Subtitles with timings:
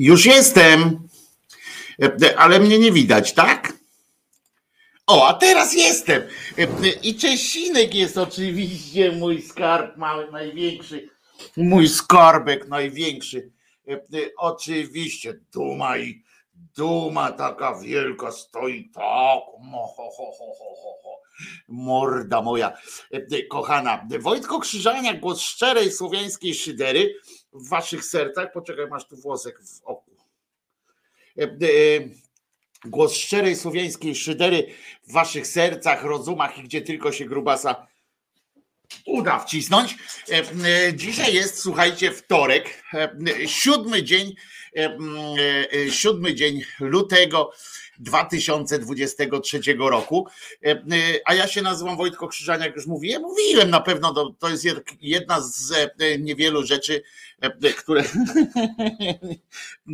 [0.00, 1.08] Już jestem,
[2.02, 3.72] E, ale mnie nie widać, tak?
[5.06, 6.22] O, a teraz jestem.
[6.58, 11.08] E, I Czesinek jest oczywiście mój skarb mały, największy.
[11.56, 13.50] Mój skarbek największy.
[13.88, 14.00] E, e,
[14.36, 16.22] Oczywiście duma i
[16.76, 19.40] duma taka wielka stoi tak.
[21.68, 22.72] Morda moja
[23.12, 24.06] E, kochana.
[24.20, 27.14] Wojtko Krzyżaniak, głos szczerej słowiańskiej szydery
[27.52, 28.52] w waszych sercach.
[28.52, 30.10] Poczekaj, masz tu włosek w oku.
[31.38, 31.48] E, e,
[32.84, 34.66] Głos szczerej słowiańskiej szydery
[35.08, 37.86] w waszych sercach, rozumach i gdzie tylko się grubasa
[39.06, 39.96] uda wcisnąć.
[40.28, 42.84] E, Dzisiaj jest, słuchajcie, wtorek,
[43.46, 44.34] siódmy dzień,
[45.90, 47.52] siódmy dzień lutego
[47.98, 50.26] 2023 roku.
[51.24, 53.22] A ja się nazywam Wojtko Krzyżaniak, już mówiłem.
[53.22, 55.72] Mówiłem na pewno, to, to jest jed- jedna z
[56.18, 57.02] niewielu rzeczy,
[57.76, 58.02] które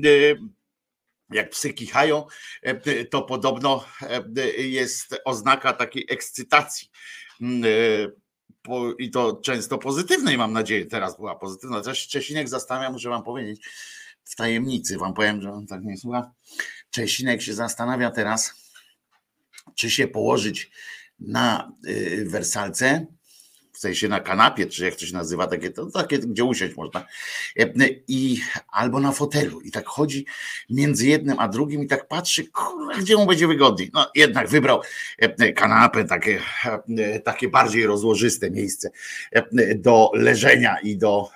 [0.04, 0.34] e,
[1.30, 2.26] jak psy kichają,
[2.62, 6.88] e, to podobno e, jest oznaka takiej ekscytacji.
[7.40, 7.66] Mm, e,
[8.98, 11.80] I to często pozytywnej, mam nadzieję, teraz była pozytywna.
[11.80, 13.66] Też Czesinek zastanawia, muszę wam powiedzieć,
[14.24, 16.32] w tajemnicy wam powiem, że on tak nie słucha.
[16.90, 18.72] Czesinek się zastanawia teraz,
[19.74, 20.70] czy się położyć
[21.18, 23.06] na y, wersalce
[23.76, 27.06] w sensie na kanapie, czy jak to się nazywa, takie, to, takie gdzie usiąść można,
[28.08, 30.26] i albo na fotelu i tak chodzi
[30.70, 33.90] między jednym a drugim i tak patrzy, kurwa, gdzie mu będzie wygodniej.
[33.94, 34.82] No jednak wybrał
[35.56, 36.40] kanapę, takie,
[37.24, 38.90] takie bardziej rozłożyste miejsce
[39.76, 41.30] do leżenia i do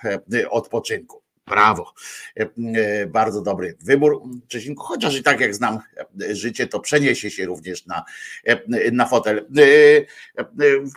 [0.49, 1.20] odpoczynku.
[1.51, 1.93] Brawo.
[2.39, 4.83] E, e, bardzo dobry wybór, Czesinku.
[4.83, 5.79] Chociaż i tak jak znam
[6.21, 8.03] e, życie, to przeniesie się również na,
[8.91, 9.45] na fotel.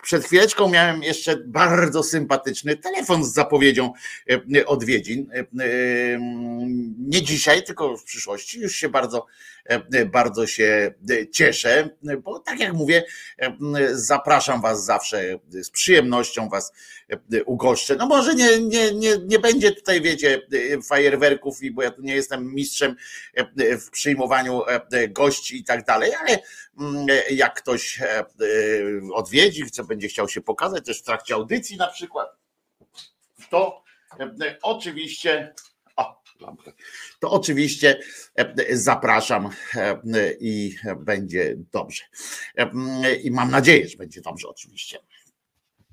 [0.03, 3.93] Przed chwileczką miałem jeszcze bardzo sympatyczny telefon z zapowiedzią
[4.67, 5.31] odwiedzin.
[6.99, 8.61] Nie dzisiaj, tylko w przyszłości.
[8.61, 9.27] Już się bardzo,
[10.07, 10.95] bardzo się
[11.33, 11.89] cieszę,
[12.23, 13.05] bo tak jak mówię,
[13.93, 16.73] zapraszam Was zawsze z przyjemnością Was
[17.47, 17.97] ugoszczę.
[17.97, 20.41] No może nie, nie, nie, nie będzie tutaj, wiecie,
[20.89, 22.97] fajerwerków, bo ja tu nie jestem mistrzem
[23.81, 24.63] w przyjmowaniu
[25.09, 26.39] gości i tak dalej, ale
[26.81, 28.01] mm, jak ktoś
[29.15, 32.29] odwiedzi, chce, będzie chciał się pokazać też w trakcie audycji na przykład,
[33.51, 33.83] to
[34.63, 35.55] oczywiście
[37.21, 38.01] to oczywiście
[38.71, 39.49] zapraszam
[40.41, 42.05] i będzie dobrze.
[43.23, 44.99] I mam nadzieję, że będzie dobrze, oczywiście.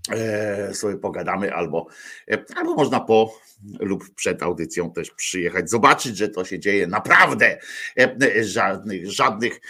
[0.10, 1.88] E, sobie pogadamy, albo,
[2.32, 3.40] e, albo można po
[3.80, 7.60] lub przed audycją też przyjechać, zobaczyć, że to się dzieje naprawdę.
[7.98, 9.62] E, żadnych, żadnych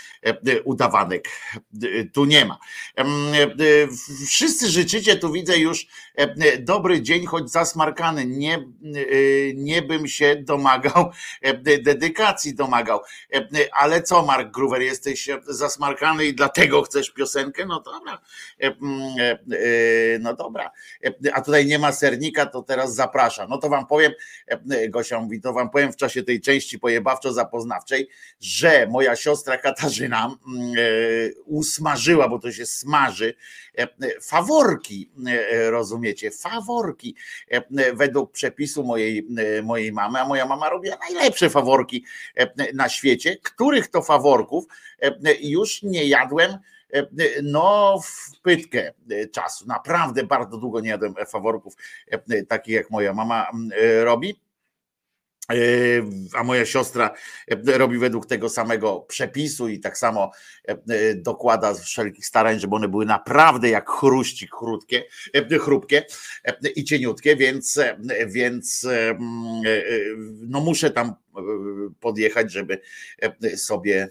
[0.64, 1.30] udawanek
[2.14, 2.58] tu nie ma.
[4.28, 5.88] Wszyscy życzycie, tu widzę już
[6.60, 8.26] dobry dzień, choć zasmarkany.
[8.26, 8.66] Nie,
[9.56, 11.12] nie bym się domagał,
[11.84, 13.00] dedykacji domagał.
[13.74, 17.66] Ale co, Mark Gruwer, jesteś zasmarkany i dlatego chcesz piosenkę?
[17.66, 18.22] No dobra
[20.22, 20.72] no dobra,
[21.34, 23.50] a tutaj nie ma sernika, to teraz zapraszam.
[23.50, 24.12] No to wam powiem,
[24.90, 28.08] Gosia mówi, to wam powiem w czasie tej części pojebawczo-zapoznawczej,
[28.40, 30.82] że moja siostra Katarzyna mm, e,
[31.46, 33.34] usmażyła, bo to się smaży,
[34.22, 35.12] faworki,
[35.70, 37.16] rozumiecie, faworki
[37.94, 39.28] według przepisu mojej,
[39.64, 42.06] mojej mamy, a moja mama robiła najlepsze faworki
[42.74, 44.66] na świecie, których to faworków
[45.42, 46.58] już nie jadłem E,
[47.44, 49.66] no w pytkę e, czasu.
[49.68, 51.74] Naprawdę bardzo długo nie jadłem faworków
[52.08, 53.52] e, takich jak moja mama
[54.04, 54.42] robi
[56.34, 57.14] a moja siostra
[57.66, 60.32] robi według tego samego przepisu i tak samo
[61.16, 65.04] dokłada wszelkich starań, żeby one były naprawdę jak chruścik chrupkie,
[65.62, 66.06] chrupkie
[66.76, 67.80] i cieniutkie, więc,
[68.28, 68.88] więc
[70.48, 71.14] no muszę tam
[72.00, 72.82] podjechać, żeby
[73.56, 74.10] sobie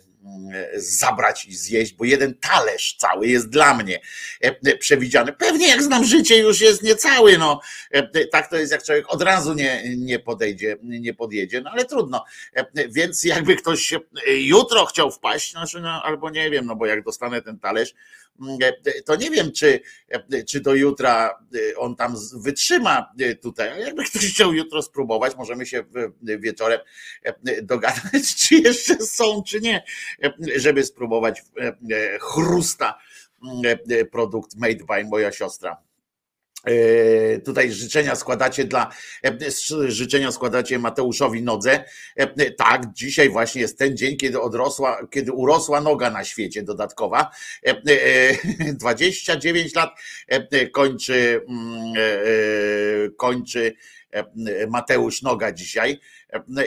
[0.77, 4.01] zabrać i zjeść, bo jeden talerz cały jest dla mnie
[4.41, 5.33] e, przewidziany.
[5.33, 7.39] Pewnie jak znam życie, już jest niecały.
[7.39, 7.61] No.
[7.91, 11.85] E, tak to jest, jak człowiek od razu nie, nie podejdzie, nie podjedzie, no ale
[11.85, 12.25] trudno.
[12.55, 13.95] E, więc jakby ktoś
[14.27, 17.95] jutro chciał wpaść, znaczy, no, albo nie wiem, no bo jak dostanę ten talerz,
[19.05, 19.81] to nie wiem, czy,
[20.49, 21.39] czy do jutra
[21.77, 23.81] on tam wytrzyma tutaj.
[23.81, 25.85] Jakby ktoś chciał jutro spróbować, możemy się
[26.23, 26.81] wieczorem
[27.63, 29.85] dogadać, czy jeszcze są, czy nie,
[30.57, 31.43] żeby spróbować
[32.21, 32.99] chrusta
[34.11, 35.90] produkt made by moja siostra.
[37.45, 38.91] Tutaj życzenia składacie dla
[39.87, 41.85] życzenia składacie Mateuszowi Nodze.
[42.57, 47.31] Tak, dzisiaj właśnie jest ten dzień, kiedy odrosła, kiedy urosła noga na świecie dodatkowa.
[48.81, 49.91] 29 lat
[50.73, 51.41] kończy
[53.17, 53.75] kończy
[54.69, 56.01] Mateusz Noga dzisiaj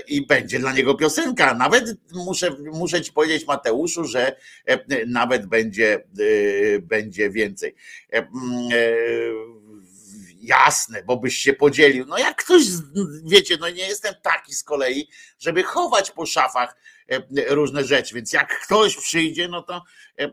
[0.08, 1.54] i będzie dla niego piosenka.
[1.54, 4.36] Nawet muszę, muszę ci powiedzieć, Mateuszu, że
[5.08, 6.04] nawet będzie,
[6.82, 7.76] będzie więcej
[10.44, 12.06] jasne, bo byś się podzielił.
[12.06, 12.64] No jak ktoś,
[13.26, 15.10] wiecie, no nie jestem taki z kolei,
[15.40, 16.76] żeby chować po szafach
[17.12, 19.84] e, różne rzeczy, więc jak ktoś przyjdzie, no to,
[20.20, 20.24] e,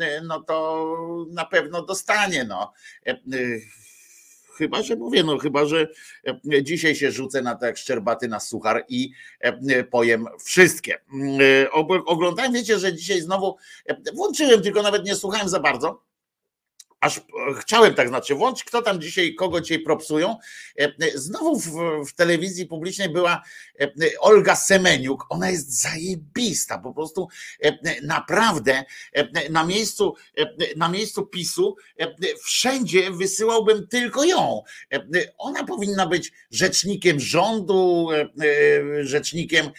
[0.00, 0.96] e, no to
[1.30, 2.72] na pewno dostanie, no.
[4.56, 5.88] Chyba, że mówię, no chyba, że
[6.62, 9.10] dzisiaj się rzucę na tak szczerbaty na suchar i
[9.90, 10.98] pojem wszystkie.
[12.06, 13.56] Oglądałem, wiecie, że dzisiaj znowu
[14.14, 16.02] włączyłem, tylko nawet nie słuchałem za bardzo
[17.04, 17.20] aż
[17.60, 20.36] chciałem tak znaczy, włącz kto tam dzisiaj, kogo dzisiaj propsują.
[20.78, 21.70] E, znowu w,
[22.08, 23.42] w, telewizji publicznej była
[23.80, 27.28] e, Olga Semeniuk, ona jest zajebista, po prostu
[27.62, 28.84] e, naprawdę
[29.50, 30.14] na miejscu,
[30.76, 31.76] na miejscu PiSu
[32.44, 34.62] wszędzie wysyłałbym tylko ją.
[35.38, 38.08] Ona powinna być rzecznikiem rządu,
[39.00, 39.70] rzecznikiem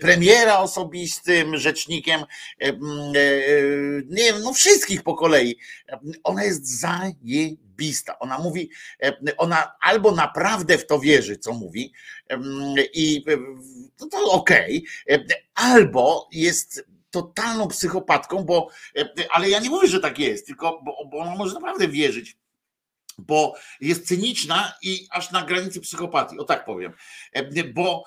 [0.00, 2.20] premiera osobistym, rzecznikiem
[4.06, 5.58] nie wiem, no wszystkich po kolei.
[6.24, 8.18] Ona jest jest zajebista.
[8.18, 8.70] Ona mówi,
[9.02, 11.92] e, ona albo naprawdę w to wierzy, co mówi,
[12.94, 13.36] i e,
[13.96, 18.68] to, to okej, okay, albo jest totalną psychopatką, bo,
[19.30, 22.36] ale ja nie mówię, że tak jest, tylko bo, bo ona może naprawdę wierzyć
[23.26, 26.92] bo jest cyniczna i aż na granicy psychopatii, o tak powiem,
[27.74, 28.04] bo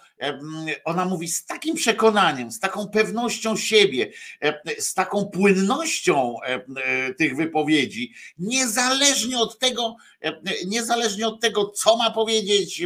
[0.86, 4.12] ona mówi z takim przekonaniem, z taką pewnością siebie,
[4.80, 6.36] z taką płynnością
[7.18, 9.96] tych wypowiedzi, niezależnie od tego,
[10.66, 12.84] niezależnie od tego, co ma powiedzieć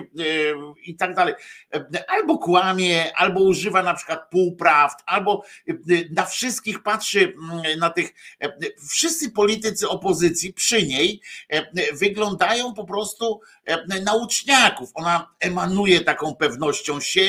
[0.86, 1.34] i tak dalej.
[2.08, 5.44] Albo kłamie, albo używa na przykład półprawd, albo
[6.12, 7.34] na wszystkich patrzy
[7.80, 8.14] na tych,
[8.90, 11.22] wszyscy politycy opozycji przy niej
[11.94, 13.42] wyglądają po prostu
[14.04, 14.90] na uczniaków.
[14.94, 17.27] Ona emanuje taką pewnością siebie,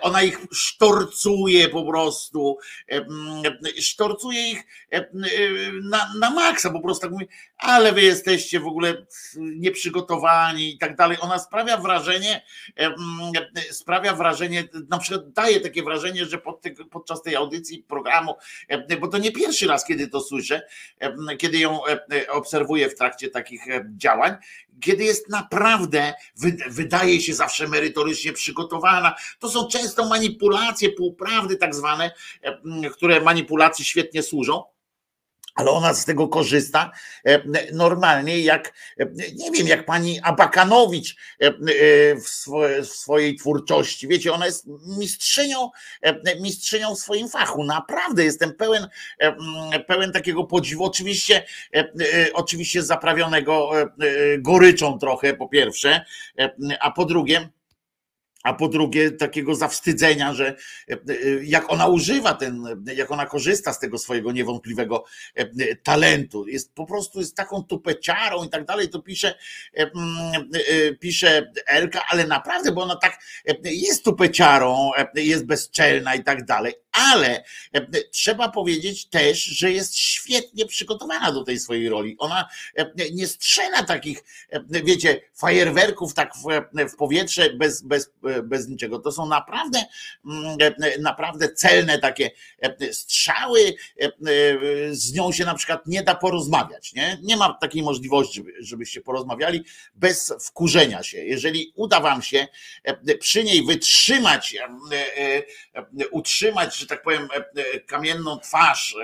[0.00, 2.58] ona ich sztorcuje po prostu,
[3.80, 4.64] sztorcuje ich
[5.82, 7.02] na, na maksa, po prostu.
[7.02, 11.16] Tak mówi, ale wy jesteście w ogóle nieprzygotowani i tak dalej.
[11.20, 12.42] Ona sprawia wrażenie,
[13.70, 18.34] sprawia wrażenie, na przykład daje takie wrażenie, że pod podczas tej audycji programu,
[19.00, 20.62] bo to nie pierwszy raz, kiedy to słyszę,
[21.38, 21.80] kiedy ją
[22.28, 23.62] obserwuję w trakcie takich
[23.96, 24.36] działań,
[24.80, 26.14] kiedy jest naprawdę,
[26.68, 29.14] wydaje się zawsze merytorycznie przygotowana.
[29.38, 32.10] To są często manipulacje, półprawdy tak zwane,
[32.92, 34.64] które manipulacji świetnie służą
[35.56, 36.92] ale ona z tego korzysta
[37.26, 38.72] e, normalnie, jak
[39.36, 41.52] nie wiem, jak pani Abakanowicz e, e,
[42.82, 44.08] w swojej twórczości.
[44.08, 44.66] Wiecie, ona jest
[44.98, 45.70] mistrzynią,
[46.40, 47.64] mistrzynią w swoim fachu.
[47.64, 48.88] Naprawdę jestem pełen,
[49.86, 50.84] pełen takiego podziwu.
[50.84, 51.44] Oczywiście,
[52.32, 53.70] oczywiście zaprawionego
[54.38, 56.04] goryczą trochę, po pierwsze,
[56.80, 57.48] a po drugie,
[58.46, 60.96] a po drugie takiego zawstydzenia, że e, e,
[61.42, 66.86] jak ona używa ten, jak ona korzysta z tego swojego niewątpliwego e, talentu, jest po
[66.86, 69.34] prostu jest taką tupeciarą i tak dalej, to pisze,
[71.00, 73.18] pisze Elka, ale naprawdę, bo ona tak
[73.64, 77.44] jest tupeciarą, jest bezczelna i tak dalej, ale
[78.10, 82.16] trzeba powiedzieć też, że jest świetnie przygotowana do tej swojej roli.
[82.18, 82.48] Ona
[83.12, 84.24] nie strzela takich,
[84.68, 86.32] wiecie, fajerwerków tak
[86.92, 88.10] w, powietrze bez, bez
[88.56, 88.98] bez niczego.
[88.98, 89.84] To są naprawdę,
[90.26, 90.58] mm,
[91.00, 93.60] naprawdę celne takie e, strzały.
[94.00, 94.10] E, e,
[94.90, 96.92] z nią się na przykład nie da porozmawiać.
[96.92, 101.24] Nie, nie ma takiej możliwości, żebyście porozmawiali bez wkurzenia się.
[101.24, 102.46] Jeżeli uda wam się
[103.20, 104.56] przy niej wytrzymać,
[106.10, 107.28] utrzymać, że tak powiem,
[107.86, 108.96] kamienną twarz,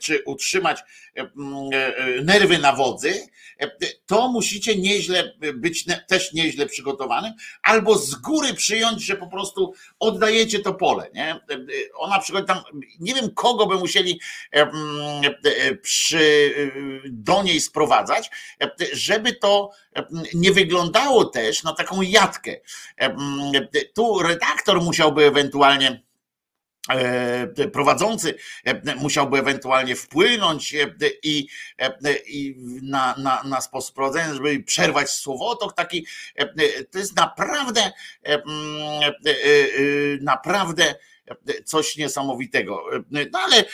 [0.00, 0.80] czy utrzymać
[2.22, 3.28] nerwy na wodzy,
[4.06, 10.58] to musicie nieźle być też nieźle przygotowanym, albo z góry przyjąć, że po prostu oddajecie
[10.58, 11.10] to pole.
[11.14, 11.40] Nie?
[11.94, 12.62] Ona przychodzi tam,
[13.00, 14.20] nie wiem kogo by musieli
[15.82, 16.54] przy,
[17.04, 18.30] do niej sprowadzać,
[18.92, 19.70] żeby to
[20.34, 22.56] nie wyglądało też na taką jatkę.
[23.94, 26.07] Tu redaktor musiałby ewentualnie E,
[27.72, 31.48] prowadzący e, musiałby ewentualnie wpłynąć e, i,
[32.26, 36.06] i na, na, na sposób prowadzenia, żeby przerwać słowotok taki.
[36.90, 37.92] To jest naprawdę
[40.20, 40.94] naprawdę
[41.64, 42.84] coś niesamowitego.
[43.32, 43.64] No ale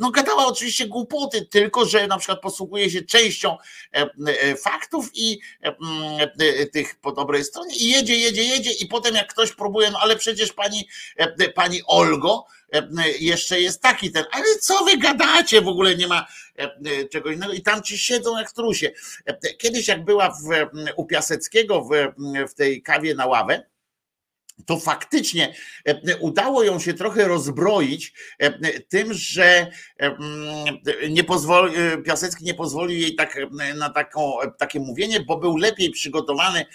[0.00, 3.56] no gadała oczywiście głupoty, tylko że na przykład posługuje się częścią
[3.94, 9.14] e, e, faktów i e, tych po dobrej stronie i jedzie, jedzie, jedzie i potem
[9.14, 10.88] jak ktoś próbuje, no ale przecież pani,
[11.54, 12.44] pani Olgo,
[13.20, 16.26] jeszcze jest taki ten, ale co wy gadacie, w ogóle nie ma
[17.12, 18.92] czegoś innego i tam ci siedzą jak strusie.
[19.58, 21.90] Kiedyś jak była w, u Piaseckiego w,
[22.50, 23.62] w tej kawie na ławę,
[24.66, 30.78] to faktycznie e, udało ją się trochę rozbroić e, tym, że e, mm,
[31.10, 33.38] nie pozwoli, Piasecki nie pozwolił jej tak,
[33.76, 36.66] na taką, takie mówienie, bo był lepiej przygotowany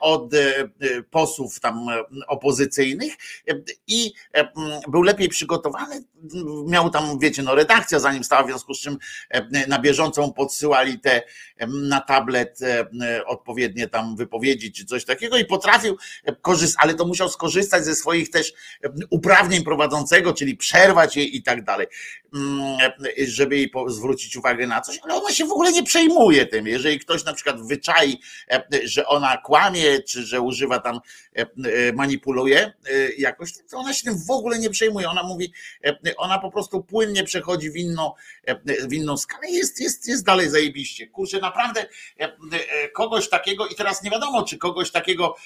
[0.00, 0.30] od
[1.10, 1.86] posłów tam
[2.26, 3.12] opozycyjnych
[3.86, 4.12] i
[4.88, 6.04] był lepiej przygotowany,
[6.66, 8.98] miał tam, wiecie, no redakcja za nim stała, w związku z czym
[9.68, 11.22] na bieżąco podsyłali te
[11.68, 12.58] na tablet
[13.26, 15.96] odpowiednie tam wypowiedzi czy coś takiego i potrafił
[16.42, 18.52] korzystać, ale to musiał skorzystać ze swoich też
[19.10, 21.86] uprawnień prowadzącego, czyli przerwać jej i tak dalej,
[23.26, 26.66] żeby jej zwrócić uwagę na coś, ale ona się w ogóle nie przejmuje tym.
[26.66, 28.20] Jeżeli ktoś na przykład wyczai,
[28.84, 31.00] że ona kłamie, czy że używa tam,
[31.94, 32.72] manipuluje
[33.18, 35.10] jakoś, to ona się tym w ogóle nie przejmuje.
[35.10, 35.52] Ona mówi,
[36.16, 38.12] ona po prostu płynnie przechodzi w inną,
[38.88, 39.50] w inną skalę.
[39.50, 41.06] Jest, jest, jest dalej zajebiście.
[41.06, 41.86] Kurczę, naprawdę
[42.94, 45.36] kogoś takiego i teraz nie wiadomo, czy kogoś takiego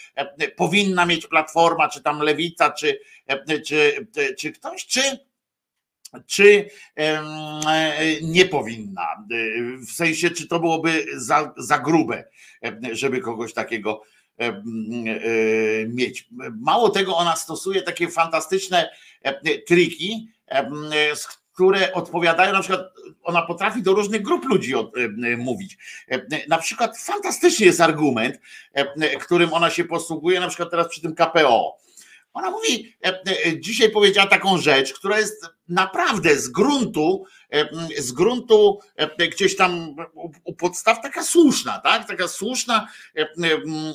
[0.57, 3.01] powinna mieć platforma, Platforma, czy tam Lewica, czy,
[3.67, 4.07] czy,
[4.39, 5.01] czy ktoś, czy
[6.27, 6.69] czy
[8.23, 9.07] nie powinna?
[9.89, 12.25] W sensie, czy to byłoby za, za grube,
[12.93, 14.03] żeby kogoś takiego
[15.89, 16.29] mieć.
[16.61, 18.91] Mało tego, ona stosuje takie fantastyczne
[19.67, 20.29] triki,
[21.55, 22.81] które odpowiadają, na przykład
[23.23, 24.73] ona potrafi do różnych grup ludzi
[25.39, 25.79] mówić.
[26.49, 28.41] Na przykład fantastyczny jest argument,
[29.21, 31.77] którym ona się posługuje, na przykład teraz przy tym KPO.
[32.33, 32.97] Ona mówi,
[33.59, 37.25] dzisiaj powiedziała taką rzecz, która jest naprawdę z gruntu,
[37.99, 38.81] z gruntu
[39.33, 39.97] gdzieś tam
[40.45, 42.09] u podstaw taka słuszna, tak?
[42.09, 42.89] Taka słuszna,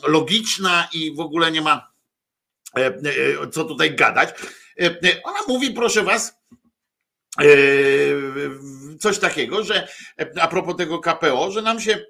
[0.08, 1.92] logiczna i w ogóle nie ma
[3.52, 4.30] co tutaj gadać.
[5.24, 6.38] Ona mówi, proszę was,
[9.00, 9.88] coś takiego, że
[10.42, 12.06] a propos tego KPO, że nam się,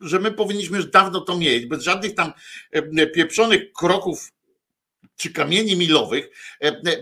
[0.00, 2.32] że my powinniśmy już dawno to mieć, bez żadnych tam
[3.14, 4.32] pieprzonych kroków
[5.16, 6.28] czy kamieni milowych,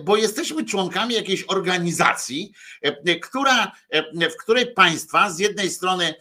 [0.04, 2.52] bo jesteśmy członkami jakiejś organizacji,
[3.22, 3.72] która,
[4.12, 6.14] w której państwa z jednej strony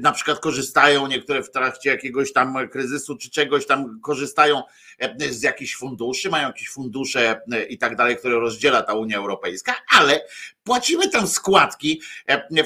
[0.00, 4.62] na przykład korzystają niektóre w trakcie jakiegoś tam kryzysu czy czegoś tam korzystają
[5.30, 10.20] z jakichś funduszy, mają jakieś fundusze i tak dalej, które rozdziela ta Unia Europejska, ale
[10.64, 12.00] płacimy tam składki,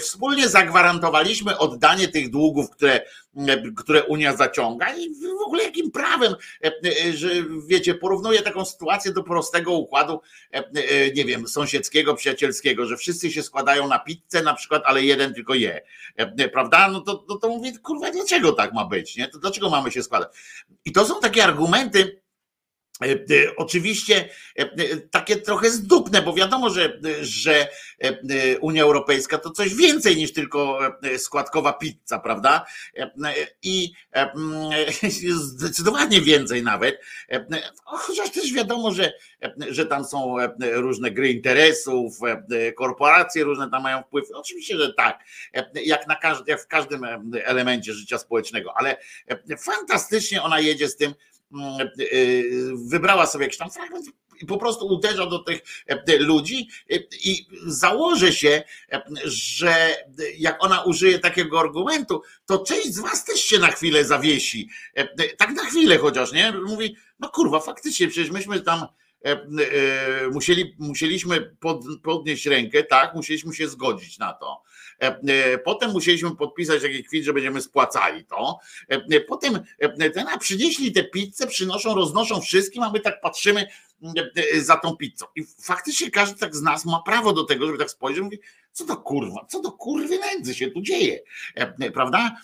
[0.01, 3.01] wspólnie zagwarantowaliśmy oddanie tych długów, które,
[3.77, 6.35] które Unia zaciąga i w ogóle jakim prawem,
[7.15, 7.29] że
[7.67, 10.21] wiecie, porównuję taką sytuację do prostego układu,
[11.17, 15.55] nie wiem, sąsiedzkiego, przyjacielskiego, że wszyscy się składają na pizzę na przykład, ale jeden tylko
[15.55, 15.81] je,
[16.53, 16.89] prawda?
[16.89, 19.29] No to, to, to mówię, kurwa, dlaczego tak ma być, nie?
[19.29, 20.29] To dlaczego mamy się składać?
[20.85, 22.26] I to są takie argumenty, E, e,
[23.57, 27.69] oczywiście e, takie trochę zdupne, bo wiadomo, że, że
[28.61, 30.79] Unia Europejska to coś więcej niż tylko
[31.19, 32.67] składkowa pizza, prawda?
[33.63, 33.93] I
[35.35, 37.01] zdecydowanie więcej nawet.
[37.85, 39.13] Chociaż też wiadomo, że,
[39.71, 42.19] że tam są różne gry interesów,
[42.77, 44.25] korporacje różne tam mają wpływ.
[44.35, 45.25] Oczywiście, że tak,
[45.85, 47.07] jak, na każdy, jak w każdym
[47.45, 48.97] elemencie życia społecznego, ale
[49.59, 51.36] fantastycznie ona jedzie z tym, Mm,
[52.75, 54.07] wybrała sobie jakiś tam fragment
[54.41, 56.69] i po prostu uderza do tych e, ludzi
[57.25, 59.97] i założę się, e, że
[60.39, 64.69] jak ona użyje takiego argumentu, to część z was też się na chwilę zawiesi.
[64.95, 66.53] E, tak na chwilę chociaż, nie?
[66.53, 68.87] Mówi, no kurwa, faktycznie, przecież myśmy tam
[70.33, 71.57] musieli, musieliśmy
[72.03, 74.63] podnieść rękę, tak, musieliśmy się zgodzić na to.
[75.03, 78.59] E, e, potem musieliśmy podpisać taki kwit, że będziemy spłacali to.
[78.89, 79.61] E, potem
[80.15, 83.67] ten, a przynieśli te pizzę, przynoszą, roznoszą wszystkim, a my tak patrzymy
[84.59, 85.27] za tą pizzą.
[85.37, 88.39] I faktycznie każdy tak z nas ma prawo do tego, żeby tak spojrzeć i mówi,
[88.73, 91.21] co to kurwa, co to kurwy nędzy się tu dzieje,
[91.95, 92.37] prawda?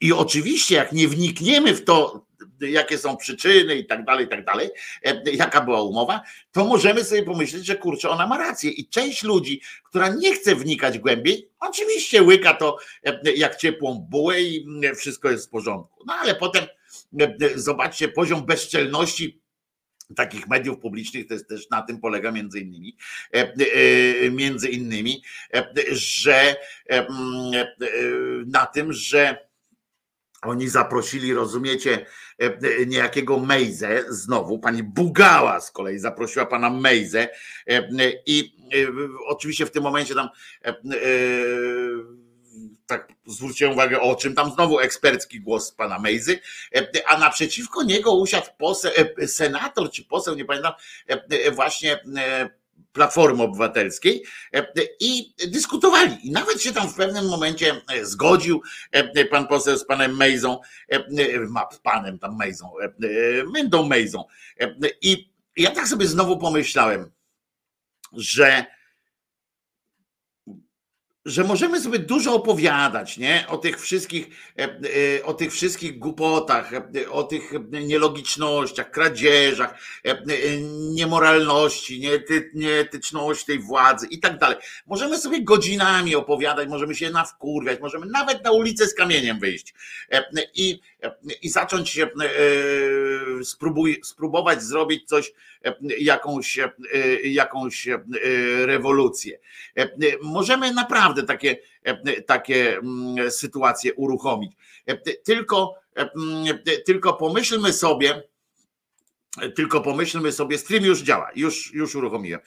[0.00, 2.26] I oczywiście, jak nie wnikniemy w to,
[2.60, 4.70] jakie są przyczyny i tak dalej, i tak dalej,
[5.04, 8.70] e, jaka była umowa, to możemy sobie pomyśleć, że kurczę, ona ma rację.
[8.70, 14.42] I część ludzi, która nie chce wnikać głębiej, oczywiście łyka to e, jak ciepłą bułę
[14.42, 16.04] i mm, wszystko jest w porządku.
[16.06, 16.64] No ale potem
[17.20, 19.40] e, zobaczcie poziom bezczelności
[20.16, 22.96] takich mediów publicznych, to jest też na tym polega między innymi,
[24.30, 25.22] między innymi,
[25.90, 27.66] że mm,
[28.46, 29.47] na tym, że
[30.42, 32.06] oni zaprosili, rozumiecie,
[32.42, 34.58] e, e, niejakiego Mejzę, znowu.
[34.58, 37.28] Pani Bugała z kolei zaprosiła pana Mejzę.
[37.66, 37.88] E,
[38.26, 38.58] i
[39.26, 40.28] oczywiście w tym momencie tam
[42.86, 46.40] tak zwróciłem uwagę o czym, tam znowu ekspercki głos pana Mejzy,
[47.06, 48.92] a naprzeciwko niego usiadł poseł,
[49.26, 50.72] senator czy poseł, nie pamiętam,
[51.52, 52.00] właśnie
[52.98, 54.66] Platformy Obywatelskiej e,
[55.00, 56.26] i dyskutowali.
[56.26, 60.60] I nawet się tam w pewnym momencie e, zgodził e, pan poseł z panem Mejzą,
[61.72, 62.72] z panem tam Mejzą,
[63.54, 64.24] Mendą Mejzą.
[65.02, 67.10] I ja tak sobie znowu pomyślałem,
[68.12, 68.66] że
[71.28, 73.44] że możemy sobie dużo opowiadać, nie?
[73.48, 74.62] O tych wszystkich, e,
[75.18, 79.74] e, o tych wszystkich głupotach, e, o tych nielogicznościach, kradzieżach,
[80.94, 84.56] niemoralności, niety, nieetyczności tej władzy i tak dalej.
[84.86, 89.74] Możemy sobie godzinami opowiadać, możemy się nawkurwiać, możemy nawet na ulicę z kamieniem wyjść
[90.54, 90.80] i,
[91.42, 91.98] i zacząć
[93.44, 95.32] spróbuj, spróbować zrobić coś,
[96.00, 96.58] jakąś,
[97.24, 97.88] jakąś
[98.64, 99.38] rewolucję.
[100.22, 104.52] Możemy naprawdę takie, e, takie mm, sytuacje uruchomić.
[104.86, 108.22] E, tylko, e, mm, tylko pomyślmy sobie,
[109.56, 112.40] tylko pomyślmy sobie, stream już działa, już, już uruchomiłem.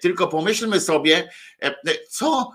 [0.00, 1.30] Tylko pomyślmy sobie,
[2.08, 2.50] co,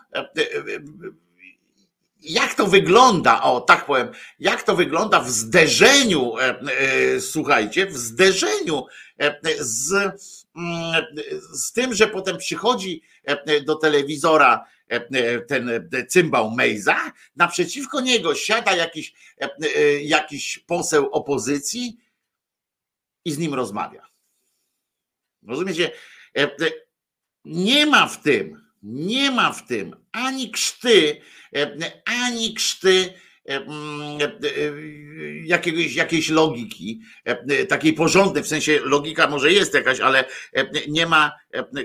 [2.19, 4.07] jak to wygląda, o tak powiem,
[4.39, 6.33] jak to wygląda w zderzeniu,
[7.19, 8.85] słuchajcie, w zderzeniu
[9.59, 9.93] z,
[10.55, 11.05] mm,
[11.53, 13.01] z tym, że potem przychodzi
[13.65, 19.13] do telewizora E, e, ten e, cymbał Mejza, naprzeciwko niego siada jakiś,
[20.01, 21.97] jakiś poseł opozycji
[23.25, 24.07] i z nim rozmawia.
[25.47, 25.91] Rozumiecie?
[27.45, 31.21] Nie ma w tym, nie ma w tym ani krzty,
[32.05, 33.13] ani krzty
[33.45, 34.19] mm,
[35.43, 37.01] jakiegoś, jakiejś logiki,
[37.69, 40.25] takiej porządnej, w sensie logika może jest jakaś, ale
[40.87, 41.31] nie ma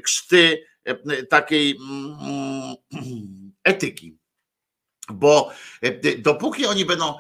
[0.03, 0.65] krzty
[1.29, 2.75] takiej mm,
[3.65, 4.19] etyki.
[5.13, 5.53] Bo
[6.19, 7.15] dopóki oni będą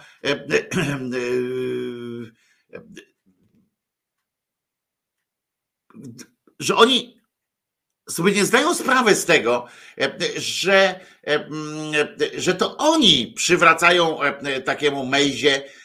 [6.58, 7.21] że oni
[8.12, 9.66] sobie nie zdają sprawy z tego,
[10.36, 11.00] że,
[12.36, 14.18] że to oni przywracają
[14.64, 15.81] takiemu Mejzie E,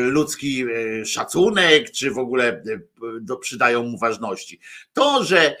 [0.00, 2.62] ludzki e, szacunek, czy w ogóle
[3.28, 4.60] e, przydają mu ważności.
[4.92, 5.56] To, że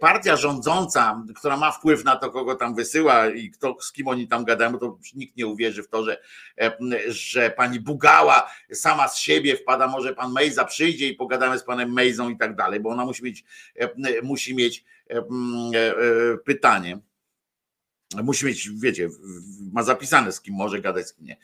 [0.00, 4.28] partia rządząca, która ma wpływ na to, kogo tam wysyła i kto, z kim oni
[4.28, 6.20] tam gadają, to nikt nie uwierzy w to, że,
[7.08, 11.92] że pani Bugała sama z siebie wpada, może pan Mejza przyjdzie i pogadamy z panem
[11.92, 13.44] Mejzą i tak dalej, bo ona musi mieć,
[14.22, 14.84] musi mieć
[16.44, 16.98] pytanie
[18.22, 19.08] musi mieć, wiecie,
[19.72, 21.36] ma zapisane z kim może gadać, z kim nie.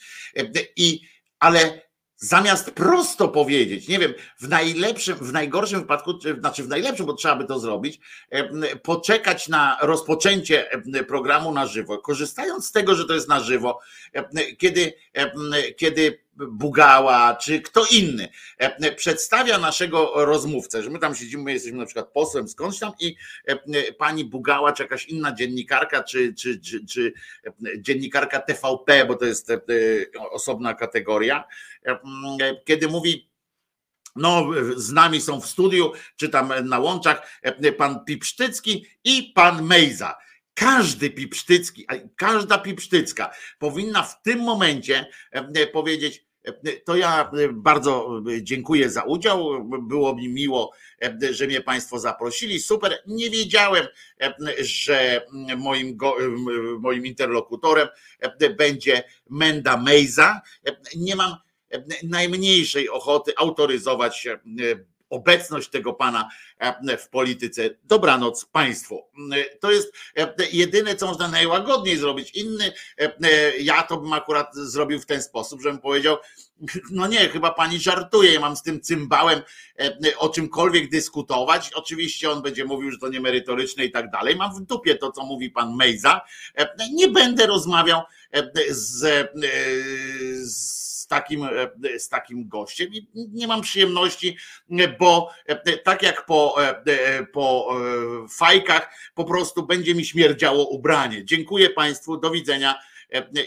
[0.77, 1.01] I
[1.43, 1.83] ale
[2.17, 7.37] zamiast prosto powiedzieć, nie wiem, w najlepszym, w najgorszym wypadku, znaczy w najlepszym, bo trzeba
[7.37, 8.01] by to zrobić,
[8.83, 10.71] poczekać na rozpoczęcie
[11.09, 13.81] programu na żywo, korzystając z tego, że to jest na żywo,
[14.59, 14.93] kiedy,
[15.77, 21.79] kiedy Bugała, czy kto inny e, przedstawia naszego rozmówcę, że my tam siedzimy, my jesteśmy
[21.79, 23.17] na przykład posłem skądś tam i
[23.47, 27.13] e, pani Bugała, czy jakaś inna dziennikarka, czy, czy, czy, czy
[27.79, 29.61] dziennikarka TVP, bo to jest e,
[30.31, 31.45] osobna kategoria,
[32.65, 33.31] kiedy mówi,
[34.17, 37.41] no, z nami są w studiu, czy tam na łączach,
[37.79, 40.17] pan Pipsztycki i pan Mejza
[40.55, 41.87] każdy pipsztycki,
[42.17, 49.03] każda pipsztycka powinna w tym momencie e, powiedzieć, e, to ja e, bardzo dziękuję za
[49.03, 49.65] udział.
[49.83, 50.73] Było mi miło,
[51.31, 52.61] że mnie Państwo zaprosili.
[52.61, 52.99] Super.
[53.07, 53.87] Nie wiedziałem,
[54.61, 55.99] że moim,
[56.81, 57.89] moim interlokutorem
[58.57, 60.41] będzie Menda Mejza.
[60.97, 61.37] Nie mam
[62.03, 64.29] najmniejszej ochoty autoryzować
[65.13, 67.71] obecność tego pana e, w polityce.
[67.85, 69.03] Dobranoc państwu.
[69.61, 72.31] To jest e, jedyne, co można najłagodniej zrobić.
[72.31, 76.17] Inny, e, ja to bym akurat zrobił w ten sposób, żebym powiedział,
[76.91, 79.41] no nie, chyba pani żartuje, ja mam z tym cymbałem
[80.19, 81.71] o czymkolwiek dyskutować.
[81.75, 84.37] Oczywiście on będzie mówił, że to niemerytoryczne i tak dalej.
[84.37, 86.21] Mam w dupie to, co mówi pan Mejza.
[86.93, 88.03] Nie będę rozmawiał
[88.71, 89.31] z,
[90.45, 94.37] z takim, e, z takim gościem i nie mam przyjemności,
[94.99, 97.77] bo e, tak jak po, e, po
[98.31, 101.25] fajkach po prostu będzie mi śmierdziało ubranie.
[101.25, 102.75] Dziękuję Państwu, do widzenia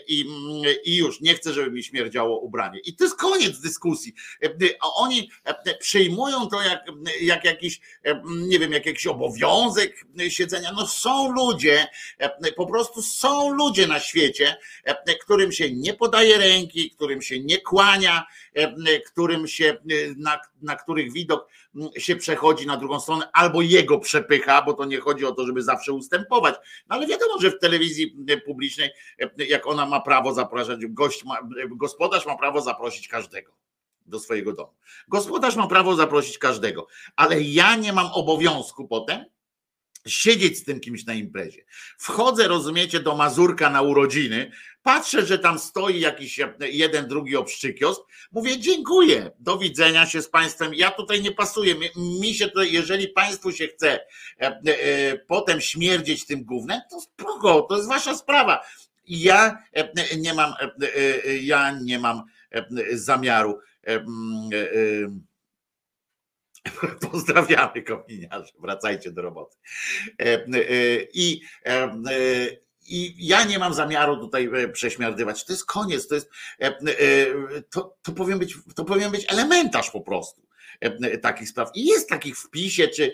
[0.08, 0.25] i,
[0.86, 2.80] i już nie chcę, żeby mi śmierdziało ubranie.
[2.80, 4.13] I to jest koniec dyskusji.
[4.82, 5.30] A oni
[5.80, 6.86] przyjmują to jak,
[7.21, 7.80] jak jakiś,
[8.25, 10.71] nie wiem, jak jakiś obowiązek siedzenia.
[10.71, 11.88] No są ludzie,
[12.56, 14.58] po prostu są ludzie na świecie,
[15.21, 18.25] którym się nie podaje ręki, którym się nie kłania,
[19.07, 19.77] którym się,
[20.17, 21.49] na, na których widok
[21.97, 25.63] się przechodzi na drugą stronę, albo jego przepycha, bo to nie chodzi o to, żeby
[25.63, 26.55] zawsze ustępować.
[26.89, 28.15] No ale wiadomo, że w telewizji
[28.45, 28.89] publicznej,
[29.37, 31.37] jak ona ma prawo zapraszać, gość ma,
[31.67, 33.51] gospodarz ma prawo zaprosić każdego
[34.05, 34.73] do swojego domu.
[35.07, 39.25] Gospodarz ma prawo zaprosić każdego, ale ja nie mam obowiązku potem
[40.07, 41.65] siedzieć z tym kimś na imprezie.
[41.97, 44.51] Wchodzę, rozumiecie, do Mazurka na urodziny,
[44.85, 50.73] patrzę, że tam stoi jakiś jeden, drugi obszczykios, mówię dziękuję, do widzenia się z państwem,
[50.73, 51.75] ja tutaj nie pasuję,
[52.21, 53.99] mi się to, jeżeli państwu się chce
[54.41, 58.65] e, e, potem śmierdzieć tym głównym, to spoko, to jest wasza sprawa.
[59.07, 60.53] Ja e, nie mam,
[61.41, 62.23] ja nie mam
[62.93, 63.59] zamiaru
[67.11, 69.57] Pozdrawiamy kominiarze, wracajcie do roboty.
[71.13, 71.41] I,
[72.87, 75.45] i ja nie mam zamiaru tutaj prześmiardywać.
[75.45, 76.29] To jest koniec, to jest
[77.69, 80.45] to, to, powinien być, to powinien być elementarz po prostu
[81.21, 81.69] takich spraw.
[81.75, 83.13] I jest takich w PiSie, czy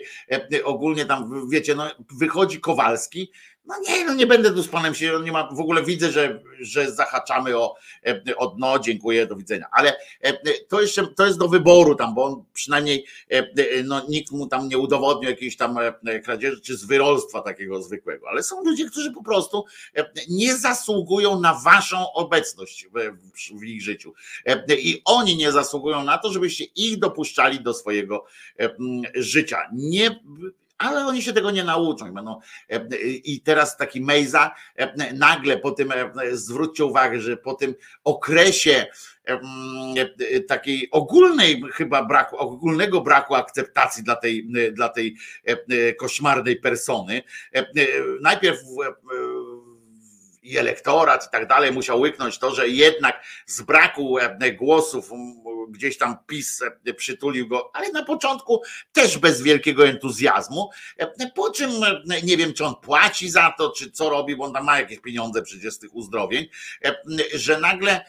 [0.64, 3.32] ogólnie tam, wiecie, no, wychodzi Kowalski
[3.64, 6.42] no nie, no nie będę tu z panem się, nie ma, w ogóle widzę, że,
[6.60, 7.74] że zahaczamy o,
[8.06, 9.66] e, o dno, dziękuję, do widzenia.
[9.72, 10.32] Ale e,
[10.68, 13.46] to jeszcze to jest do wyboru tam, bo on przynajmniej e,
[13.84, 15.78] no, nikt mu tam nie udowodnił jakiejś tam
[16.24, 18.28] kradzieży czy zwyrolstwa takiego zwykłego.
[18.28, 19.64] Ale są ludzie, którzy po prostu
[20.28, 24.14] nie zasługują na waszą obecność w, w ich życiu.
[24.78, 28.24] I oni nie zasługują na to, żebyście ich dopuszczali do swojego
[29.14, 29.58] życia.
[29.72, 30.20] Nie
[30.82, 32.14] ale oni się tego nie nauczą.
[32.14, 32.40] Będą,
[33.24, 34.54] I teraz taki Mejza
[35.14, 35.92] nagle po tym,
[36.32, 38.86] zwróćcie uwagę, że po tym okresie
[40.48, 45.16] takiej ogólnej chyba braku, ogólnego braku akceptacji dla tej, dla tej
[45.98, 47.22] koszmarnej persony.
[48.20, 48.58] Najpierw
[50.42, 54.16] i elektorat i tak dalej musiał łyknąć to, że jednak z braku
[54.58, 55.10] głosów
[55.72, 60.70] gdzieś tam PiS e, przytulił go, ale na początku też bez wielkiego entuzjazmu.
[60.98, 61.70] E, po czym
[62.10, 64.80] e, nie wiem, czy on płaci za to, czy co robi, bo on tam ma
[64.80, 66.48] jakieś pieniądze przecież z tych uzdrowień,
[67.34, 68.04] że nagle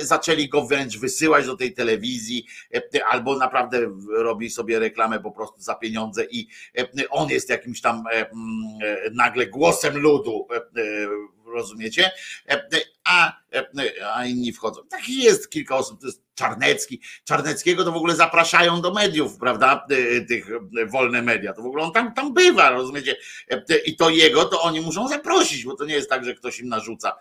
[0.00, 2.46] zaczęli go wręcz wysyłać do tej telewizji,
[3.10, 6.48] albo naprawdę robi sobie reklamę po prostu za pieniądze i
[7.10, 8.04] on jest jakimś tam
[9.12, 10.48] nagle głosem ludu
[11.46, 12.10] rozumiecie?
[13.06, 13.40] A,
[14.14, 14.80] a inni wchodzą.
[14.90, 17.00] Tak jest kilka osób, to jest Czarnecki.
[17.24, 19.86] Czarneckiego to w ogóle zapraszają do mediów, prawda?
[19.90, 21.52] E, tych e, wolne media.
[21.52, 23.16] To w ogóle on tam, tam bywa, rozumiecie?
[23.50, 26.60] E, I to jego to oni muszą zaprosić, bo to nie jest tak, że ktoś
[26.60, 27.16] im narzuca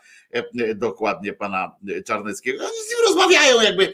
[0.75, 2.63] dokładnie pana Czarneckiego.
[2.63, 3.93] Oni z nim rozmawiają, jakby,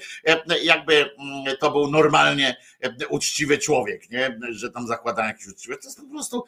[0.63, 2.58] jakby mm, to był normalnie
[3.10, 4.39] uczciwy człowiek, nie?
[4.49, 5.77] Że tam zakładają jakiś uczciwy.
[5.77, 6.45] To jest po prostu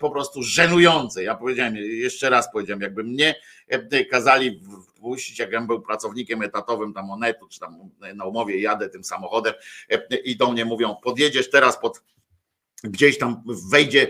[0.00, 1.22] po prostu żenujące.
[1.22, 3.34] Ja powiedziałem, jeszcze raz powiedziałem, jakby mnie
[4.10, 4.61] kazali
[5.00, 9.54] puścić, jak ja był pracownikiem etatowym tam Onetu, czy tam na umowie jadę tym samochodem
[10.24, 12.02] i do mnie mówią, podjedziesz teraz pod
[12.84, 14.06] gdzieś tam wejdzie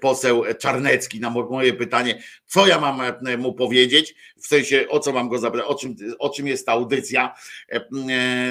[0.00, 3.00] poseł Czarnecki na moje pytanie, co ja mam
[3.38, 6.72] mu powiedzieć, w sensie o co mam go zapytać, o czym, o czym jest ta
[6.72, 7.34] audycja,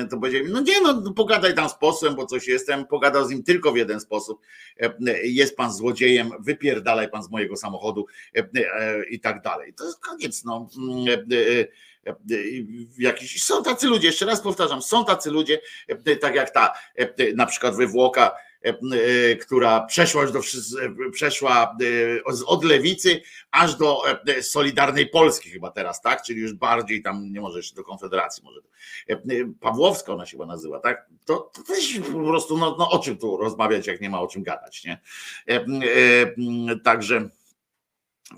[0.10, 3.44] to będzie no nie no, pogadaj tam z posłem, bo coś jestem, pogadał z nim
[3.44, 4.42] tylko w jeden sposób,
[5.24, 8.06] jest pan złodziejem, wypierdalaj pan z mojego samochodu
[9.10, 9.74] i tak dalej.
[9.74, 10.70] To jest koniec, no.
[12.98, 15.60] Jakiś, są tacy ludzie, jeszcze raz powtarzam, są tacy ludzie,
[16.22, 16.74] tak jak ta
[17.36, 18.47] na przykład wywłoka E, e,
[19.42, 20.42] która przeszła już do,
[21.12, 24.02] przeszła e, od lewicy aż do
[24.42, 26.24] Solidarnej Polski chyba teraz, tak?
[26.24, 28.62] Czyli już bardziej tam, nie może jeszcze do Konfederacji może.
[29.60, 31.10] Pawłowska ona się chyba nazywa, tak?
[31.26, 34.28] To, to też po prostu, no, no o czym tu rozmawiać, jak nie ma o
[34.28, 35.02] czym gadać, nie?
[36.84, 37.30] Także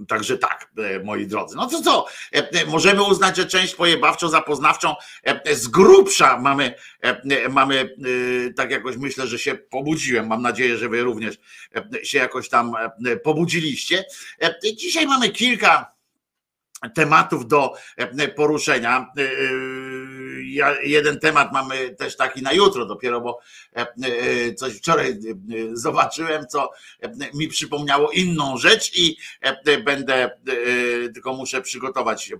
[0.08, 1.56] Także tak, e, moi drodzy.
[1.56, 2.06] No to co?
[2.36, 4.96] E, e, możemy uznać, że część pojebawczo-zapoznawczą
[5.52, 6.74] z grubsza mamy,
[7.50, 7.96] mamy,
[8.56, 10.28] tak jakoś myślę, że się pobudziłem.
[10.28, 11.38] Mam nadzieję, że wy również
[12.04, 12.74] się jakoś tam
[13.24, 14.06] pobudziliście.
[14.76, 15.92] Dzisiaj mamy kilka
[16.96, 17.74] tematów do
[18.36, 19.12] poruszenia
[20.54, 23.40] ja, jeden temat mamy też taki na jutro dopiero, bo
[23.76, 25.16] e, e, coś wczoraj e,
[25.74, 26.72] zobaczyłem, co
[27.34, 29.18] mi przypomniało inną rzecz i
[29.84, 30.32] będę,
[31.14, 32.32] tylko muszę przygotować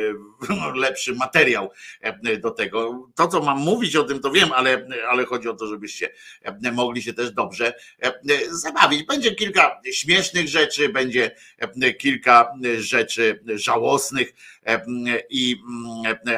[0.74, 1.70] lepszy materiał
[2.40, 3.08] do tego.
[3.14, 6.08] To, co mam mówić o tym, to wiem, ale, ale chodzi o to, żebyście
[6.72, 7.74] mogli się też dobrze
[8.50, 9.02] zabawić.
[9.02, 11.30] Będzie kilka śmiesznych rzeczy, będzie
[11.98, 14.34] kilka rzeczy żałosnych
[15.30, 15.56] i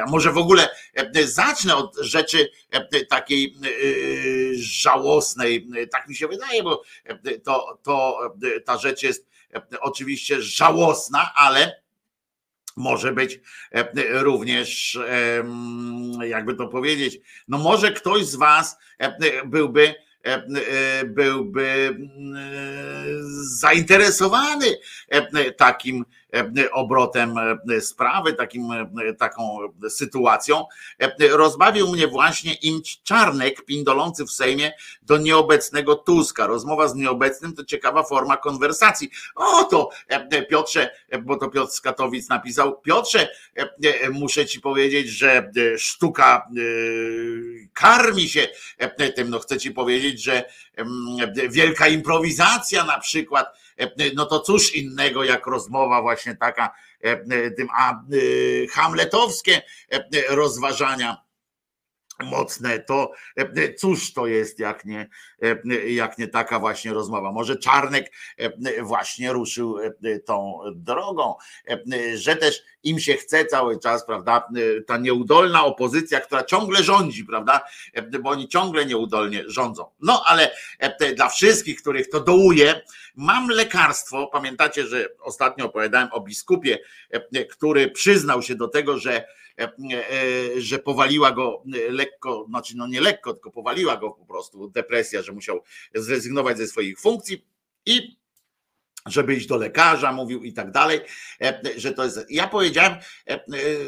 [0.07, 0.69] może w ogóle
[1.15, 2.49] zacznę od rzeczy
[3.09, 3.55] takiej
[4.55, 6.83] żałosnej, tak mi się wydaje, bo
[7.43, 8.19] to, to
[8.65, 9.27] ta rzecz jest
[9.81, 11.81] oczywiście żałosna, ale
[12.75, 13.39] może być
[14.11, 14.99] również,
[16.21, 18.77] jakby to powiedzieć, no może ktoś z Was
[19.45, 19.95] byłby
[21.05, 21.97] byłby
[23.59, 24.77] zainteresowany
[25.57, 26.16] takim E,
[26.71, 30.65] obrotem e, sprawy, takim, e, taką sytuacją.
[31.31, 34.71] Rozbawił mnie właśnie Imć Czarnek, pindolący w Sejmie
[35.01, 36.47] do nieobecnego Tuska.
[36.47, 39.09] Rozmowa z nieobecnym to ciekawa forma konwersacji.
[39.35, 39.89] O to
[40.49, 40.91] Piotrze,
[41.23, 43.29] bo to Piotr z Katowic napisał, Piotrze,
[44.11, 46.47] muszę ci powiedzieć, że sztuka
[47.73, 48.47] karmi się
[49.15, 50.43] tym, no chcę ci powiedzieć, że
[51.49, 53.57] wielka improwizacja na przykład,
[54.15, 56.75] no to cóż innego jak rozmowa właśnie taka,
[57.57, 58.03] tym a
[58.71, 59.61] hamletowskie
[60.29, 61.26] rozważania
[62.23, 63.11] mocne, to
[63.77, 65.09] cóż to jest, jak nie,
[65.87, 67.31] jak nie taka właśnie rozmowa.
[67.31, 68.11] Może Czarnek
[68.81, 69.77] właśnie ruszył
[70.25, 71.35] tą drogą,
[72.15, 74.47] że też im się chce cały czas, prawda,
[74.87, 77.63] ta nieudolna opozycja, która ciągle rządzi, prawda,
[78.21, 79.85] bo oni ciągle nieudolnie rządzą.
[79.99, 80.51] No ale
[81.15, 82.81] dla wszystkich, których to dołuje,
[83.15, 84.27] mam lekarstwo.
[84.27, 86.79] Pamiętacie, że ostatnio opowiadałem o biskupie,
[87.49, 89.46] który przyznał się do tego, że E, e,
[90.57, 95.31] że powaliła go lekko, znaczy no nie lekko, tylko powaliła go po prostu depresja, że
[95.31, 95.63] musiał
[95.95, 97.45] zrezygnować ze swoich funkcji
[97.85, 98.17] i
[99.05, 100.99] żeby iść do lekarza, mówił i tak dalej,
[101.41, 102.25] e, że to jest.
[102.29, 102.97] Ja powiedziałem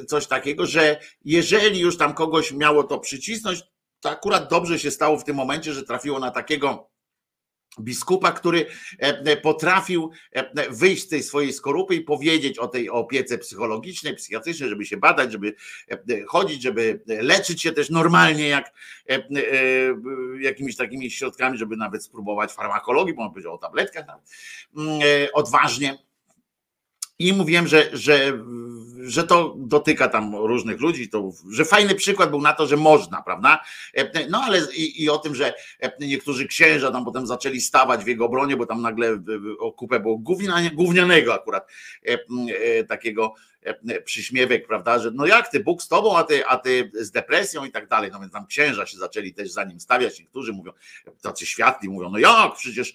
[0.07, 3.63] coś takiego, że jeżeli już tam kogoś miało to przycisnąć,
[3.99, 6.89] to akurat dobrze się stało w tym momencie, że trafiło na takiego
[7.79, 8.65] biskupa, który
[9.41, 10.11] potrafił
[10.69, 15.31] wyjść z tej swojej skorupy i powiedzieć o tej opiece psychologicznej, psychiatrycznej, żeby się badać,
[15.31, 15.55] żeby
[16.27, 18.71] chodzić, żeby leczyć się też normalnie, jak
[20.39, 24.05] jakimiś takimi środkami, żeby nawet spróbować farmakologii, bo on powiedział o tabletkach,
[24.77, 24.99] mm,
[25.33, 26.08] odważnie
[27.19, 28.43] i mówiłem, że, że,
[29.03, 33.21] że to dotyka tam różnych ludzi, to, że fajny przykład był na to, że można,
[33.21, 33.59] prawda?
[34.29, 35.53] No ale i, i o tym, że
[35.99, 39.19] niektórzy księża tam potem zaczęli stawać w jego obronie, bo tam nagle
[39.59, 40.21] o kupę było
[40.73, 41.67] gównianego akurat
[42.03, 43.33] e, takiego
[44.05, 47.65] przyśmiewek, prawda, że no jak ty, Bóg z tobą, a ty, a ty z depresją
[47.65, 48.11] i tak dalej.
[48.11, 50.19] No więc tam księża się zaczęli też za nim stawiać.
[50.19, 50.71] Niektórzy mówią,
[51.21, 52.93] tacy światli mówią, no jak, przecież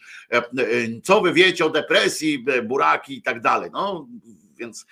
[1.05, 3.71] co wy wiecie o depresji, buraki i tak dalej.
[3.73, 4.09] No
[4.57, 4.87] więc,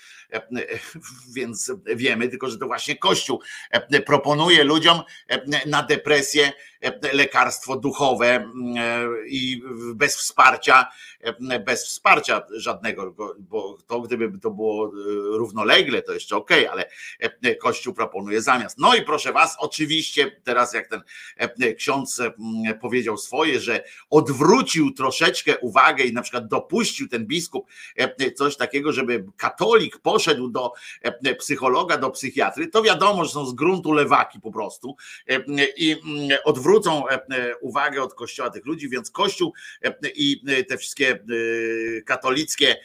[1.34, 3.40] więc wiemy, tylko że to właśnie Kościół
[4.06, 5.00] proponuje ludziom
[5.66, 6.52] na depresję
[7.12, 8.52] lekarstwo duchowe
[9.26, 9.62] i
[9.94, 10.86] bez wsparcia,
[11.66, 14.90] bez wsparcia żadnego, bo to gdyby to było
[15.32, 16.90] równolegle, to jeszcze ok, ale
[17.60, 18.78] Kościół proponuje zamiast.
[18.78, 21.02] No i proszę was, oczywiście teraz jak ten
[21.76, 22.22] ksiądz
[22.80, 27.66] powiedział swoje, że odwrócił troszeczkę uwagę i na przykład dopuścił ten biskup
[28.36, 30.72] coś takiego, żeby katolik poszedł do
[31.38, 34.96] psychologa, do psychiatry, to wiadomo, że są z gruntu lewaki po prostu
[35.76, 35.96] i
[36.44, 39.52] odwrócił odwrócą e, e, uwagę od kościoła tych ludzi, więc kościół
[39.82, 41.18] e, i te wszystkie
[42.06, 42.76] katolickie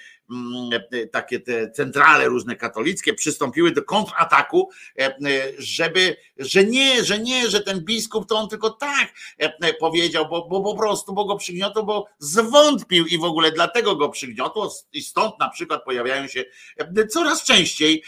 [1.12, 4.70] takie te centrale różne katolickie przystąpiły do kontrataku,
[5.00, 5.16] e,
[5.58, 10.48] żeby, że nie, że nie, że ten biskup to on tylko tak e, powiedział, bo,
[10.48, 14.74] bo po prostu, bo go przygniotło, bo zwątpił i w ogóle dlatego go przygniotło.
[14.94, 16.46] I stąd na przykład pojawiają się
[17.10, 18.04] coraz częściej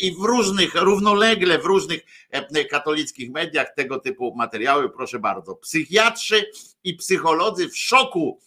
[0.00, 2.00] i w różnych, równolegle w różnych
[2.70, 6.44] katolickich mediach tego typu materiały, proszę bardzo, psychiatrzy
[6.84, 8.40] i psycholodzy w szoku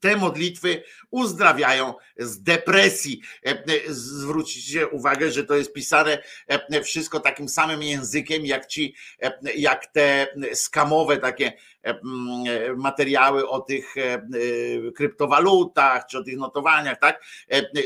[0.00, 3.20] te modlitwy uzdrawiają z depresji.
[3.46, 3.54] E, e,
[3.88, 6.18] zwróćcie uwagę, że to jest pisane
[6.48, 8.94] e, wszystko takim samym językiem, jak ci,
[9.56, 11.52] jak te skamowe takie
[12.76, 13.94] materiały o tych
[14.96, 17.24] kryptowalutach, czy o tych notowaniach, tak?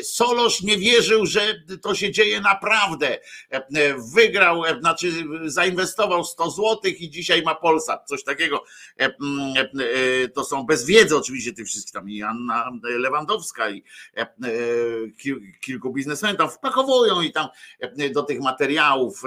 [0.03, 1.41] Solosz nie wierzył, że
[1.83, 3.19] to się dzieje naprawdę.
[4.15, 5.13] Wygrał, znaczy
[5.45, 8.65] zainwestował 100 złotych i dzisiaj ma Polsat, coś takiego.
[10.35, 13.83] To są bez wiedzy oczywiście tych wszystkich tam i Anna Lewandowska i
[14.17, 14.27] e, e,
[15.61, 17.49] kilku biznesmenów tam wpakowują i tam
[17.81, 19.23] e, do tych materiałów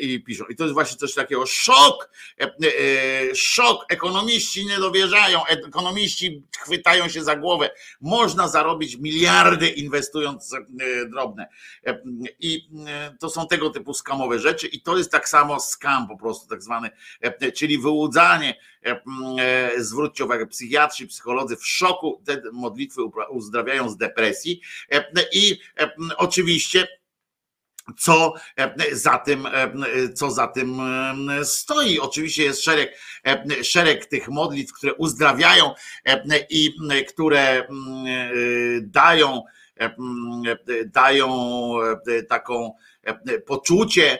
[0.00, 0.44] i piszą.
[0.44, 2.10] I to jest właśnie coś takiego szok,
[3.34, 3.86] szok.
[4.16, 7.70] Ekonomiści nie dowierzają, ekonomiści chwytają się za głowę.
[8.00, 10.54] Można zarobić miliardy inwestując
[11.10, 11.48] drobne.
[12.40, 12.68] I
[13.20, 16.62] to są tego typu skamowe rzeczy i to jest tak samo skam po prostu tak
[16.62, 16.90] zwany,
[17.54, 18.54] czyli wyłudzanie
[18.86, 19.02] E,
[19.38, 23.00] e, zwróćcie uwagę, psychiatrzy, psycholodzy w szoku te modlitwy
[23.30, 24.60] uzdrawiają z depresji
[24.92, 25.58] e, i
[26.16, 26.88] oczywiście
[27.98, 28.34] co
[28.92, 29.48] za tym,
[30.14, 30.80] co za tym
[31.42, 31.98] stoi.
[31.98, 32.98] Oczywiście jest szereg,
[33.62, 35.74] szereg tych modlitw, które uzdrawiają
[36.50, 36.74] i
[37.08, 37.68] które
[38.80, 39.42] dają,
[40.86, 41.28] dają
[42.28, 42.72] taką
[43.46, 44.18] poczucie,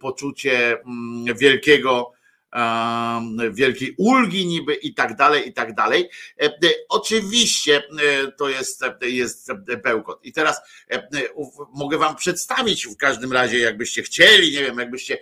[0.00, 0.78] poczucie
[1.38, 2.12] wielkiego
[3.52, 6.10] wielkiej ulgi niby i tak dalej, i tak dalej.
[6.42, 6.50] E, e,
[6.88, 9.52] oczywiście e, to jest, jest
[9.84, 10.20] bełkot.
[10.24, 10.60] I teraz
[11.72, 15.18] mogę wam przedstawić w każdym razie, jakbyście chcieli, nie wiem, jakbyście,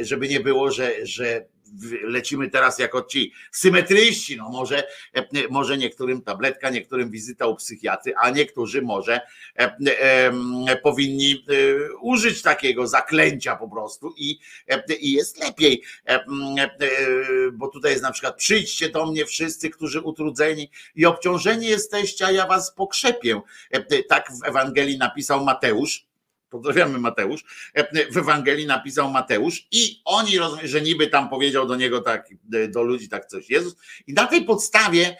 [0.00, 1.46] żeby nie było, że, że
[2.02, 4.84] lecimy teraz jako ci symetryści, no może,
[5.50, 9.20] może niektórym tabletka, niektórym wizyta u psychiatry, a niektórzy może
[9.58, 9.76] e,
[10.68, 11.54] e, powinni e,
[12.00, 14.38] użyć takiego zaklęcia po prostu i,
[15.00, 15.82] i jest lepiej,
[17.52, 22.30] bo tutaj jest na przykład przyjdźcie do mnie wszyscy, którzy utrudzeni i obciążeni jesteście, a
[22.32, 23.40] ja was pokrzepię.
[24.08, 26.07] Tak w Ewangelii napisał Mateusz
[26.50, 27.44] Pozdrawiamy Mateusz.
[28.12, 30.32] W Ewangelii napisał Mateusz i oni
[30.64, 32.28] że niby tam powiedział do niego tak,
[32.68, 33.76] do ludzi tak coś Jezus.
[34.06, 35.16] I na tej podstawie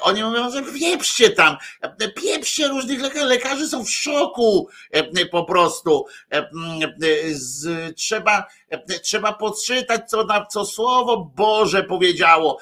[0.00, 1.56] oni mówią, że pieprzcie tam,
[2.16, 3.26] pieprzcie różnych lekarzy.
[3.26, 4.68] Lekarzy są w szoku
[5.30, 6.06] po prostu.
[7.96, 8.46] Trzeba,
[9.02, 12.58] trzeba podczytać, co, co słowo Boże powiedziało.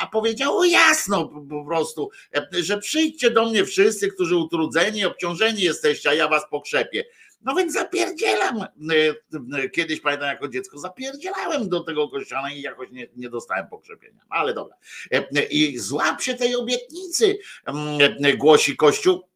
[0.00, 2.10] A powiedziało jasno po prostu,
[2.60, 7.04] że przyjdźcie do mnie wszyscy, którzy utrudzeni, obciążeni jesteście, a ja was pokrzepię.
[7.40, 8.62] No więc zapierdzielam.
[8.62, 8.68] E,
[9.58, 14.22] e, kiedyś pamiętam jako dziecko, zapierdzielałem do tego kościoła i jakoś nie, nie dostałem pokrzepienia.
[14.28, 14.76] Ale dobra.
[15.12, 17.38] E, I złap się tej obietnicy,
[18.36, 19.28] głosi Kościół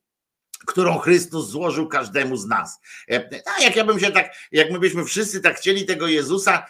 [0.67, 2.81] którą Chrystus złożył każdemu z nas.
[3.59, 6.67] A jak ja bym się tak, jak my byśmy wszyscy tak chcieli tego Jezusa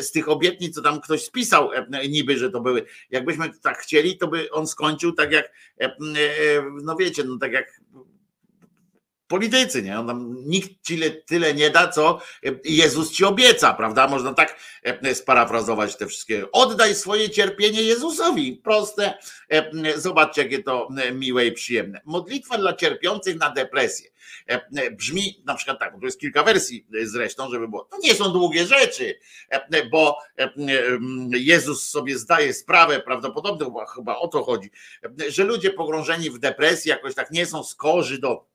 [0.00, 1.70] z tych obietnic, co tam ktoś spisał
[2.08, 5.52] niby, że to były, jakbyśmy tak chcieli, to by on skończył tak jak,
[6.82, 7.80] no wiecie, no tak jak
[9.28, 9.98] politycy, nie?
[9.98, 12.20] On nikt ci tyle nie da, co
[12.64, 14.08] Jezus ci obieca, prawda?
[14.08, 14.56] Można tak
[15.14, 16.50] sparafrazować te wszystkie.
[16.52, 18.60] Oddaj swoje cierpienie Jezusowi.
[18.64, 19.18] Proste.
[19.96, 22.00] Zobaczcie, jakie to miłe i przyjemne.
[22.04, 24.10] Modlitwa dla cierpiących na depresję.
[24.92, 27.84] Brzmi na przykład tak, to jest kilka wersji zresztą, żeby było.
[27.84, 29.18] To nie są długie rzeczy,
[29.90, 30.18] bo
[31.30, 34.70] Jezus sobie zdaje sprawę, prawdopodobnie chyba o to chodzi,
[35.28, 38.53] że ludzie pogrążeni w depresji jakoś tak nie są skorzy do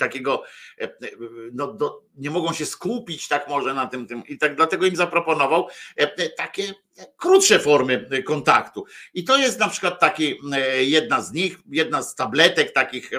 [0.00, 0.42] takiego,
[0.80, 0.90] e, e,
[1.52, 4.96] no do, nie mogą się skupić tak może na tym, tym i tak dlatego im
[4.96, 6.74] zaproponował e, takie
[7.16, 8.84] krótsze formy kontaktu.
[9.14, 10.38] I to jest na przykład taki
[10.80, 13.10] jedna z nich, jedna z tabletek takich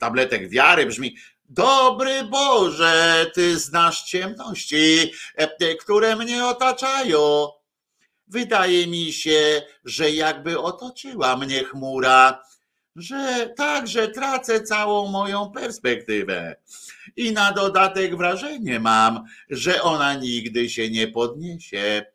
[0.00, 5.12] tabletek wiary brzmi Dobry Boże, Ty znasz ciemności,
[5.80, 7.48] które mnie otaczają.
[8.28, 12.42] Wydaje mi się, że jakby otoczyła mnie chmura
[12.96, 16.56] że także tracę całą moją perspektywę.
[17.16, 22.06] I na dodatek wrażenie mam, że ona nigdy się nie podniesie.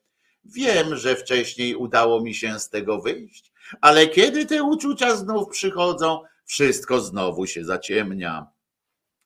[0.46, 3.52] Wiem, że wcześniej udało mi się z tego wyjść,
[3.82, 8.55] ale kiedy te uczucia znów przychodzą, wszystko znowu się zaciemnia.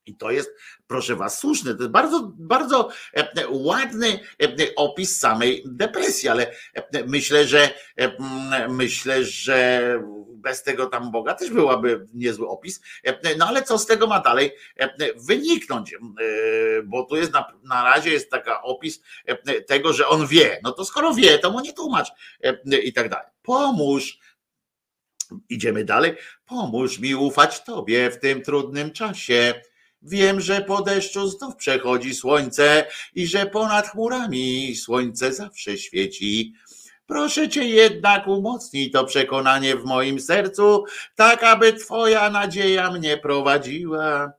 [0.10, 0.55] I to jest,
[0.88, 1.76] proszę Was, słuszne.
[1.76, 7.74] To jest bardzo, bardzo e, ładny e, opis samej depresji, ale e, myślę, że
[8.70, 9.99] myślę, że
[10.36, 12.82] bez tego tam Boga też byłaby niezły opis.
[13.38, 14.51] No ale co z tego ma dalej
[15.28, 15.95] wyniknąć?
[16.86, 19.01] Bo tu jest na, na razie jest taka opis
[19.68, 20.60] tego, że on wie.
[20.64, 22.07] No to skoro wie, to mu nie tłumacz
[22.84, 23.28] i tak dalej.
[23.41, 24.20] Pomóż.
[25.49, 26.16] Idziemy dalej.
[26.45, 29.62] Pomóż mi ufać Tobie w tym trudnym czasie
[30.02, 36.54] Wiem, że po deszczu znów przechodzi słońce i że ponad chmurami słońce zawsze świeci.
[37.06, 40.84] Proszę Cię jednak umocnij to przekonanie w moim sercu,
[41.16, 44.32] tak aby Twoja nadzieja mnie prowadziła.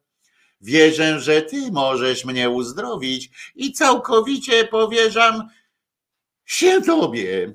[0.61, 5.49] Wierzę, że Ty możesz mnie uzdrowić i całkowicie powierzam
[6.45, 7.53] się Tobie.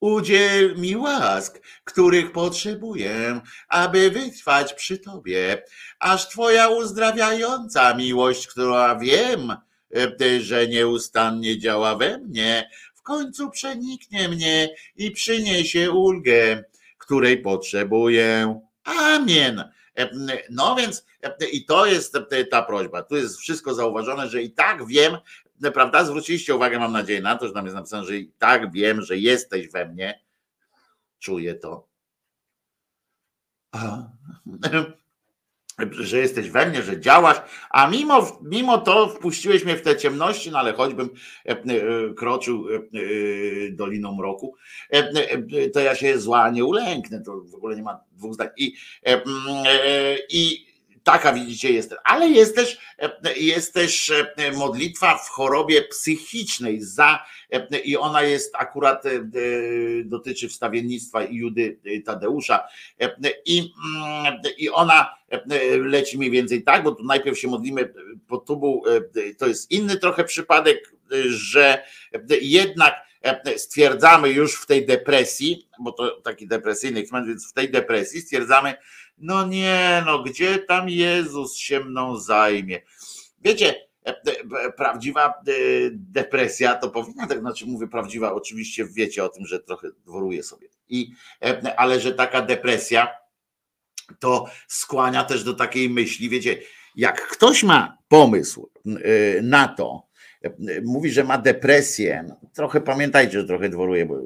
[0.00, 5.62] Udziel mi łask, których potrzebuję, aby wytrwać przy Tobie,
[5.98, 9.56] aż Twoja uzdrawiająca miłość, która wiem,
[10.20, 16.64] e, że nieustannie działa we mnie, w końcu przeniknie mnie i przyniesie ulgę,
[16.98, 18.60] której potrzebuję.
[18.84, 19.72] Amen.
[19.98, 20.10] E,
[20.50, 22.18] no więc e, i to jest
[22.50, 23.02] ta prośba.
[23.02, 25.16] Tu jest wszystko zauważone, że i tak wiem,
[25.74, 26.04] prawda?
[26.04, 29.18] Zwróciliście uwagę, mam nadzieję, na to, że tam jest napisane, że i tak wiem, że
[29.18, 30.20] jesteś we mnie.
[31.18, 31.88] Czuję to.
[35.90, 37.36] Że jesteś we mnie, że działasz,
[37.70, 41.10] a mimo, mimo to wpuściłeś mnie w te ciemności, no ale choćbym
[41.46, 41.64] e, e,
[42.14, 42.80] kroczył e,
[43.70, 44.54] doliną mroku,
[45.72, 48.48] to ja się zła nie ulęknę, to w ogóle nie ma dwóch zdań.
[48.56, 48.74] I,
[50.30, 50.66] i
[51.06, 51.94] Taka widzicie jest.
[52.04, 52.78] Ale jest też,
[53.36, 57.24] jest też e, modlitwa w chorobie psychicznej za
[57.84, 59.10] i ona jest akurat e,
[60.04, 62.68] dotyczy wstawiennictwa Judy Tadeusza
[63.44, 63.72] i,
[64.58, 65.16] i ona
[65.80, 67.92] leci mniej więcej tak, bo tu najpierw się modlimy
[68.28, 68.82] pod tubą,
[69.38, 70.92] to jest inny trochę przypadek,
[71.26, 71.82] że
[72.40, 72.94] jednak
[73.56, 78.74] stwierdzamy już w tej depresji, bo to taki depresyjny więc w tej depresji stwierdzamy,
[79.18, 82.80] no nie, no gdzie tam Jezus się mną zajmie?
[83.40, 83.74] Wiecie,
[84.06, 84.16] e,
[84.64, 85.52] e, prawdziwa e,
[85.92, 90.68] depresja to powinna, tak znaczy mówię prawdziwa, oczywiście wiecie o tym, że trochę dworuję sobie.
[90.88, 91.12] I,
[91.76, 93.08] ale że taka depresja
[94.18, 96.58] to skłania też do takiej myśli, wiecie,
[96.96, 98.70] jak ktoś ma pomysł
[99.42, 100.06] na to,
[100.84, 104.20] mówi, że ma depresję, no, trochę pamiętajcie, że trochę dworuję, bo,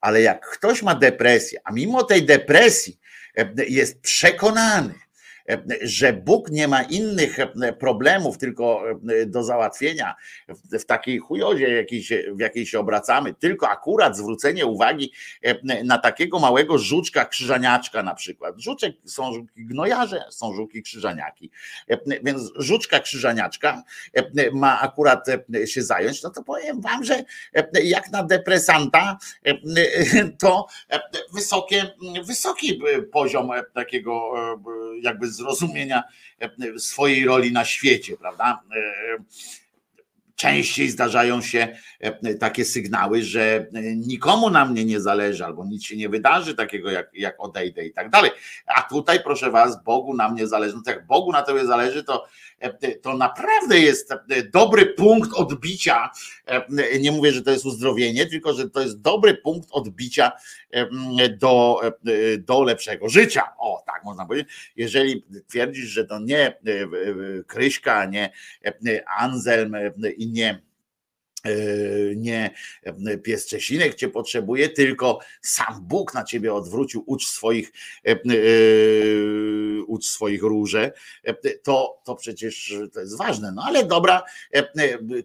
[0.00, 2.98] ale jak ktoś ma depresję, a mimo tej depresji
[3.68, 4.94] jest przekonany,
[5.82, 7.36] że Bóg nie ma innych
[7.78, 8.84] problemów tylko
[9.26, 10.14] do załatwienia
[10.80, 11.86] w takiej chujozie,
[12.34, 15.12] w jakiej się obracamy, tylko akurat zwrócenie uwagi
[15.84, 18.54] na takiego małego żuczka krzyżaniaczka na przykład.
[18.58, 21.50] Żuczek są żuki gnojarze, są żuki krzyżaniaki.
[22.22, 23.82] Więc żuczka krzyżaniaczka
[24.52, 25.26] ma akurat
[25.64, 27.24] się zająć, no to powiem wam, że
[27.84, 29.18] jak na depresanta
[30.38, 30.66] to
[31.34, 31.94] wysokie,
[32.24, 32.80] wysoki
[33.12, 34.32] poziom takiego
[35.02, 36.02] jakby zrozumienia
[36.40, 38.62] e, swojej roli na świecie, prawda?
[40.36, 41.76] E, częściej zdarzają się
[42.40, 43.66] takie sygnały, że
[43.96, 47.92] nikomu na mnie nie zależy, albo nic się nie wydarzy takiego, jak, jak odejdę i
[47.92, 48.30] tak dalej.
[48.66, 50.74] A tutaj, proszę was, Bogu na mnie zależy.
[50.74, 52.26] No jak Bogu na tobie zależy, to
[53.02, 54.14] to naprawdę jest
[54.52, 56.10] dobry punkt odbicia.
[57.00, 60.32] Nie mówię, że to jest uzdrowienie, tylko że to jest dobry punkt odbicia
[61.38, 61.80] do,
[62.38, 63.42] do lepszego życia.
[63.58, 64.72] O, tak można powiedzieć.
[64.76, 66.58] Jeżeli twierdzisz, że to nie
[67.46, 68.30] Kryśka, nie
[69.18, 69.76] Anselm
[70.16, 70.66] i nie
[71.46, 72.50] E, nie
[72.82, 77.72] e, pies Czesinek cię potrzebuje, tylko sam Bóg na ciebie odwrócił, ucz swoich,
[78.04, 78.16] e,
[79.86, 80.92] ucz swoich róże,
[81.62, 83.52] to, to przecież to jest ważne.
[83.52, 84.22] No ale dobra,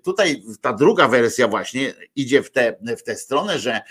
[0.03, 3.81] tutaj ta druga wersja właśnie idzie w tę w tę stronę, że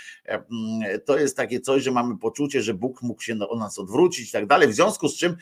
[1.05, 4.31] to jest takie coś, że mamy poczucie, że Bóg mógł się o nas odwrócić i
[4.31, 5.37] tak dalej, w związku z czym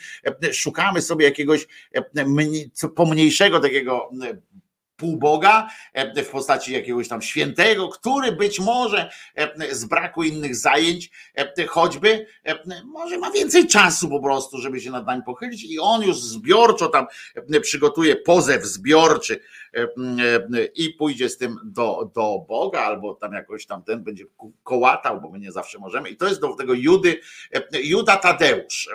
[0.53, 1.67] szukamy sobie jakiegoś
[2.95, 4.09] pomniejszego takiego
[4.99, 11.11] półboga e, w postaci jakiegoś tam świętego, który być może e, z braku innych zajęć,
[11.35, 12.25] e, choćby
[12.85, 16.87] może ma więcej czasu po prostu, żeby się nad nami pochylić i on już zbiorczo
[16.87, 17.05] tam
[17.61, 19.39] przygotuje pozew zbiorczy
[20.75, 24.25] i pójdzie z tym do, do Boga, albo tam jakoś tam ten będzie
[24.63, 26.09] kołatał, bo my nie zawsze możemy.
[26.09, 27.19] I to jest do tego Judy,
[27.83, 28.89] Juda Tadeusz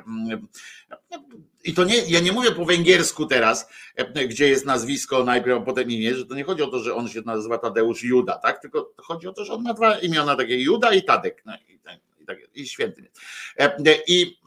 [1.65, 5.65] i to nie, ja nie mówię po węgiersku teraz, e, gdzie jest nazwisko najpierw, a
[5.65, 8.61] potem imię, że to nie chodzi o to, że on się nazywa Tadeusz Juda, tak?
[8.61, 11.43] Tylko chodzi o to, że on ma dwa imiona takie Juda i Tadek.
[11.47, 11.75] No, i,
[12.23, 13.11] i, tak, i święty.
[13.59, 13.77] E,
[14.07, 14.39] I,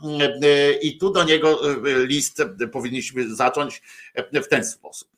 [0.43, 3.81] e, I tu do niego list powinniśmy zacząć
[4.33, 5.09] w ten sposób.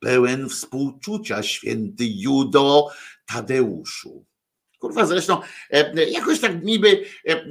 [0.00, 2.88] Pełen współczucia, święty Judo
[3.26, 4.29] Tadeuszu
[4.80, 7.44] Kurwa, zresztą e, jakoś tak niby, e, e,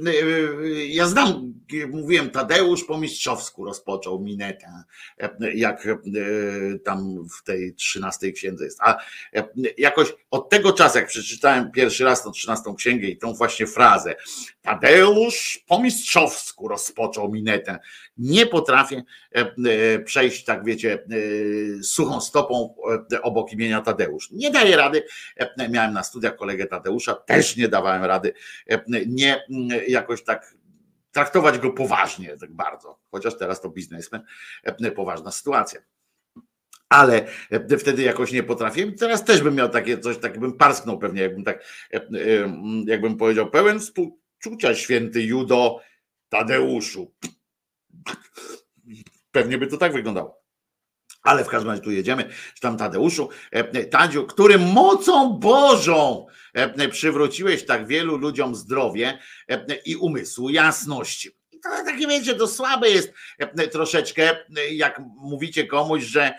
[0.86, 1.54] ja znam,
[1.88, 4.66] mówiłem, Tadeusz po mistrzowsku rozpoczął minetę,
[5.54, 5.88] jak
[6.84, 8.80] tam w tej trzynastej księdze jest.
[8.80, 8.98] A
[9.78, 14.14] jakoś od tego czasu, jak przeczytałem pierwszy raz tą trzynastą księgę i tą właśnie frazę,
[14.62, 17.78] Tadeusz po mistrzowsku rozpoczął minetę,
[18.20, 19.02] nie potrafię
[20.04, 21.04] przejść, tak wiecie,
[21.82, 22.74] suchą stopą
[23.22, 24.30] obok imienia Tadeusz.
[24.30, 25.02] Nie daję rady.
[25.70, 28.32] Miałem na studiach kolegę Tadeusza, też nie dawałem rady
[28.70, 29.44] e, nie
[29.88, 30.54] jakoś tak
[31.12, 34.22] traktować go poważnie tak bardzo, chociaż teraz to biznesmen,
[34.64, 35.80] e, poważna sytuacja.
[36.88, 38.94] Ale e, wtedy jakoś nie potrafiłem.
[38.94, 41.64] Teraz też bym miał takie coś, tak bym parsknął pewnie, jakbym tak,
[42.86, 45.80] jakbym powiedział, pełen współczucia święty Judo
[46.28, 47.12] Tadeuszu.
[49.32, 50.40] Pewnie by to tak wyglądało.
[51.22, 52.22] Ale w każdym razie tu jedziemy,
[52.54, 59.76] że tam Tadeuszu, e, Tadziu, którym mocą Bożą e, przywróciłeś tak wielu ludziom zdrowie e,
[59.86, 61.26] i umysłu, jasność.
[61.52, 63.12] I to takie wiecie, to słabe jest
[63.72, 64.36] troszeczkę,
[64.70, 66.34] jak mówicie komuś, że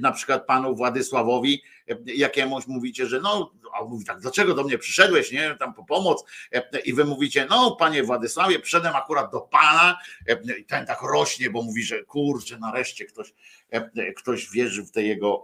[0.00, 1.62] na przykład panu Władysławowi
[2.06, 6.24] jakiemuś mówicie, że no, a mówi tak, dlaczego do mnie przyszedłeś, nie, tam po pomoc
[6.84, 9.98] i wy mówicie, no panie Władysławie, przyszedłem akurat do pana
[10.58, 13.34] i ten tak rośnie, bo mówi, że kurczę, nareszcie ktoś,
[14.16, 15.42] ktoś wierzy w tę jego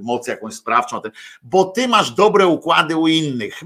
[0.00, 1.00] moc jakąś sprawczą,
[1.42, 3.60] bo ty masz dobre układy u innych.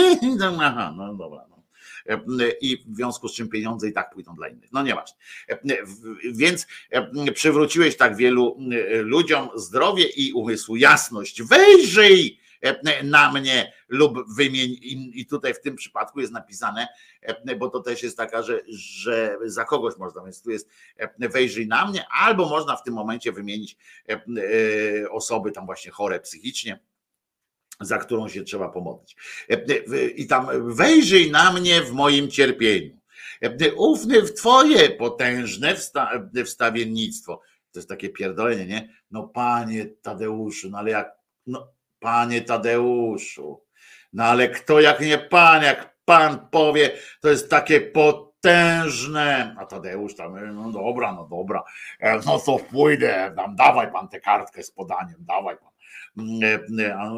[0.60, 1.53] Aha, no dobra, no
[2.60, 4.72] i w związku z czym pieniądze i tak pójdą dla innych.
[4.72, 5.16] No nieważne.
[6.32, 6.66] Więc
[7.34, 8.58] przywróciłeś tak wielu
[9.02, 11.42] ludziom zdrowie i umysłu jasność.
[11.42, 12.44] Wejrzyj
[13.02, 14.76] na mnie lub wymień
[15.14, 16.88] i tutaj w tym przypadku jest napisane,
[17.58, 20.68] bo to też jest taka, że, że za kogoś można, więc tu jest
[21.18, 23.76] wejrzyj na mnie, albo można w tym momencie wymienić
[25.10, 26.78] osoby tam właśnie chore psychicznie,
[27.80, 29.16] za którą się trzeba pomodlić.
[29.50, 32.98] E, e, I tam wejrzyj na mnie w moim cierpieniu.
[33.42, 35.74] E, ufny w Twoje potężne
[36.44, 37.40] wstawiennictwo.
[37.72, 38.88] To jest takie pierdolenie, nie?
[39.10, 41.12] No panie Tadeuszu, no ale jak,
[41.46, 41.68] no
[42.00, 43.64] panie Tadeuszu,
[44.12, 49.56] no ale kto jak nie pan, jak pan powie, to jest takie potężne.
[49.58, 51.64] A Tadeusz tam, no dobra, no dobra,
[52.26, 55.73] no to pójdę, dam, dawaj pan tę kartkę z podaniem, dawaj pan
[56.16, 57.10] nie, nie, A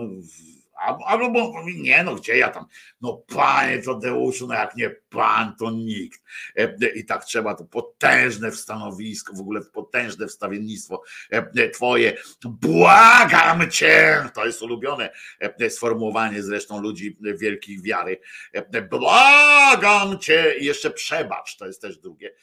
[0.76, 2.66] Albo nie, no gdzie ja tam?
[3.00, 6.22] No panie Tadeuszu, no jak nie pan, to nikt.
[6.56, 12.16] E, I tak trzeba, to potężne stanowisko, w ogóle potężne wstawiennictwo e, twoje.
[12.44, 14.24] Błagam cię!
[14.34, 15.10] To jest ulubione
[15.40, 18.20] e, sformułowanie zresztą ludzi wielkiej wiary.
[18.90, 20.54] Błagam cię!
[20.58, 22.34] I jeszcze przebacz, to jest też drugie.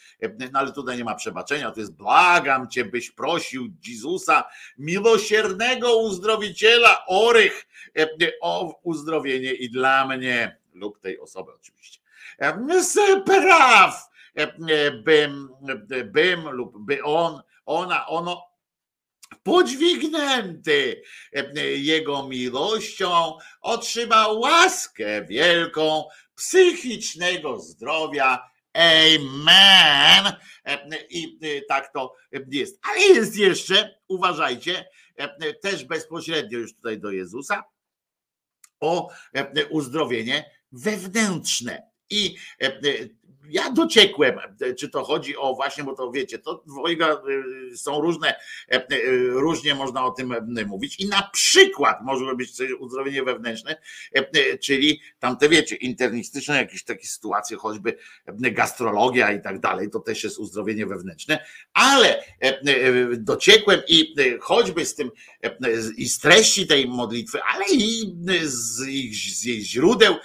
[0.52, 4.44] No ale tutaj nie ma przebaczenia, to jest błagam cię, byś prosił Jezusa,
[4.78, 7.66] miłosiernego uzdrowiciela, orych,
[8.42, 12.00] o uzdrowienie i dla mnie lub tej osoby oczywiście.
[13.26, 14.10] Praw
[15.04, 15.50] bym,
[16.06, 18.54] bym lub by on, ona, ono
[19.44, 21.02] podźwignęty
[21.76, 26.04] Jego miłością, otrzymał łaskę wielką
[26.36, 28.50] psychicznego zdrowia.
[28.74, 30.34] Amen.
[31.10, 32.16] I tak to
[32.52, 32.80] jest.
[32.92, 34.86] Ale jest jeszcze, uważajcie,
[35.62, 37.64] też bezpośrednio już tutaj do Jezusa,
[38.84, 39.10] o
[39.70, 41.84] uzdrowienie wewnętrzne.
[42.10, 42.36] I
[43.50, 44.39] ja dociekłem,
[44.78, 47.22] czy to chodzi o właśnie, bo to wiecie, to dwojga
[47.74, 48.36] y, są różne,
[48.68, 48.88] e,
[49.28, 50.36] różnie można o tym
[50.66, 51.00] mówić.
[51.00, 53.76] I na przykład może być coś uzdrowienie wewnętrzne,
[54.14, 60.24] e, czyli tamte wiecie, internistyczne jakieś takie sytuacje, choćby gastrologia i tak dalej, to też
[60.24, 62.60] jest uzdrowienie wewnętrzne, ale e,
[63.18, 65.12] dociekłem i choćby z tym
[65.98, 70.16] i z treści tej modlitwy, ale i z, ich, jej źródeł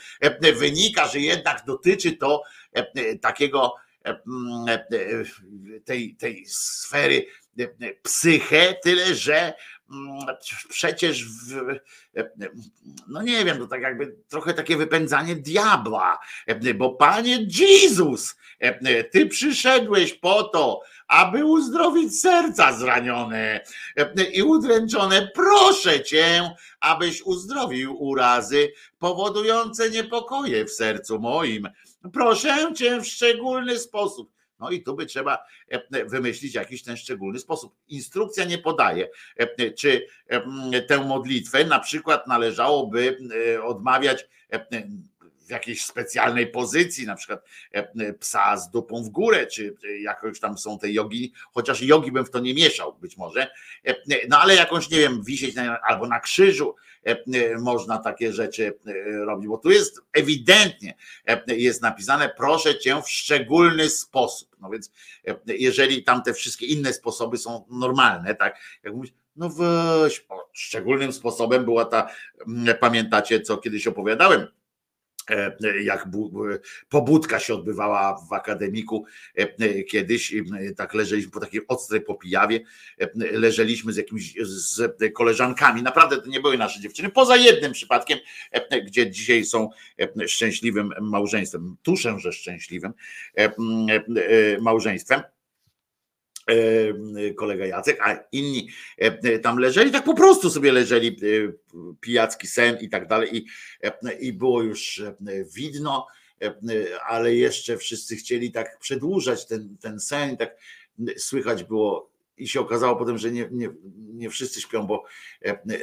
[0.59, 2.58] wynika, że jednak dotyczy to E, e,
[3.21, 4.19] takiego e,
[5.85, 7.27] tej, tej sfery
[8.03, 9.55] psychę, tyle że
[10.69, 11.79] przecież w,
[13.09, 16.19] no nie wiem, to tak jakby trochę takie wypędzanie diabła,
[16.75, 18.37] bo Panie Jezus,
[19.13, 23.61] Ty przyszedłeś po to, aby uzdrowić serca zranione
[24.33, 25.31] i udręczone.
[25.35, 26.51] Proszę Cię,
[26.81, 31.69] abyś uzdrowił urazy powodujące niepokoje w sercu moim
[32.13, 34.33] Proszę cię w szczególny sposób.
[34.59, 35.39] No i tu by trzeba
[35.69, 37.75] e, wymyślić jakiś ten szczególny sposób.
[37.89, 43.19] Instrukcja nie podaje, e, czy e, tę modlitwę na przykład należałoby
[43.63, 44.27] odmawiać
[45.49, 47.45] w jakiejś specjalnej pozycji, na przykład
[48.21, 52.31] psa z dupą w górę, czy jakoś tam są te jogi, chociaż jogi bym w
[52.31, 53.51] to nie mieszał być może,
[54.29, 56.75] no ale jakąś, nie wiem, wisieć na, albo na krzyżu,
[57.09, 58.93] E, e, można takie rzeczy e,
[59.25, 60.95] robić, bo tu jest ewidentnie
[61.47, 64.57] jest napisane, proszę cię w szczególny sposób.
[64.61, 64.93] No więc
[65.47, 71.65] jeżeli tam te wszystkie inne sposoby są normalne, tak jak mówisz, no weź, szczególnym sposobem
[71.65, 72.11] była ta,
[72.81, 74.58] pamiętacie co kiedyś opowiadałem, E,
[75.83, 76.09] jak
[76.89, 79.05] pobudka się odbywała w akademiku
[79.35, 80.35] e, kiedyś,
[80.77, 82.61] tak leżeliśmy po takiej ostrej popijawie,
[82.99, 88.19] e, leżeliśmy z jakimiś z koleżankami, naprawdę to nie były nasze dziewczyny, poza jednym przypadkiem,
[88.87, 89.71] gdzie dzisiaj są
[90.27, 92.93] szczęśliwym małżeństwem, tuszę, że szczęśliwym
[94.61, 95.23] małżeństwem
[97.37, 98.69] kolega Jacek, a inni
[99.43, 101.17] tam leżeli, tak po prostu sobie leżeli,
[102.01, 103.47] pijacki sen i tak dalej i,
[104.21, 105.03] i było już
[105.57, 106.07] widno,
[107.07, 110.57] ale jeszcze wszyscy chcieli tak przedłużać ten, ten sen, tak
[111.17, 115.05] słychać było i się okazało potem, że nie, nie, nie wszyscy śpią, bo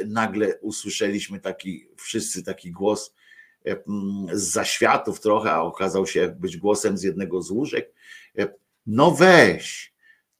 [0.05, 3.13] nagle usłyszeliśmy taki, wszyscy taki głos
[4.33, 7.93] z zaświatów trochę, a okazał się być głosem z jednego z łóżek.
[8.87, 9.93] No weź,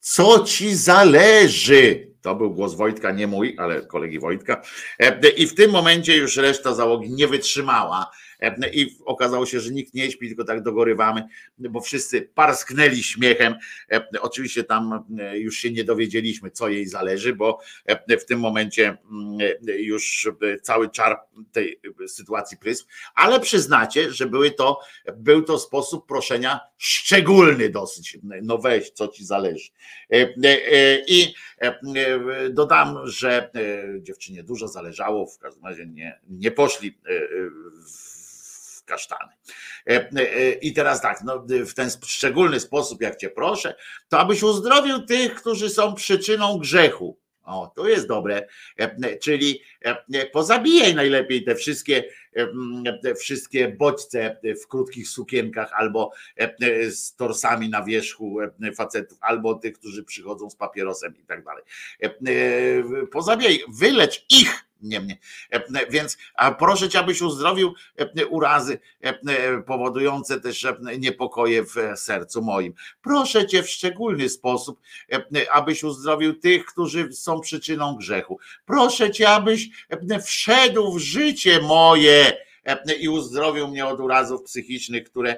[0.08, 2.12] co ci zależy?
[2.22, 4.62] To był głos Wojtka, nie mój, ale kolegi Wojtka.
[4.99, 8.12] E, I w tym momencie już reszta załogi nie wytrzymała
[8.74, 11.24] i okazało się, że nikt nie śpi, tylko tak dogorywamy,
[11.58, 13.56] bo wszyscy parsknęli śmiechem.
[13.92, 17.60] E, oczywiście tam e, już się nie dowiedzieliśmy, co jej zależy, bo
[18.22, 19.38] w tym momencie mm,
[19.78, 20.30] już
[20.62, 21.20] cały czar
[21.52, 24.80] tej sytuacji prysł, ale przyznacie, że były to,
[25.18, 28.18] był to sposób proszenia szczególny dosyć.
[28.42, 29.70] No weź, co ci zależy.
[31.08, 31.34] I
[32.50, 33.52] dodam, że
[34.00, 36.98] dziewczynie dużo zależało, w każdym razie nie, nie poszli
[37.88, 38.16] w
[38.86, 39.32] kasztany.
[39.90, 43.76] E, e, I teraz tak, no, w ten szczególny sposób, jak Cię proszę,
[44.10, 47.18] to abyś uzdrowił tych, którzy są przyczyną grzechu.
[47.44, 48.48] O, to jest dobre.
[48.80, 49.62] E, czyli
[50.32, 52.04] pozabijaj najlepiej te wszystkie,
[53.04, 56.12] te wszystkie bodźce w krótkich sukienkach albo
[56.90, 58.38] z torsami na wierzchu
[58.76, 61.64] facetów, albo tych, którzy przychodzą z papierosem i tak dalej.
[63.12, 65.18] Pozabijaj, wylecz ich nie mnie.
[65.52, 66.18] E, więc
[66.60, 70.68] proszę cię, abyś uzdrowił e, urazy e, powodujące też
[71.00, 72.74] niepokoje w sercu moim.
[73.02, 74.80] Proszę cię w szczególny sposób,
[75.52, 78.40] abyś uzdrowił tych, którzy są przyczyną grzechu.
[78.66, 79.70] Proszę cię, abyś
[80.26, 82.25] wszedł w życie moje
[82.99, 85.38] i uzdrowił mnie od urazów psychicznych, które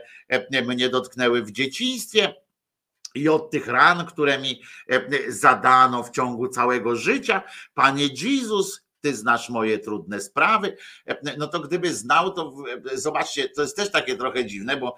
[0.66, 2.36] mnie dotknęły w dzieciństwie
[3.16, 4.62] i od tych ran, które mi
[5.28, 7.44] zadano w ciągu całego życia.
[7.74, 10.78] Panie Jezus, ty znasz moje trudne sprawy.
[11.38, 12.54] No to gdyby znał, to
[12.94, 14.96] zobaczcie, to jest też takie trochę dziwne, bo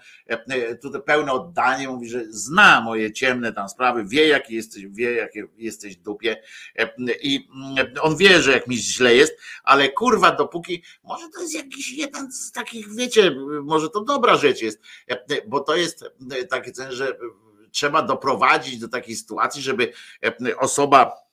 [0.82, 5.48] tutaj pełne oddanie mówi, że zna moje ciemne tam sprawy, wie jakie jesteś, wie jakie
[5.58, 6.42] jesteś dupie
[7.22, 7.50] i
[8.02, 12.32] on wie, że jak mi źle jest, ale kurwa, dopóki, może to jest jakiś jeden
[12.32, 14.82] z takich, wiecie, może to dobra rzecz jest,
[15.48, 16.06] bo to jest
[16.50, 17.18] takie, że
[17.72, 19.94] trzeba doprowadzić do takiej sytuacji, żeby
[20.58, 21.29] osoba E,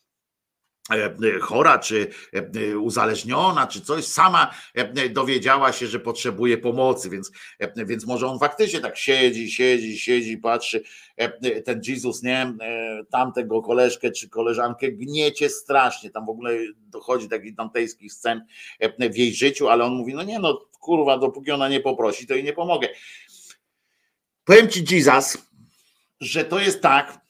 [1.40, 7.32] chora, czy e, uzależniona, czy coś, sama e, dowiedziała się, że potrzebuje pomocy, więc,
[7.76, 10.82] więc może on faktycznie tak siedzi, siedzi, siedzi, patrzy,
[11.64, 12.52] ten Jezus, nie,
[13.10, 18.44] tamtego koleżkę czy koleżankę gniecie strasznie, tam w ogóle dochodzi takich dantejskich scen
[19.12, 22.34] w jej życiu, ale on mówi, no nie no, kurwa, dopóki ona nie poprosi, to
[22.34, 22.88] jej nie pomogę.
[24.44, 25.38] Powiem ci Jesus,
[26.20, 27.25] że to jest tak,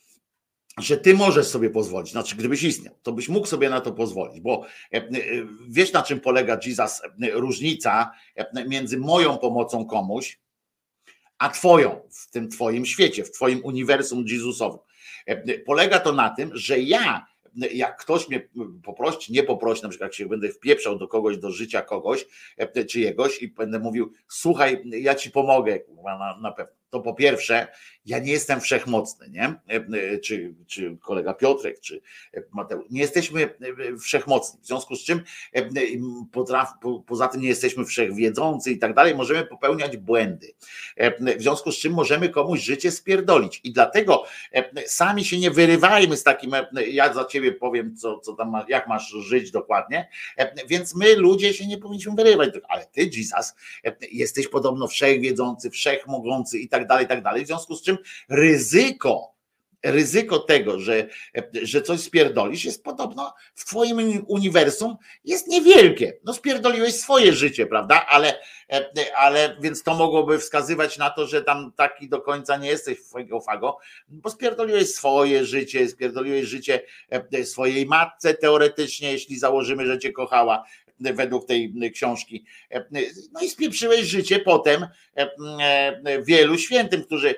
[0.79, 4.41] że ty możesz sobie pozwolić, znaczy gdybyś istniał, to byś mógł sobie na to pozwolić,
[4.41, 5.11] bo e, e,
[5.68, 8.11] wiesz na czym polega Jesus, e, różnica
[8.68, 10.41] między moją pomocą komuś,
[11.39, 14.79] a twoją w tym twoim świecie, w twoim uniwersum Jezusowym.
[15.66, 17.27] Polega to na tym, że ja
[17.72, 18.49] jak ktoś mnie
[18.85, 22.27] poprosi, nie poprosi, na przykład jak się będę wpieprzał do kogoś, do życia kogoś,
[22.89, 27.68] czyjegoś i będę mówił, słuchaj, ja ci pomogę, na, na pewno to po pierwsze,
[28.07, 29.55] ja nie jestem wszechmocny, nie?
[30.20, 32.01] Czy, czy kolega Piotrek, czy
[32.53, 32.84] Mateusz.
[32.91, 33.51] Nie jesteśmy
[34.01, 34.61] wszechmocni.
[34.62, 35.22] W związku z czym
[36.32, 36.68] potraf,
[37.07, 40.55] poza tym nie jesteśmy wszechwiedzący i tak dalej, możemy popełniać błędy.
[41.39, 43.61] W związku z czym możemy komuś życie spierdolić.
[43.64, 44.24] I dlatego
[44.87, 46.53] sami się nie wyrywajmy z takim,
[46.89, 50.09] ja za ciebie powiem, co, co tam, jak masz żyć dokładnie.
[50.68, 52.51] Więc my ludzie się nie powinniśmy wyrywać.
[52.68, 53.55] Ale ty, Jesus,
[54.12, 57.45] jesteś podobno wszechwiedzący, wszechmogący i tak tak dalej, tak dalej.
[57.45, 57.99] W związku z czym
[58.29, 59.37] ryzyko,
[59.85, 61.07] ryzyko tego, że,
[61.62, 66.18] że coś spierdolisz, jest podobno w Twoim uniwersum jest niewielkie.
[66.24, 68.07] No spierdoliłeś swoje życie, prawda?
[68.09, 68.41] Ale,
[69.16, 73.41] ale więc to mogłoby wskazywać na to, że tam taki do końca nie jesteś twojego
[73.41, 76.83] fago, bo spierdoliłeś swoje życie, spierdoliłeś życie
[77.45, 80.64] swojej matce teoretycznie, jeśli założymy, że cię kochała,
[81.01, 82.44] według tej książki.
[83.32, 84.86] No i spieprzyłeś życie potem
[86.24, 87.34] wielu świętym, którzy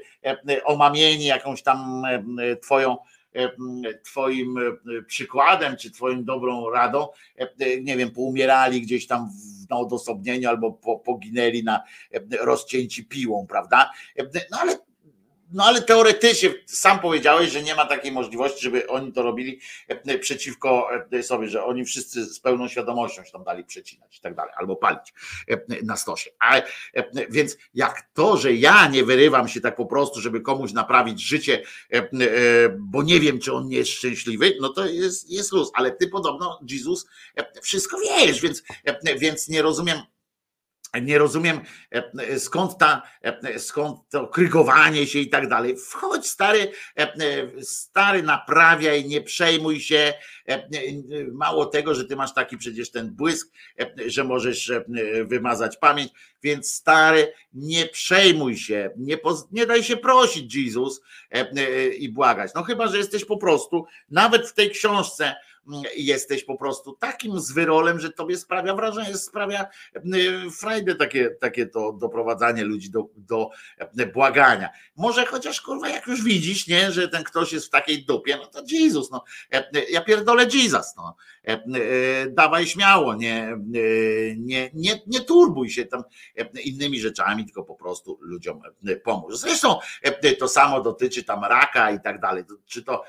[0.65, 2.03] omamieni jakąś tam
[2.63, 2.97] twoją
[4.05, 4.55] Twoim
[5.07, 7.09] przykładem, czy Twoim dobrą radą,
[7.83, 9.31] nie wiem, poumierali gdzieś tam
[9.71, 10.73] na odosobnieniu albo
[11.05, 11.83] poginęli na
[12.41, 13.91] rozcięci piłą, prawda?
[14.51, 14.79] No ale
[15.53, 20.19] no ale teoretycznie sam powiedziałeś, że nie ma takiej możliwości, żeby oni to robili e,
[20.19, 24.35] przeciwko e, sobie, że oni wszyscy z pełną świadomością się tam dali przecinać i tak
[24.35, 25.15] dalej, albo palić
[25.49, 26.31] e, na stosie.
[27.31, 31.63] Więc jak to, że ja nie wyrywam się tak po prostu, żeby komuś naprawić życie,
[32.79, 36.09] bo nie wiem, czy on nie jest szczęśliwy, no to jest, jest luz, ale ty
[36.09, 37.07] podobno, Jezus,
[37.63, 38.63] wszystko wiesz, więc,
[39.19, 39.99] więc nie rozumiem
[41.03, 41.61] nie rozumiem
[41.91, 45.77] e, skąd, ta, e, skąd to krygowanie się i tak dalej.
[45.77, 50.15] Wchodź stary, e, stary naprawiaj, nie przejmuj się.
[51.33, 53.53] Mało tego, że ty masz taki przecież ten błysk,
[54.07, 54.73] że możesz
[55.25, 56.13] wymazać pamięć,
[56.43, 59.19] więc stary, nie przejmuj się, nie,
[59.53, 61.01] nie daj się prosić Jezus
[61.99, 62.51] i błagać.
[62.55, 65.35] No chyba, że jesteś po prostu, nawet w tej książce,
[65.97, 69.67] jesteś po prostu takim zwyrolem, że tobie sprawia wrażenie, sprawia
[70.59, 73.51] frajdę takie, takie to doprowadzanie ludzi do, do
[74.15, 74.69] błagania.
[74.97, 78.47] Może chociaż kurwa, jak już widzisz, nie, że ten ktoś jest w takiej dupie, no
[78.47, 79.25] to Jezus, no
[79.91, 81.17] ja pierdolę Jesus, no.
[82.31, 83.57] Dawaj śmiało, nie,
[84.37, 86.03] nie, nie, nie turbuj się tam
[86.65, 88.61] innymi rzeczami, tylko po prostu ludziom
[89.05, 89.39] pomóż.
[89.39, 89.79] Zresztą
[90.39, 92.45] to samo dotyczy tam raka i tak dalej.
[92.67, 93.05] Czy to,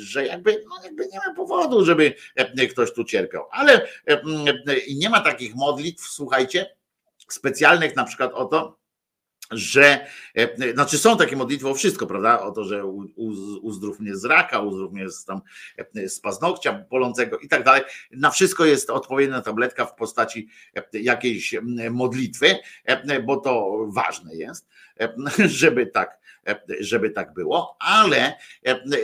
[0.00, 3.46] że jakby, no jakby nie ma powodu, żeby e, ktoś tu cierpiał.
[3.50, 4.22] Ale e, e,
[4.94, 6.76] nie ma takich modlitw, słuchajcie,
[7.28, 8.80] specjalnych na przykład o to,
[9.50, 10.06] że,
[10.74, 12.40] znaczy są takie modlitwy o wszystko, prawda?
[12.40, 12.84] O to, że
[13.62, 15.40] uzdrów mnie z raka, uzdrów mnie z, tam,
[16.06, 17.82] z paznokcia bolącego i tak dalej.
[18.10, 20.48] Na wszystko jest odpowiednia tabletka w postaci
[20.92, 21.54] jakiejś
[21.90, 22.56] modlitwy,
[23.24, 24.68] bo to ważne jest,
[25.60, 26.19] żeby tak,
[26.80, 28.34] żeby tak było, ale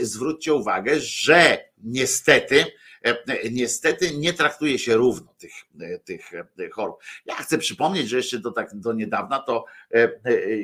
[0.02, 2.64] zwróćcie uwagę, że niestety,
[3.06, 6.96] E, niestety nie traktuje się równo tych, e, tych e, chorób.
[7.26, 9.64] Ja chcę przypomnieć, że jeszcze do, tak, do niedawna to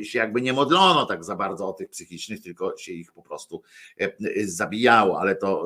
[0.03, 3.63] się jakby nie modlono tak za bardzo o tych psychicznych, tylko się ich po prostu
[4.45, 5.65] zabijało, ale to,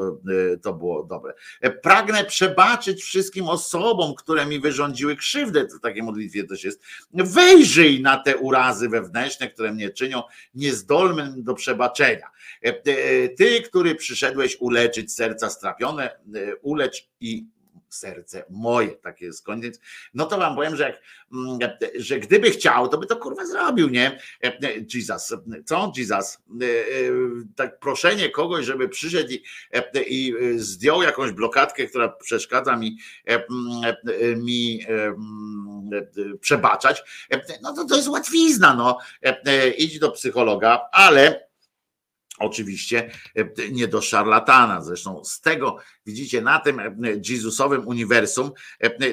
[0.62, 1.34] to było dobre.
[1.82, 6.82] Pragnę przebaczyć wszystkim osobom, które mi wyrządziły krzywdę, to takie modlitwie też jest.
[7.12, 10.22] Wejrzyj na te urazy wewnętrzne, które mnie czynią
[10.54, 12.30] niezdolnym do przebaczenia.
[13.36, 16.18] Ty, który przyszedłeś uleczyć serca strapione,
[16.62, 17.46] ulecz i
[17.98, 19.80] serce moje, takie jest koniec.
[20.14, 21.58] No to wam powiem, że, jak, mm,
[21.96, 24.18] że gdyby chciał, to by to kurwa zrobił, nie?
[24.94, 25.34] Jesus,
[25.64, 25.92] co?
[25.96, 26.38] Jesus,
[27.56, 29.42] tak proszenie kogoś, żeby przyszedł i,
[30.06, 32.98] i zdjął jakąś blokadkę, która przeszkadza mi,
[34.36, 34.86] mi
[36.40, 37.02] przebaczać,
[37.62, 38.98] no to to jest łatwizna, no.
[39.78, 41.45] Idź do psychologa, ale
[42.38, 43.10] Oczywiście
[43.72, 44.82] nie do szarlatana.
[44.82, 45.76] Zresztą z tego,
[46.06, 46.80] widzicie, na tym
[47.28, 48.50] Jezusowym uniwersum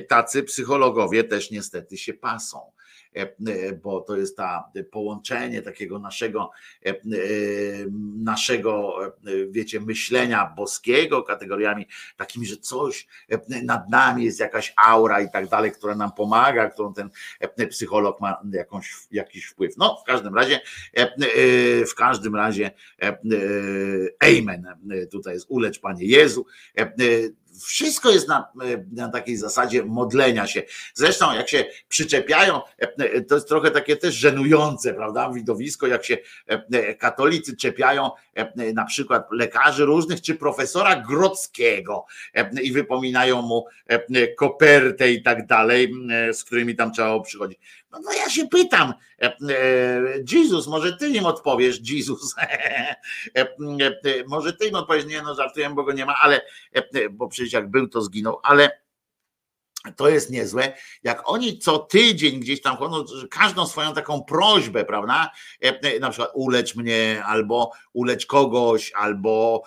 [0.07, 2.71] tacy psychologowie też niestety się pasą.
[3.15, 6.51] E, e, bo to jest ta połączenie takiego naszego,
[6.85, 6.93] e,
[8.23, 8.97] naszego,
[9.49, 11.87] wiecie, myślenia boskiego kategoriami
[12.17, 13.07] takimi, że coś
[13.63, 17.09] nad nami jest jakaś aura i tak dalej, która nam pomaga, którą ten
[17.69, 19.77] psycholog ma jakąś, jakiś wpływ.
[19.77, 20.59] No, w każdym razie,
[21.87, 22.71] w każdym razie,
[24.19, 24.65] amen.
[25.11, 26.45] Tutaj jest ulecz Panie Jezu
[27.61, 28.47] wszystko jest na,
[28.91, 30.63] na takiej zasadzie modlenia się.
[30.93, 32.61] Zresztą, jak się przyczepiają,
[33.27, 35.31] to jest trochę takie też żenujące, prawda?
[35.31, 36.17] Widowisko, jak się
[36.99, 38.11] katolicy czepiają
[38.73, 42.05] na przykład lekarzy różnych, czy profesora Grodzkiego
[42.63, 43.65] i wypominają mu
[44.37, 45.93] kopertę i tak dalej,
[46.33, 47.59] z którymi tam trzeba przychodzić.
[47.93, 48.93] No, no ja się pytam,
[50.31, 52.35] Jezus, może ty im odpowiesz, Jezus,
[54.27, 56.41] może ty im odpowiesz, nie no żartuję, bo go nie ma, ale,
[57.11, 58.82] bo przecież jak był, to zginął, ale
[59.95, 60.73] to jest niezłe,
[61.03, 65.31] jak oni co tydzień gdzieś tam chodzą, każdą swoją taką prośbę, prawda?
[65.99, 69.63] Na przykład ulecz mnie, albo ulecz kogoś, albo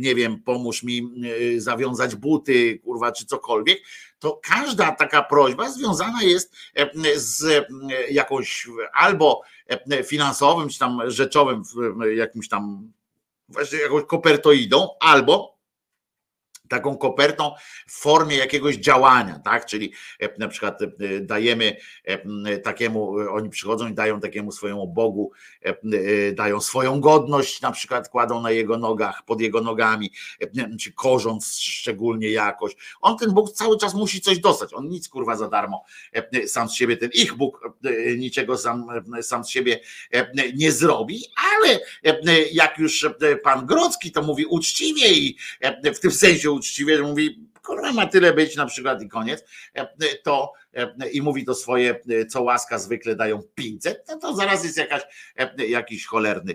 [0.00, 1.12] nie wiem, pomóż mi
[1.56, 3.82] zawiązać buty, kurwa, czy cokolwiek,
[4.18, 6.54] to każda taka prośba związana jest
[7.14, 7.66] z
[8.10, 9.42] jakąś albo
[10.04, 11.62] finansowym, czy tam rzeczowym,
[12.16, 12.92] jakimś tam
[13.48, 15.51] właśnie jakąś kopertoidą, albo
[16.72, 17.52] taką kopertą
[17.86, 19.66] w formie jakiegoś działania, tak?
[19.66, 20.88] Czyli e, na przykład e,
[21.20, 25.32] dajemy e, takiemu, oni przychodzą i dają takiemu swojemu Bogu,
[26.32, 30.10] dają swoją godność, na przykład kładą na jego nogach, pod jego nogami,
[30.80, 32.72] czy korząc szczególnie jakoś.
[33.00, 34.74] On ten Bóg cały czas musi coś dostać.
[34.74, 35.84] On nic kurwa za darmo
[36.46, 37.60] sam z siebie, ten ich Bóg
[38.16, 38.86] niczego sam,
[39.22, 39.80] sam z siebie
[40.54, 41.80] nie zrobi, ale
[42.52, 43.06] jak już
[43.42, 45.36] pan Grodzki to mówi uczciwie i
[45.94, 49.44] w tym sensie uczciwie, że mówi, kurwa ma tyle być na przykład i koniec,
[50.22, 50.52] to
[51.12, 55.02] i mówi to swoje, co łaska zwykle dają 500, no to zaraz jest jakaś,
[55.68, 56.54] jakiś cholerny,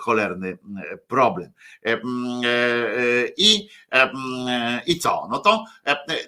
[0.00, 0.58] cholerny
[1.08, 1.52] problem.
[3.36, 3.68] I,
[4.86, 5.28] i co?
[5.30, 5.64] No to,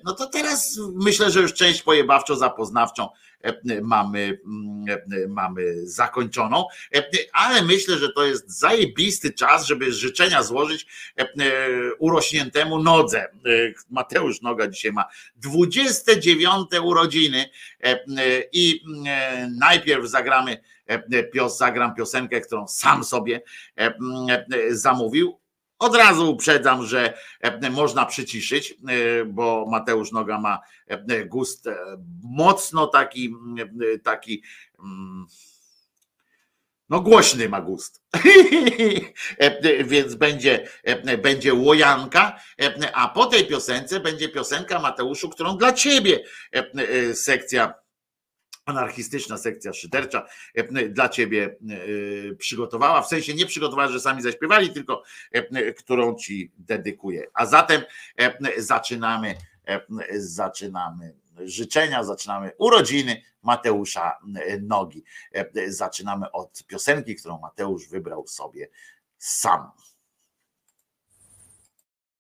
[0.04, 3.08] no to teraz myślę, że już część pojebawczo zapoznawczą
[3.82, 4.40] mamy,
[5.28, 6.64] mamy zakończoną,
[7.32, 10.86] ale myślę, że to jest zajebisty czas, żeby życzenia złożyć
[11.98, 13.28] urośniętemu nodze.
[14.00, 15.04] Mateusz Noga dzisiaj ma
[15.36, 17.50] 29 urodziny.
[18.52, 18.84] I
[19.58, 20.62] najpierw zagramy
[21.48, 23.42] zagram piosenkę, którą sam sobie
[24.70, 25.40] zamówił,
[25.80, 31.68] od razu uprzedzam, że e, można przyciszyć, e, bo Mateusz Noga ma e, gust
[32.22, 33.34] mocno taki,
[34.02, 34.42] taki
[36.90, 38.02] no głośny ma gust.
[39.84, 40.68] Więc będzie,
[41.22, 42.40] będzie łojanka,
[42.92, 46.24] a po tej piosence będzie piosenka Mateuszu, którą dla ciebie
[47.14, 47.74] sekcja
[48.64, 54.70] anarchistyczna sekcja szydercza e, dla ciebie e, przygotowała, w sensie nie przygotowała, że sami zaśpiewali,
[54.70, 57.26] tylko e, którą ci dedykuję.
[57.34, 57.82] A zatem
[58.56, 59.34] zaczynamy,
[60.16, 61.14] zaczynamy
[61.44, 64.18] życzenia, zaczynamy urodziny Mateusza
[64.62, 65.04] Nogi.
[65.66, 68.68] Zaczynamy od piosenki, którą Mateusz wybrał sobie
[69.18, 69.70] sam.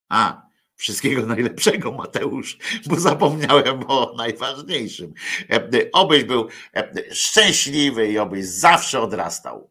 [0.08, 0.50] A,
[0.80, 5.14] Wszystkiego najlepszego, Mateusz, bo zapomniałem o najważniejszym.
[5.92, 6.48] Obyś był
[7.12, 9.70] szczęśliwy i obyś zawsze odrastał.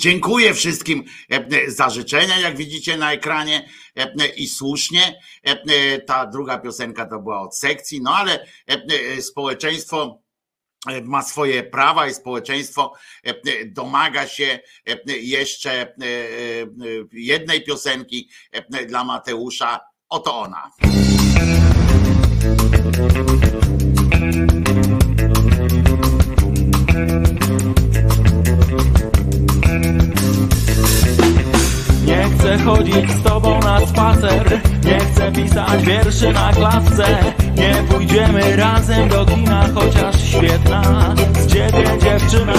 [0.00, 5.20] Dziękuję wszystkim e, za życzenia, jak widzicie na ekranie e, i słusznie.
[5.42, 8.46] E, ta druga piosenka to była od sekcji, no ale
[9.20, 10.22] społeczeństwo
[11.04, 12.92] ma swoje prawa i społeczeństwo
[13.66, 14.58] domaga się
[15.06, 15.94] jeszcze
[17.12, 18.30] jednej piosenki
[18.86, 19.80] dla Mateusza.
[20.08, 20.70] Oto ona.
[32.40, 34.60] Chcę chodzić z tobą na spacer.
[34.84, 37.04] Nie chcę pisać wierszy na klatce.
[37.56, 42.52] Nie pójdziemy razem do kina Chociaż świetna z ciebie dziewczyna.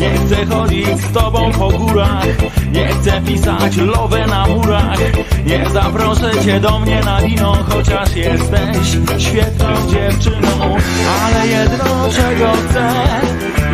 [0.00, 2.26] Nie chcę chodzić z tobą po górach.
[2.72, 4.98] Nie chcę pisać lowę na murach.
[5.46, 8.88] Nie zaproszę cię do mnie na wino Chociaż jesteś
[9.18, 10.76] świetną dziewczyną.
[11.24, 12.92] Ale jedno czego chcę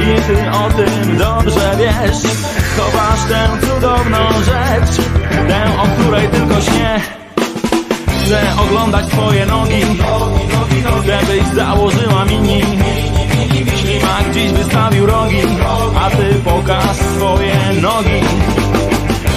[0.03, 5.07] I ty o tym dobrze wiesz Chowasz tę cudowną rzecz
[5.49, 7.01] Tę, o której tylko śnię.
[8.25, 9.83] Chcę oglądać twoje nogi
[11.07, 12.63] Żebyś założyła mini
[13.77, 15.43] Ślimak dziś wystawił rogi
[16.01, 18.21] A ty pokaż swoje nogi.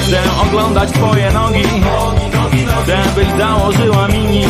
[0.02, 1.64] Chcę oglądać twoje nogi
[2.88, 4.44] Żebyś założyła mini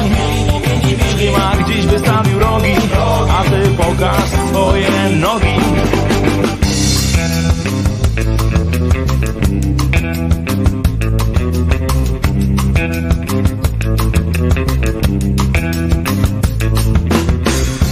[1.16, 2.76] Ślimak dziś wystawił rogi
[3.40, 6.11] A ty pokaż swoje nogi
[9.52, 9.81] Mm-hmm.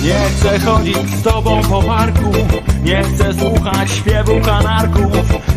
[0.10, 2.32] Nie chcę chodzić z tobą po parku
[2.84, 5.12] Nie chcę słuchać śpiewu kanarków.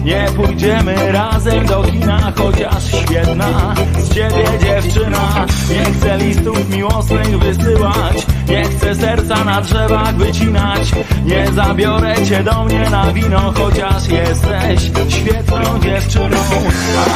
[0.05, 5.47] Nie pójdziemy razem do kina Chociaż świetna z ciebie dziewczyna.
[5.71, 10.93] Nie chcę listów miłosnych wysyłać Nie chcę serca na drzewach wycinać.
[11.25, 16.41] Nie zabiorę cię do mnie na wino Chociaż jesteś świetną dziewczyną.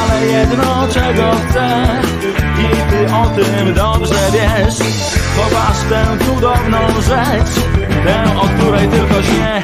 [0.01, 1.87] Ale jedno czego chcę
[2.59, 7.65] I ty o tym dobrze wiesz Chowasz tę cudowną rzecz
[8.05, 9.63] Tę, o której tylko śnię.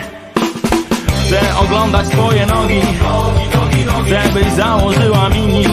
[1.25, 2.81] Chcę oglądać twoje nogi
[4.05, 5.63] Chcę byś założyła mini.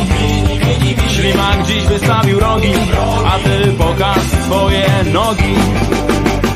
[1.09, 2.73] Ślimak dziś wystawił rogi
[3.27, 5.55] A ty pokaż swoje nogi.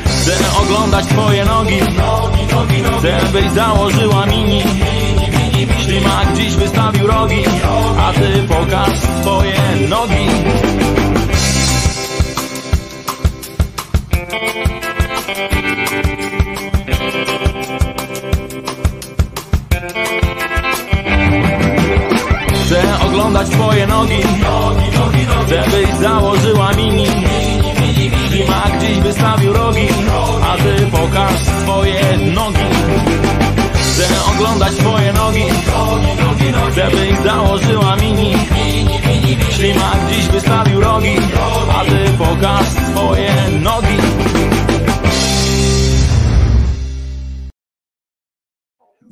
[0.05, 1.79] Chcę oglądać twoje nogi
[2.99, 4.63] Chcę byś założyła mini.
[5.83, 7.43] Ślimak dziś wystawił rogi
[7.99, 9.55] A ty pokaż swoje
[9.89, 10.27] nogi
[23.15, 24.21] oglądać twoje nogi
[25.45, 27.05] Chcę byś założyła mini.
[28.27, 29.87] Ślimak dziś wystawił rogi
[30.43, 31.33] A ty pokaż
[31.63, 32.59] swoje nogi.
[33.73, 34.05] Chcę
[34.35, 35.43] oglądać twoje nogi
[36.71, 38.33] Chcę byś założyła mini.
[39.49, 41.15] Ślimak dziś wystawił rogi
[41.79, 43.97] A ty pokaż swoje nogi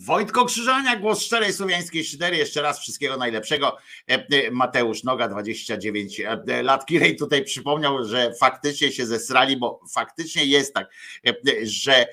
[0.06, 2.38] Wojtko Krzyżania, głos szczerej słowiańskiej szydery.
[2.38, 3.78] Jeszcze raz wszystkiego najlepszego.
[4.12, 6.86] E, e, Mateusz Noga, 29 e, lat.
[6.86, 10.90] Kirej tutaj przypomniał, że faktycznie się zesrali, bo faktycznie jest tak,
[11.64, 12.06] że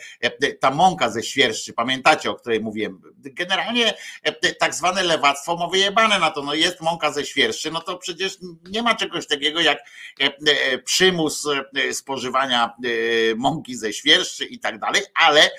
[0.61, 3.95] ta mąka ze świerszczy, pamiętacie, o której mówiłem, generalnie
[4.59, 8.39] tak zwane lewactwo ma wyjebane na to, no jest mąka ze świerszczy, no to przecież
[8.71, 9.79] nie ma czegoś takiego jak
[10.85, 11.49] przymus
[11.93, 12.75] spożywania
[13.37, 15.51] mąki ze świerszczy i tak dalej, ale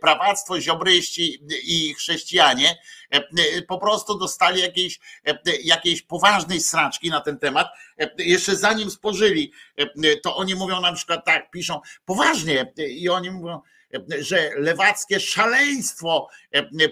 [0.00, 2.78] prawactwo, ziobryści i chrześcijanie
[3.10, 7.68] e, po prostu dostali jakiejś, e, jakiejś poważnej sraczki na ten temat.
[7.98, 9.52] E, jeszcze zanim spożyli,
[10.22, 13.60] to oni mówią na przykład tak, piszą poważnie i oni mówią,
[14.18, 16.28] że lewackie szaleństwo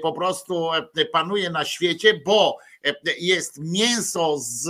[0.02, 0.70] po prostu
[1.12, 2.58] panuje na świecie, bo
[3.18, 4.68] jest mięso z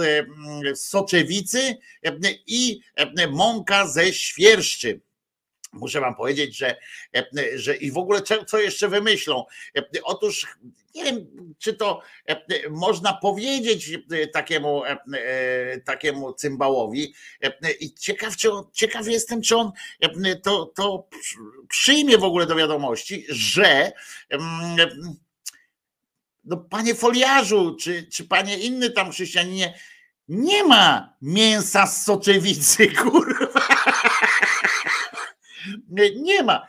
[0.75, 1.79] soczewicy
[2.47, 2.81] i
[3.31, 5.01] mąka ze świerszczy
[5.73, 6.77] muszę wam powiedzieć, że,
[7.55, 9.45] że i w ogóle co jeszcze wymyślą.
[10.05, 10.47] Otóż
[10.95, 11.27] nie wiem,
[11.59, 12.01] czy to
[12.71, 13.91] można powiedzieć
[14.33, 14.83] takiemu,
[15.85, 17.15] takiemu cymbałowi.
[17.81, 18.35] I ciekaw,
[18.73, 19.73] ciekaw jestem, czy on
[20.43, 21.09] to, to
[21.69, 23.93] przyjmie w ogóle do wiadomości, że
[26.45, 29.75] no panie foliarzu, czy, czy panie inny tam chrześcijaninie,
[30.29, 33.72] nie ma mięsa z soczewicy, kurwa.
[36.17, 36.67] Nie ma.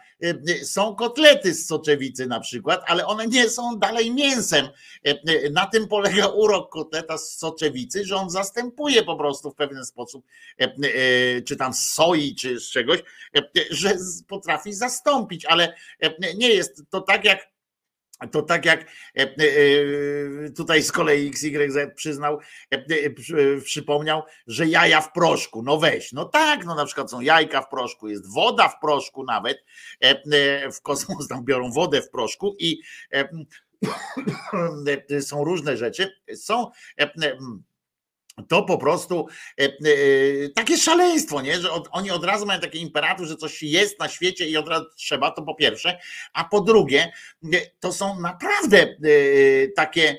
[0.64, 4.68] Są kotlety z soczewicy na przykład, ale one nie są dalej mięsem.
[5.52, 10.26] Na tym polega urok kotleta z soczewicy, że on zastępuje po prostu w pewien sposób,
[11.46, 13.00] czy tam soi, czy z czegoś,
[13.70, 13.98] że
[14.28, 15.76] potrafi zastąpić, ale
[16.36, 17.53] nie jest to tak jak
[18.32, 19.36] to tak jak e, e,
[20.58, 22.40] tutaj z kolei XYZ przyznał,
[22.72, 23.10] e,
[23.60, 25.64] przypomniał, że jaja w proszku.
[25.64, 29.24] No weź, no tak, no na przykład są jajka w proszku, jest woda w proszku
[29.24, 29.64] nawet.
[30.74, 32.82] W kosmos tam biorą wodę w proszku i
[35.22, 36.12] są różne rzeczy.
[36.36, 36.72] Są
[38.48, 39.28] to po prostu
[39.60, 39.70] e, e,
[40.56, 41.62] takie szaleństwo, nie?
[41.62, 44.68] że od, oni od razu mają taki imperatyw, że coś jest na świecie i od
[44.68, 46.00] razu trzeba, to po pierwsze,
[46.34, 47.12] a po drugie,
[47.54, 48.96] e, to są naprawdę
[49.76, 50.18] takie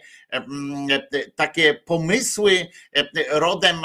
[1.34, 2.66] takie pomysły
[3.30, 3.76] rodem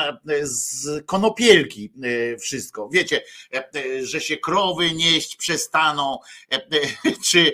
[0.41, 1.91] z konopielki
[2.41, 2.89] wszystko.
[2.89, 3.23] Wiecie,
[4.01, 6.19] że się krowy nieść przestaną,
[7.29, 7.53] czy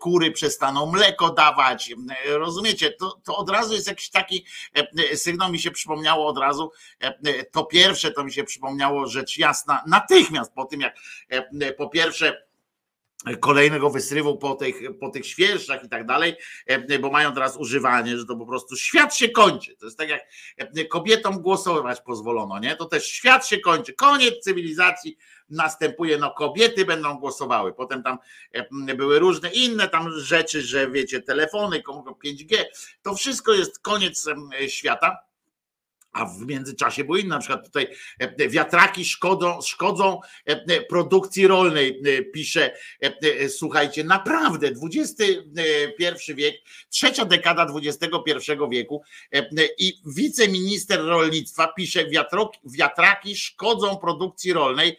[0.00, 1.92] kury przestaną mleko dawać.
[2.26, 2.90] Rozumiecie?
[2.90, 4.46] To, to od razu jest jakiś taki
[5.14, 6.72] sygnał mi się przypomniało od razu.
[7.52, 10.94] To pierwsze to mi się przypomniało rzecz jasna natychmiast po tym jak
[11.76, 12.51] po pierwsze
[13.40, 16.36] kolejnego wysrywu po tych, po tych świerszczach i tak dalej,
[16.66, 19.76] e, bo mają teraz używanie, że to po prostu świat się kończy.
[19.76, 20.22] To jest tak jak
[20.56, 22.76] e, kobietom głosować pozwolono, nie?
[22.76, 23.92] To też świat się kończy.
[23.92, 25.16] Koniec cywilizacji
[25.50, 27.72] następuje, no kobiety będą głosowały.
[27.72, 28.18] Potem tam
[28.52, 31.82] e, były różne inne tam rzeczy, że wiecie, telefony,
[32.24, 32.64] 5G,
[33.02, 34.28] to wszystko jest koniec
[34.68, 35.31] świata
[36.12, 42.02] a w międzyczasie było inne, na przykład tutaj e, wiatraki szkodzą, szkodzą e, produkcji rolnej,
[42.18, 42.74] e, pisze,
[43.48, 46.54] słuchajcie, naprawdę XXI wiek,
[46.90, 49.02] trzecia dekada XXI wieku
[49.78, 52.04] i wiceminister rolnictwa pisze,
[52.64, 54.98] wiatraki szkodzą produkcji rolnej,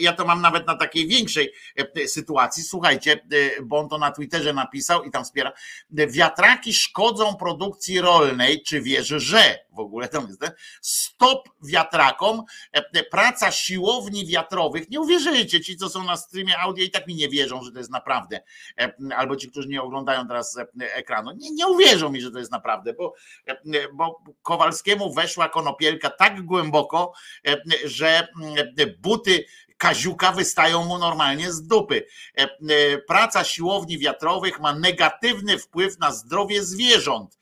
[0.00, 1.52] ja to mam nawet na takiej większej
[2.06, 3.26] sytuacji, słuchajcie,
[3.62, 5.52] bo on to na Twitterze napisał i tam wspiera,
[5.90, 9.58] wiatraki szkodzą produkcji rolnej, czy wierzy, że?
[9.72, 10.40] W ogóle tam jest
[10.80, 12.42] Stop wiatrakom,
[12.76, 14.90] e, e, praca siłowni wiatrowych.
[14.90, 17.78] Nie uwierzycie, ci, co są na streamie audio i tak mi nie wierzą, że to
[17.78, 18.40] jest naprawdę.
[18.80, 21.32] E, albo ci, którzy nie oglądają teraz ekranu.
[21.36, 23.14] Nie, nie uwierzą mi, że to jest naprawdę, bo,
[23.92, 27.12] bo Kowalskiemu weszła konopielka tak głęboko,
[27.84, 28.28] że
[28.98, 29.44] buty
[29.76, 32.06] kaziuka wystają mu normalnie z dupy.
[33.06, 37.38] Praca siłowni wiatrowych ma negatywny wpływ na zdrowie zwierząt.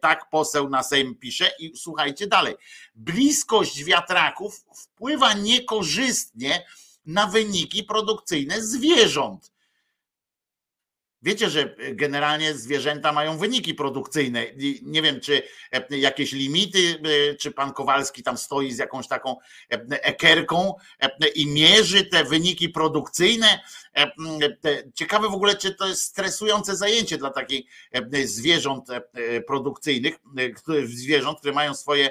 [0.00, 2.54] Tak poseł na Sejm pisze i słuchajcie dalej.
[2.94, 6.66] Bliskość wiatraków wpływa niekorzystnie
[7.06, 9.52] na wyniki produkcyjne zwierząt.
[11.22, 14.46] Wiecie, że generalnie zwierzęta mają wyniki produkcyjne.
[14.82, 15.42] Nie wiem, czy
[15.72, 19.36] e, jakieś limity, e, czy pan Kowalski tam stoi z jakąś taką
[19.72, 20.74] e, ekerką
[21.34, 23.60] i mierzy te wyniki produkcyjne.
[24.94, 27.66] Ciekawe w ogóle, czy to jest stresujące zajęcie dla takich
[28.24, 28.88] zwierząt
[29.46, 30.14] produkcyjnych,
[30.84, 32.10] zwierząt, które mają swoje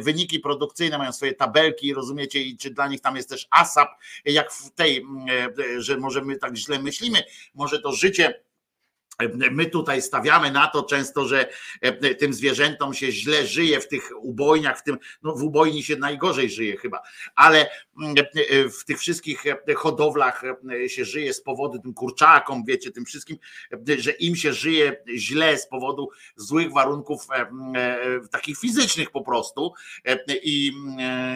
[0.00, 3.88] wyniki produkcyjne, mają swoje tabelki, rozumiecie, i czy dla nich tam jest też ASAP,
[4.24, 5.04] jak w tej,
[5.78, 7.22] że może my tak źle myślimy,
[7.54, 8.27] może to życie
[9.50, 11.48] My tutaj stawiamy na to często, że
[11.80, 15.96] e, tym zwierzętom się źle żyje w tych ubojniach, w tym, no w ubojni się
[15.96, 17.02] najgorzej żyje chyba,
[17.34, 17.70] ale
[18.02, 20.42] mm, e, w tych wszystkich e, hodowlach
[20.86, 23.36] się żyje z powodu tym kurczakom, wiecie, tym wszystkim,
[23.98, 27.26] że im się żyje źle z powodu złych warunków
[28.30, 29.72] takich fizycznych po prostu
[30.42, 30.72] i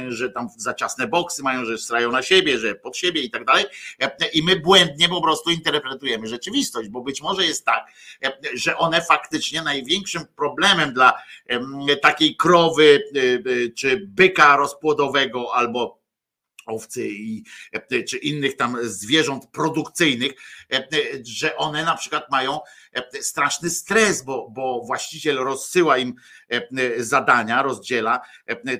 [0.08, 3.44] że tam za ciasne boksy mają, że strają na siebie, że pod siebie i tak
[3.44, 3.64] dalej.
[4.32, 7.86] I my błędnie po prostu interpretujemy rzeczywistość, bo być może jest tak, tak,
[8.54, 11.22] że one faktycznie największym problemem dla
[12.02, 13.02] takiej krowy
[13.76, 16.02] czy byka rozpłodowego albo
[16.66, 17.44] owcy i,
[18.08, 20.32] czy innych tam zwierząt produkcyjnych,
[21.24, 22.60] że one na przykład mają
[23.20, 26.14] straszny stres, bo, bo właściciel rozsyła im
[26.98, 28.20] zadania, rozdziela,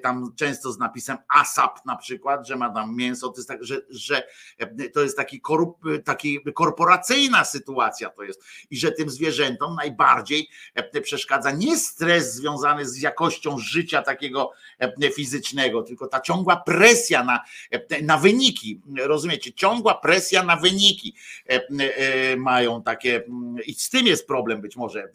[0.02, 3.80] tam często z napisem ASAP na przykład, że ma tam mięso, to jest tak, że,
[3.90, 4.22] że
[4.94, 8.42] to jest taki, korup, taki korporacyjna sytuacja to jest.
[8.70, 10.48] I że tym zwierzętom najbardziej
[11.02, 14.52] przeszkadza nie stres związany z jakością życia takiego
[15.14, 17.40] fizycznego, tylko ta ciągła presja na,
[18.02, 21.14] na wyniki, rozumiecie, ciągła presja na wyniki.
[22.36, 23.24] Mają takie
[23.66, 25.08] i z tym tym jest problem być może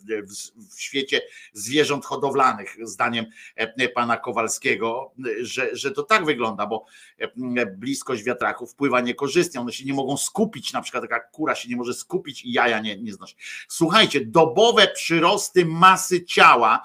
[0.76, 1.22] w, świecie
[1.54, 6.86] zwierząt hodowlanych, zdaniem e, pana Kowalskiego, że, że to tak wygląda, bo
[7.18, 11.70] e, bliskość wiatraków wpływa niekorzystnie, one się nie mogą skupić, na przykład taka kura się
[11.70, 13.36] nie może skupić i jaja nie, nie znosi.
[13.68, 16.84] Słuchajcie, dobowe przyrosty masy ciała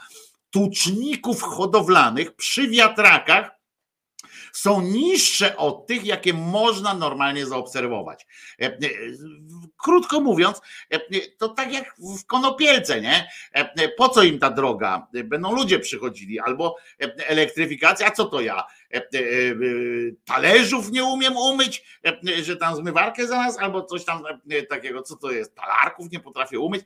[0.51, 3.62] tuczników hodowlanych przy wiatrakach
[4.53, 8.27] są niższe od tych, jakie można normalnie zaobserwować.
[8.61, 8.79] E, e,
[9.77, 10.61] krótko mówiąc,
[10.91, 11.01] e,
[11.39, 13.29] to tak jak w konopielce, nie?
[13.97, 15.07] Po co im ta droga?
[15.25, 16.77] Będą ludzie przychodzili, albo
[17.27, 18.65] elektryfikacja, a co to ja?
[20.25, 22.01] Talerzów nie umiem umyć,
[22.43, 24.23] że tam zmywarkę za nas, albo coś tam
[24.69, 25.55] takiego, co to jest?
[25.55, 26.83] Talarków nie potrafię umyć.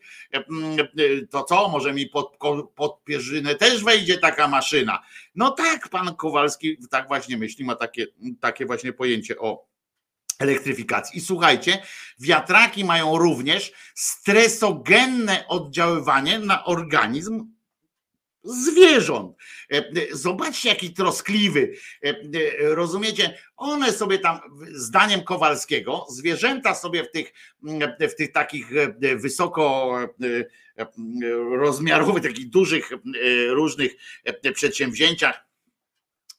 [1.31, 1.69] To co?
[1.69, 2.37] Może mi pod,
[2.75, 5.03] pod pierzynę też wejdzie taka maszyna.
[5.35, 8.07] No tak, pan Kowalski tak właśnie myśli, ma takie,
[8.41, 9.67] takie właśnie pojęcie o
[10.39, 11.19] elektryfikacji.
[11.19, 11.83] I słuchajcie,
[12.21, 17.56] wiatraki mają również stresogenne oddziaływanie na organizm
[18.47, 19.37] zwierząt.
[19.73, 19.83] E, e,
[20.13, 21.73] zobaczcie, jaki troskliwy.
[22.05, 22.15] E,
[22.75, 23.39] rozumiecie?
[23.57, 24.41] One sobie tam,
[24.73, 27.33] zdaniem Kowalskiego, zwierzęta sobie w tych,
[28.11, 28.67] w tych takich
[29.17, 29.99] wysoko
[31.51, 32.91] rozmiarowych, takich dużych
[33.49, 33.93] różnych
[34.55, 35.46] przedsięwzięciach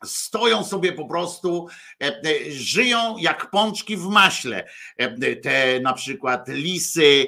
[0.06, 1.68] stoją sobie po prostu,
[2.02, 4.68] e, e, żyją jak pączki w maśle.
[4.98, 7.28] E, te na przykład lisy,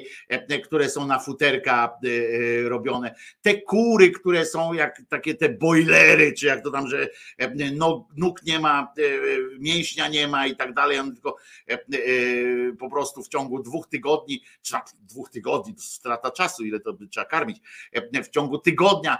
[0.64, 1.98] które są na futerka
[2.64, 7.08] robione, te kury, które są jak takie te bojlery, czy jak to tam, że
[8.16, 8.92] nóg nie ma,
[9.58, 11.36] mięśnia nie ma i tak dalej, tylko
[12.78, 17.26] po prostu w ciągu dwóch tygodni, czy dwóch tygodni, to strata czasu, ile to trzeba
[17.26, 17.58] karmić,
[18.24, 19.18] w ciągu tygodnia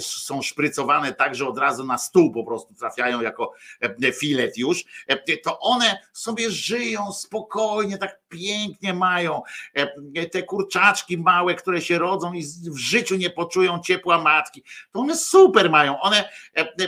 [0.00, 4.84] są szprycowane tak, że od razu na stół po prostu trafiają jako e, filet już,
[5.08, 9.42] e, to one sobie żyją spokojnie, tak pięknie mają.
[9.74, 14.62] E, te kurczaczki małe, które się rodzą i w życiu nie poczują ciepła matki,
[14.92, 16.00] to one super mają.
[16.00, 16.28] One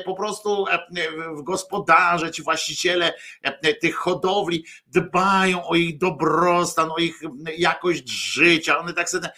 [0.04, 0.64] po prostu
[1.42, 3.14] gospodarze, ci właściciele
[3.80, 7.20] tych hodowli dbają o ich dobrostan, o ich
[7.58, 8.78] jakość życia.
[8.78, 9.30] One tak sobie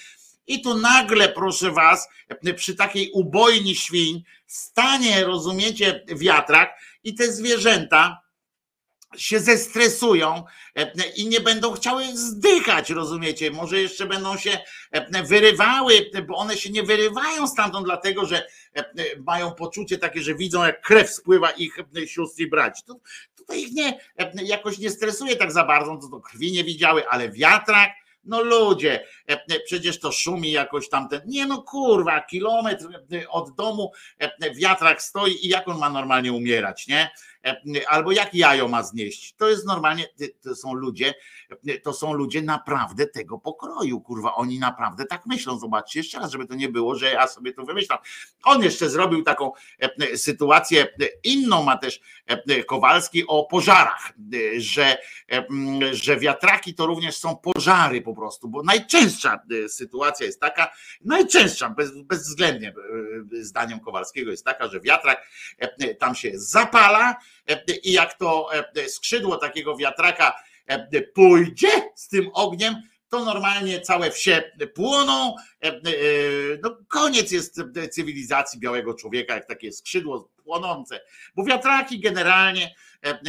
[0.47, 2.09] i tu nagle, proszę was,
[2.57, 8.25] przy takiej ubojni świń stanie, rozumiecie, wiatrak i te zwierzęta
[9.17, 10.45] się zestresują
[11.17, 13.51] i nie będą chciały zdychać, rozumiecie?
[13.51, 14.59] Może jeszcze będą się
[15.25, 18.47] wyrywały, bo one się nie wyrywają stamtąd, dlatego że
[19.27, 22.83] mają poczucie takie, że widzą, jak krew spływa ich sióstr i braci.
[22.87, 22.95] To,
[23.37, 24.01] tutaj ich nie,
[24.43, 27.91] jakoś nie stresuje tak za bardzo, to, to krwi nie widziały, ale wiatrak
[28.25, 31.21] no ludzie, e, e, przecież to szumi jakoś tamten.
[31.27, 33.93] Nie no kurwa, kilometr e, od domu
[34.55, 37.11] wiatrak stoi i jak on ma normalnie umierać, nie?
[37.89, 39.35] albo jak jajo ma znieść.
[39.37, 40.05] To jest normalnie,
[40.43, 41.15] to są ludzie,
[41.83, 45.59] to są ludzie naprawdę tego pokroju, kurwa, oni naprawdę tak myślą.
[45.59, 47.99] Zobaczcie jeszcze raz, żeby to nie było, że ja sobie to wymyślam.
[48.45, 49.53] On jeszcze zrobił taką
[50.17, 50.87] sytuację
[51.25, 52.01] inną, ma też
[52.67, 54.13] Kowalski o pożarach,
[54.57, 54.99] że,
[55.93, 60.73] że wiatraki to również są pożary po prostu, bo najczęstsza sytuacja jest taka,
[61.05, 62.75] najczęstsza, bez, bezwzględnie
[63.41, 65.29] zdaniem Kowalskiego jest taka, że wiatrak
[65.99, 67.17] tam się zapala
[67.83, 68.49] i jak to
[68.89, 70.35] skrzydło takiego wiatraka
[71.15, 72.75] pójdzie z tym ogniem,
[73.09, 75.37] to normalnie całe wsie płoną.
[76.63, 77.61] No, koniec jest
[77.91, 81.01] cywilizacji białego człowieka, jak takie skrzydło płonące,
[81.35, 82.75] bo wiatraki generalnie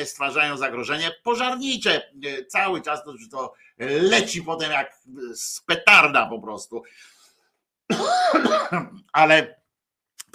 [0.06, 2.12] stwarzają zagrożenie pożarnicze.
[2.48, 3.54] Cały czas to, to
[4.02, 4.98] leci potem jak
[5.34, 6.84] z petarda po prostu.
[9.14, 9.65] Ale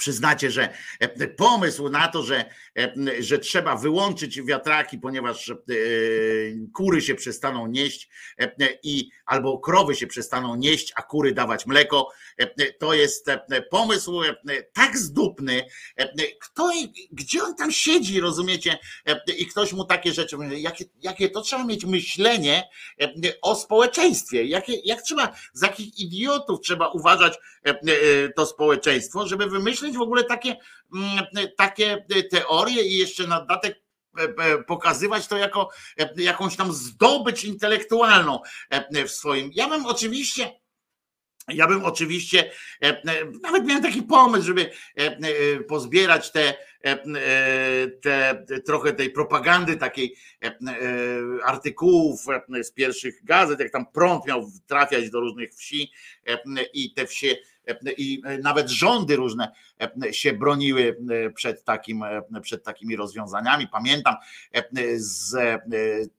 [0.00, 0.68] przyznacie, że
[1.00, 2.44] e, pomysł na to, że,
[2.78, 5.54] e, że trzeba wyłączyć wiatraki, ponieważ e,
[6.74, 8.08] kury się przestaną nieść
[8.82, 12.08] i albo krowy się przestaną nieść, a kury dawać mleko,
[12.78, 13.26] to jest
[13.70, 14.20] pomysł
[14.72, 15.64] tak zdupny.
[16.40, 16.72] Kto,
[17.12, 18.78] gdzie on tam siedzi, rozumiecie?
[19.38, 22.68] I ktoś mu takie rzeczy mówi, jakie, jakie to trzeba mieć myślenie
[23.42, 27.38] o społeczeństwie, jakie, jak trzeba, z jakich idiotów trzeba uważać
[28.36, 30.56] to społeczeństwo, żeby wymyślić w ogóle takie,
[30.94, 31.24] mm,
[31.56, 33.82] takie teorie i jeszcze na dodatek
[34.18, 35.68] e, e, pokazywać to jako
[35.98, 38.40] e, jakąś tam zdobycz intelektualną
[39.06, 39.50] w swoim.
[39.54, 40.60] Ja bym oczywiście.
[41.48, 42.50] Ja bym oczywiście,
[43.42, 44.70] nawet miałem taki pomysł, żeby
[45.68, 46.54] pozbierać te,
[48.02, 50.16] te, trochę tej propagandy, takiej
[51.44, 52.20] artykułów
[52.62, 55.92] z pierwszych gazet, jak tam prąd miał trafiać do różnych wsi
[56.72, 57.36] i te wsie
[57.96, 59.52] i nawet rządy różne
[60.12, 60.96] się broniły
[61.34, 62.04] przed, takim,
[62.42, 63.68] przed takimi rozwiązaniami.
[63.68, 64.14] Pamiętam,
[64.96, 65.60] z,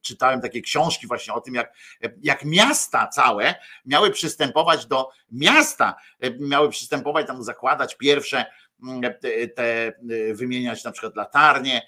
[0.02, 1.74] czytałem takie książki właśnie o tym, jak,
[2.22, 3.56] jak miasta całe
[3.86, 5.96] miały przystępować do miasta,
[6.40, 8.46] miały przystępować tam zakładać pierwsze
[9.56, 9.94] te
[10.34, 11.82] wymieniać na przykład latarnie,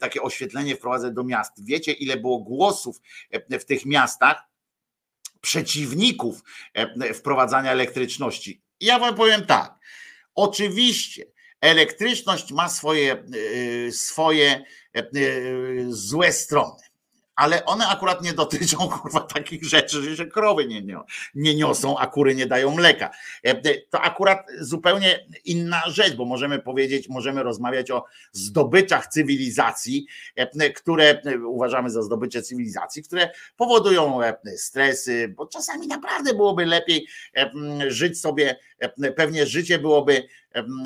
[0.00, 1.64] takie oświetlenie wprowadzać do miast.
[1.64, 3.00] Wiecie, ile było głosów
[3.50, 4.42] w tych miastach
[5.40, 6.42] przeciwników
[7.14, 8.62] wprowadzania elektryczności?
[8.80, 9.78] Ja wam powiem tak.
[10.34, 11.24] Oczywiście
[11.60, 14.64] elektryczność ma swoje, y, swoje
[15.16, 16.87] y, złe strony
[17.38, 20.82] ale one akurat nie dotyczą kurwa takich rzeczy, że krowy nie,
[21.34, 23.10] nie niosą, a kury nie dają mleka.
[23.42, 30.06] E, to akurat zupełnie inna rzecz, bo możemy powiedzieć, możemy rozmawiać o zdobyczach cywilizacji,
[30.36, 37.08] e, które uważamy za zdobycze cywilizacji, które powodują e, stresy, bo czasami naprawdę byłoby lepiej
[37.88, 38.56] żyć sobie,
[39.16, 40.28] pewnie życie byłoby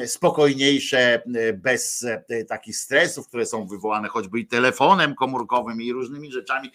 [0.07, 1.23] spokojniejsze,
[1.55, 2.07] bez
[2.49, 6.71] takich stresów, które są wywołane choćby i telefonem komórkowym i różnymi rzeczami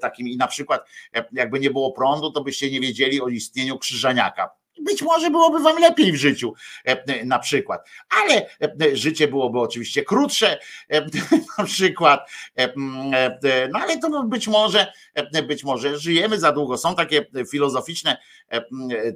[0.00, 0.32] takimi.
[0.32, 0.86] I na przykład,
[1.32, 4.50] jakby nie było prądu, to byście nie wiedzieli o istnieniu krzyżaniaka
[4.80, 6.54] być może byłoby wam lepiej w życiu,
[6.84, 7.88] e, na przykład,
[8.22, 10.58] ale e, życie byłoby oczywiście krótsze,
[10.88, 11.06] e,
[11.58, 12.30] na przykład,
[13.72, 14.92] no ale to być może,
[15.48, 16.78] być może żyjemy za długo.
[16.78, 18.16] Są takie filozoficzne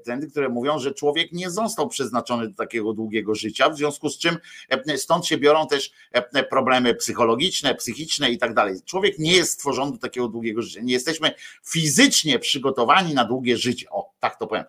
[0.05, 4.19] trendy, które mówią, że człowiek nie został przeznaczony do takiego długiego życia, w związku z
[4.19, 4.39] czym
[4.97, 5.91] stąd się biorą też
[6.51, 8.75] problemy psychologiczne, psychiczne i tak dalej.
[8.85, 10.81] Człowiek nie jest stworzony do takiego długiego życia.
[10.83, 11.31] Nie jesteśmy
[11.65, 13.87] fizycznie przygotowani na długie życie.
[13.91, 14.65] O, tak to powiem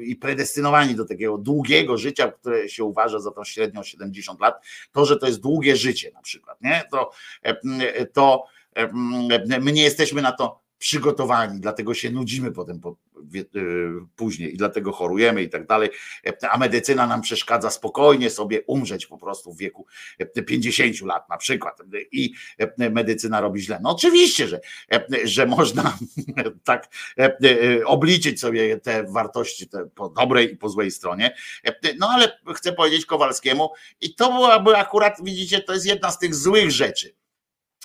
[0.00, 5.06] i predestynowani do takiego długiego życia, które się uważa za tą średnią 70 lat, to,
[5.06, 6.84] że to jest długie życie na przykład, nie?
[6.90, 7.10] To,
[8.12, 8.44] to
[9.60, 12.96] my nie jesteśmy na to przygotowani, dlatego się nudzimy potem po,
[13.34, 13.40] e,
[14.16, 15.90] później i dlatego chorujemy i tak dalej,
[16.50, 19.86] a medycyna nam przeszkadza spokojnie sobie umrzeć po prostu w wieku
[20.46, 21.82] 50 lat na przykład.
[22.12, 22.32] I
[22.90, 23.78] medycyna robi źle.
[23.82, 24.60] No oczywiście, że,
[25.24, 25.98] że można
[26.64, 26.88] tak
[27.84, 31.34] obliczyć sobie te wartości te po dobrej i po złej stronie,
[31.98, 33.70] no ale chcę powiedzieć Kowalskiemu
[34.00, 37.14] i to byłaby akurat, widzicie, to jest jedna z tych złych rzeczy,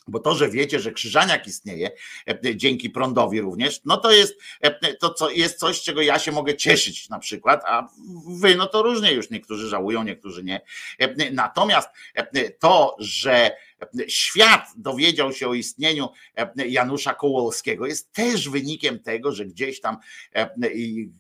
[0.08, 1.92] bo to, że wiecie, że krzyżaniak istnieje
[2.28, 6.32] e, dzięki prądowi również, no to jest e, to co jest coś, czego ja się
[6.32, 7.88] mogę cieszyć na przykład, a
[8.28, 10.62] wy no to różnie już niektórzy żałują, niektórzy nie.
[11.00, 11.90] E, natomiast
[12.60, 13.52] to, że
[14.08, 16.10] świat dowiedział się o istnieniu
[16.56, 19.98] Janusza Kołowskiego, jest też wynikiem tego, że gdzieś tam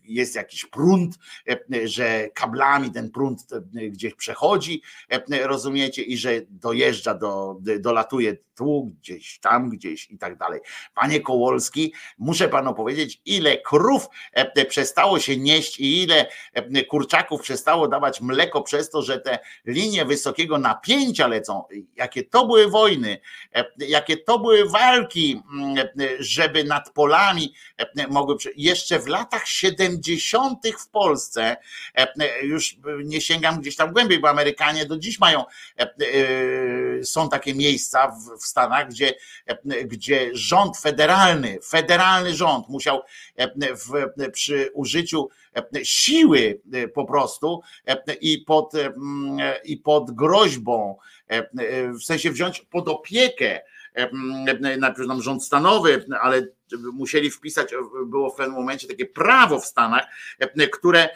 [0.03, 1.15] jest jakiś prąd,
[1.83, 4.81] że kablami ten prąd gdzieś przechodzi,
[5.29, 10.59] rozumiecie, i że dojeżdża do, dolatuje tu, gdzieś tam, gdzieś i tak dalej.
[10.93, 14.07] Panie Kołolski, muszę panu powiedzieć, ile krów
[14.69, 16.25] przestało się nieść i ile
[16.89, 21.63] kurczaków przestało dawać mleko przez to, że te linie wysokiego napięcia lecą.
[21.95, 23.17] Jakie to były wojny,
[23.77, 25.41] jakie to były walki,
[26.19, 27.53] żeby nad polami
[28.09, 28.35] mogły.
[28.55, 30.59] Jeszcze w latach 70.
[30.79, 31.57] w Polsce,
[32.43, 35.43] już nie sięgam gdzieś tam głębiej, bo Amerykanie do dziś mają,
[37.03, 38.07] są takie miejsca
[38.41, 39.13] w, Stanach, gdzie,
[39.85, 43.01] gdzie rząd federalny, federalny rząd musiał
[44.33, 45.29] przy użyciu
[45.83, 46.61] siły
[46.93, 47.61] po prostu
[48.21, 48.73] i pod,
[49.63, 50.97] i pod groźbą,
[51.99, 53.61] w sensie wziąć pod opiekę
[54.59, 56.47] najpierw nam rząd stanowy, ale
[56.93, 57.73] musieli wpisać,
[58.05, 60.03] było w pewnym momencie takie prawo w Stanach,
[60.71, 61.09] które,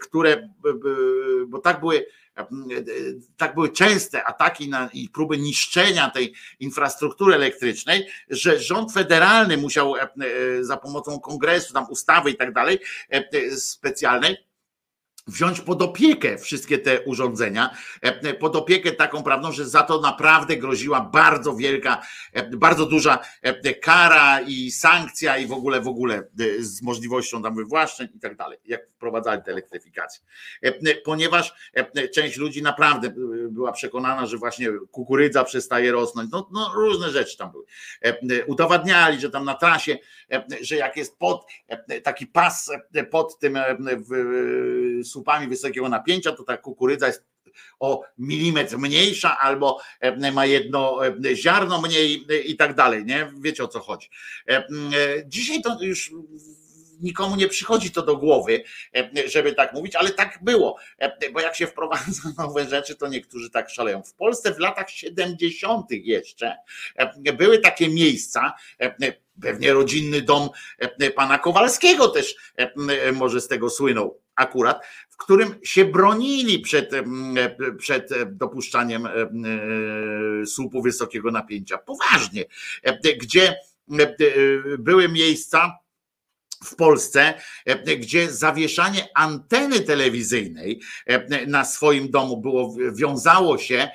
[0.00, 0.48] które
[1.46, 2.06] bo tak były
[3.36, 9.96] tak były częste ataki na, i próby niszczenia tej infrastruktury elektrycznej, że rząd federalny musiał
[9.96, 10.08] e, e,
[10.64, 12.78] za pomocą kongresu, tam ustawy i tak dalej,
[13.10, 14.36] e, specjalnej,
[15.26, 20.56] wziąć pod opiekę wszystkie te urządzenia, e, pod opiekę taką prawną, że za to naprawdę
[20.56, 26.28] groziła bardzo wielka, e, bardzo duża e, kara i sankcja i w ogóle, w ogóle
[26.58, 30.24] z możliwością tam wywłaszczeń i tak dalej, jak wprowadzali tę elektryfikację.
[31.04, 31.72] Ponieważ
[32.14, 33.14] część ludzi naprawdę
[33.50, 37.64] była przekonana, że właśnie kukurydza przestaje rosnąć, no, no różne rzeczy tam były.
[38.46, 39.98] Udowadniali, że tam na trasie,
[40.60, 41.46] że jak jest pod
[42.02, 42.70] taki pas
[43.10, 43.58] pod tym
[44.08, 47.24] w, słupami wysokiego napięcia, to ta kukurydza jest
[47.80, 53.32] o milimetr mniejsza albo e, ma jedno e, ziarno mniej e, i tak dalej, nie?
[53.40, 54.10] Wiecie o co chodzi.
[55.26, 56.12] Dzisiaj to już
[57.00, 58.62] nikomu nie przychodzi to do głowy,
[59.26, 60.76] żeby tak mówić, ale tak było,
[61.32, 64.02] bo jak się wprowadza nowe rzeczy, to niektórzy tak szaleją.
[64.02, 65.86] W Polsce w latach 70.
[65.90, 66.56] jeszcze
[67.38, 68.52] były takie miejsca,
[69.42, 70.48] pewnie rodzinny dom
[71.16, 72.36] pana Kowalskiego też
[73.12, 76.90] może z tego słynął akurat, w którym się bronili przed,
[77.78, 79.08] przed dopuszczaniem
[80.46, 81.78] słupu wysokiego napięcia.
[81.78, 82.44] Poważnie,
[83.20, 83.56] gdzie
[84.78, 85.78] były miejsca,
[86.64, 87.34] w Polsce,
[87.98, 90.80] gdzie zawieszanie anteny telewizyjnej
[91.46, 93.88] na swoim domu było, wiązało się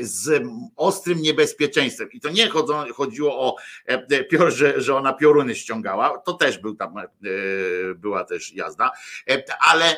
[0.00, 0.42] z
[0.76, 2.12] ostrym niebezpieczeństwem.
[2.12, 2.48] I to nie
[2.94, 3.56] chodziło o,
[4.48, 6.94] że, że ona pioruny ściągała, to też był tam,
[7.96, 8.90] była też jazda,
[9.60, 9.96] ale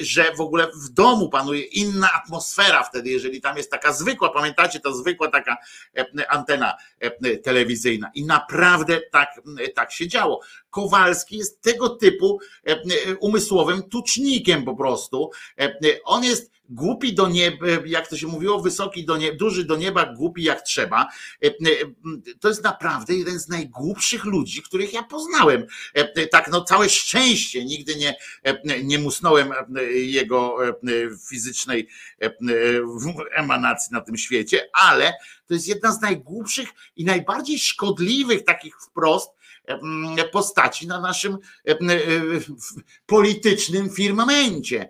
[0.00, 4.80] że w ogóle w domu panuje inna atmosfera wtedy, jeżeli tam jest taka zwykła, pamiętacie,
[4.80, 5.56] ta zwykła taka
[6.28, 6.76] antena
[7.42, 8.10] telewizyjna.
[8.14, 9.28] I naprawdę tak,
[9.74, 10.40] tak się działo.
[10.72, 12.38] Kowalski jest tego typu
[13.20, 15.30] umysłowym tucznikiem po prostu.
[16.04, 20.14] On jest głupi do nieba, jak to się mówiło, wysoki do nieba, duży do nieba,
[20.14, 21.08] głupi jak trzeba.
[21.44, 21.52] E, e,
[22.40, 25.66] to jest naprawdę jeden z najgłupszych ludzi, których ja poznałem.
[25.94, 28.16] E, tak, no całe szczęście, nigdy nie,
[28.84, 29.52] nie musnąłem
[29.92, 30.56] jego
[31.28, 31.88] fizycznej
[33.34, 35.12] emanacji na tym świecie, ale
[35.46, 39.30] to jest jedna z najgłupszych i najbardziej szkodliwych takich wprost
[40.32, 41.38] postaci na naszym
[43.06, 44.88] politycznym firmamencie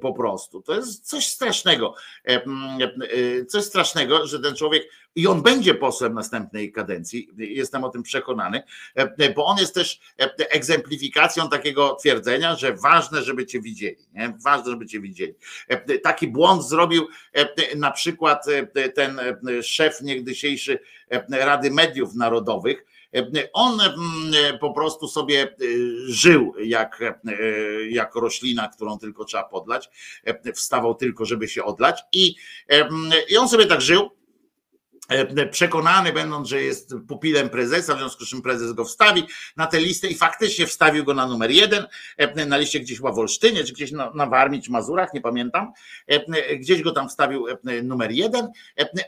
[0.00, 0.62] po prostu.
[0.62, 1.94] To jest coś strasznego.
[3.48, 4.82] Coś strasznego, że ten człowiek
[5.14, 8.62] i on będzie posłem następnej kadencji, jestem o tym przekonany,
[9.36, 10.00] bo on jest też
[10.38, 14.38] egzemplifikacją takiego twierdzenia, że ważne, żeby cię widzieli, nie?
[14.44, 15.34] ważne, żeby cię widzieli.
[16.02, 17.08] Taki błąd zrobił
[17.76, 18.46] na przykład
[18.94, 19.20] ten
[19.62, 20.78] szef niegdysiejszy
[21.30, 22.84] Rady Mediów Narodowych,
[23.52, 27.00] on mm, po prostu sobie y, żył jak,
[27.88, 29.88] jak roślina, którą tylko trzeba podlać.
[30.54, 32.02] Wstawał tylko, żeby się odlać.
[32.12, 32.34] I,
[33.28, 34.10] i on sobie tak żył
[35.50, 39.26] przekonany będąc, że jest pupilem prezesa, w związku z czym prezes go wstawi
[39.56, 41.86] na tę listę i faktycznie wstawił go na numer jeden,
[42.46, 45.72] na liście gdzieś chyba w Olsztynie, czy gdzieś na, na Warmii, czy Mazurach, nie pamiętam,
[46.58, 47.46] gdzieś go tam wstawił
[47.82, 48.48] numer jeden,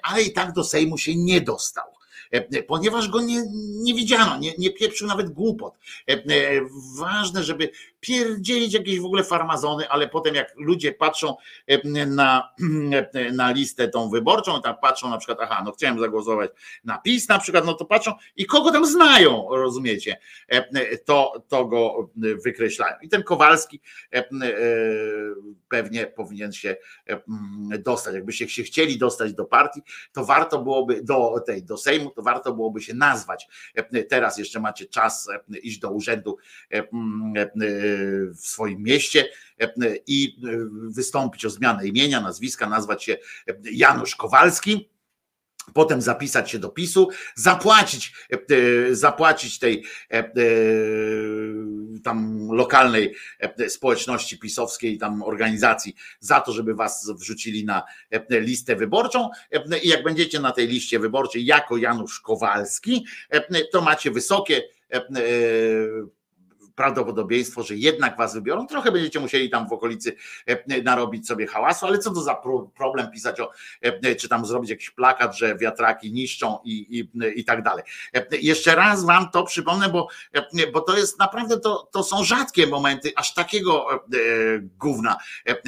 [0.03, 1.85] ale i tak do Sejmu się nie dostał.
[2.67, 3.43] Ponieważ go nie,
[3.83, 5.75] nie widziano, nie, nie pieprzył nawet głupot.
[6.99, 7.71] Ważne, żeby
[8.01, 11.37] pierdzielić jakieś w ogóle farmazony, ale potem jak ludzie patrzą
[12.07, 12.55] na,
[13.33, 16.51] na listę tą wyborczą, tam patrzą na przykład, aha, no chciałem zagłosować
[16.85, 20.19] na PiS na przykład, no to patrzą i kogo tam znają, rozumiecie,
[21.05, 22.11] to, to go
[22.45, 22.97] wykreślają.
[23.03, 23.81] I ten Kowalski
[25.69, 26.77] pewnie powinien się
[27.79, 28.15] dostać.
[28.15, 29.83] Jakbyście się chcieli dostać do partii,
[30.13, 33.49] to warto byłoby do tej, do Sejmu, to warto byłoby się nazwać.
[34.09, 35.29] Teraz jeszcze macie czas
[35.63, 36.37] iść do urzędu
[38.35, 39.29] w swoim mieście
[40.07, 40.41] i
[40.89, 43.17] wystąpić o zmianę imienia, nazwiska, nazwać się
[43.73, 44.94] Janusz Kowalski
[45.73, 48.15] potem zapisać się do PiSu, zapłacić,
[48.91, 49.85] zapłacić tej
[52.05, 53.15] tam lokalnej
[53.69, 57.83] społeczności pisowskiej, tam organizacji za to, żeby was wrzucili na
[58.31, 59.31] listę wyborczą.
[59.83, 63.07] I jak będziecie na tej liście wyborczej jako Janusz Kowalski,
[63.73, 64.63] to macie wysokie
[66.75, 68.67] prawdopodobieństwo, że jednak was wybiorą.
[68.67, 72.35] Trochę będziecie musieli tam w okolicy e, narobić sobie hałasu, ale co to za
[72.77, 73.51] problem pisać o,
[73.83, 77.11] e, czy tam zrobić jakiś plakat, że wiatraki niszczą i, i,
[77.41, 77.85] i tak dalej.
[78.15, 80.09] E, jeszcze raz wam to przypomnę, bo,
[80.73, 83.87] bo to jest naprawdę, to, to są rzadkie momenty aż takiego
[84.79, 85.17] gówna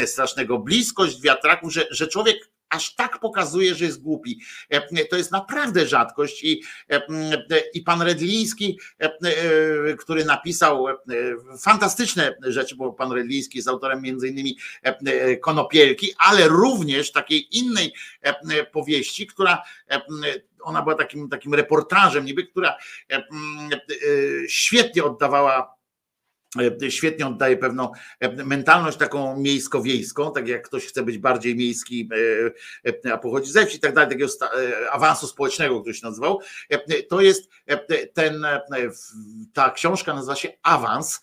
[0.06, 0.58] strasznego.
[0.58, 4.40] Bliskość wiatraków, że, że człowiek aż tak pokazuje, że jest głupi.
[4.70, 7.00] E, to jest naprawdę rzadkość i, e,
[7.74, 10.86] i pan Redliński, e, który napisał
[11.60, 14.58] fantastyczne rzeczy, bo pan Redliński jest autorem między innymi
[15.40, 17.92] Konopielki, ale również takiej innej
[18.72, 19.62] powieści, która
[20.60, 22.76] ona była takim, takim reportażem niby, która
[24.48, 25.75] świetnie oddawała E,
[26.88, 32.08] świetnie oddaje pewną e, mentalność taką miejsko-wiejską, tak jak ktoś chce być bardziej miejski,
[33.04, 34.32] e, a pochodzi ze wsi i tak dalej, takiego
[34.92, 36.40] awansu społecznego, się nazywał.
[37.08, 37.50] To jest
[38.14, 38.46] ten,
[39.52, 41.20] ta książka nazywa się Awans,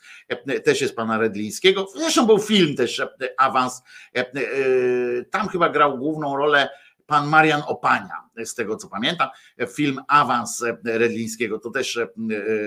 [0.63, 1.87] też jest pana Redlińskiego.
[1.95, 3.01] Zresztą był film też
[3.37, 3.81] Awans.
[5.31, 6.69] Tam chyba grał główną rolę
[7.05, 9.29] pan Marian Opania, z tego co pamiętam.
[9.75, 12.07] Film Awans Redlińskiego to też e,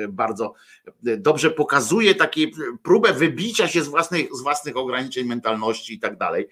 [0.08, 0.54] bardzo
[1.02, 2.40] dobrze pokazuje taką
[2.82, 6.48] próbę wybicia się z własnych, z własnych ograniczeń mentalności i tak dalej,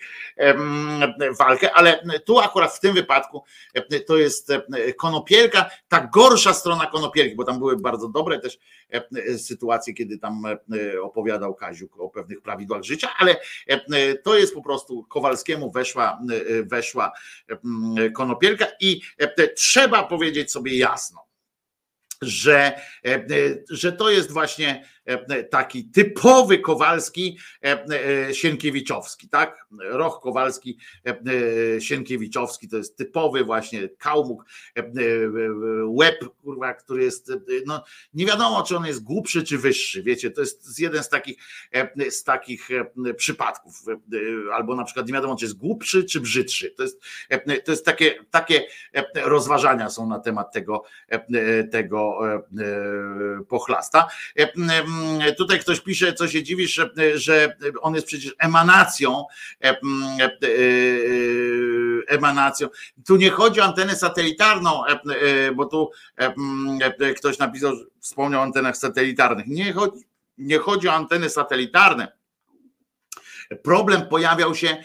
[1.39, 3.45] walkę, ale tu akurat w tym wypadku
[4.07, 4.53] to jest
[4.99, 8.59] konopielka, ta gorsza strona konopielki, bo tam były bardzo dobre też
[9.37, 10.43] sytuacje, kiedy tam
[11.03, 13.37] opowiadał Kaziuk o pewnych prawidłach życia, ale
[14.23, 16.19] to jest po prostu Kowalskiemu weszła,
[16.65, 17.13] weszła
[18.15, 19.01] konopielka i
[19.57, 21.27] trzeba powiedzieć sobie jasno,
[22.23, 22.81] że,
[23.71, 24.94] że to jest właśnie E,
[25.51, 27.85] taki typowy Kowalski e,
[28.29, 29.67] e, Sienkiewiczowski, tak?
[29.81, 30.79] Roch Kowalski
[31.79, 34.45] Sienkiewiczowski to jest typowy właśnie kałmuk,
[35.87, 37.33] łeb, kurwa, który jest,
[37.67, 41.37] no nie wiadomo, czy on jest głupszy, czy wyższy, wiecie, to jest jeden z takich,
[42.11, 42.69] z takich
[43.17, 43.75] przypadków,
[44.53, 47.03] albo na przykład nie wiadomo, czy jest głupszy, czy brzydszy, to jest,
[47.65, 48.67] to jest takie, takie
[49.15, 50.85] rozważania są na temat tego,
[51.71, 52.19] tego
[53.49, 54.09] pochlasta
[55.39, 59.25] tutaj ktoś pisze, co się dziwisz, że, że on jest przecież emanacją,
[59.65, 59.77] e, e,
[60.23, 60.31] e,
[62.09, 62.69] emanacją.
[63.07, 64.83] Tu nie chodzi o antenę satelitarną,
[65.55, 65.91] bo tu
[67.17, 69.47] ktoś napisał, wspomniał o antenach satelitarnych.
[69.47, 70.05] Nie chodzi,
[70.39, 72.13] nie chodzi o anteny satelitarne.
[73.63, 74.85] Problem pojawiał się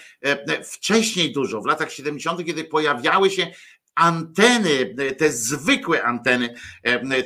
[0.63, 3.47] wcześniej dużo, w latach 70., kiedy pojawiały się
[3.95, 6.55] anteny, te zwykłe anteny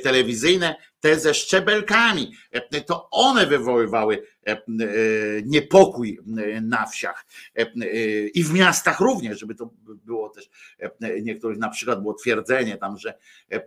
[0.02, 2.32] telewizyjne, te ze szczebelkami,
[2.86, 4.58] to one wywoływały e, e,
[5.44, 6.18] niepokój
[6.62, 7.26] na wsiach
[8.34, 10.50] i w miastach również, żeby to było też
[11.22, 13.18] niektórych na przykład było twierdzenie tam, że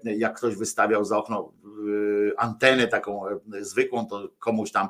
[0.03, 3.23] jak ktoś wystawiał za okno e, antenę taką
[3.59, 4.87] zwykłą, to komuś tam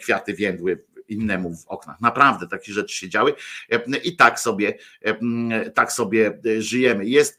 [0.00, 2.00] kwiaty więdły innemu w oknach.
[2.00, 3.34] Naprawdę takie rzeczy się działy
[4.04, 4.78] i tak sobie,
[5.74, 7.06] tak sobie żyjemy.
[7.06, 7.38] Jest,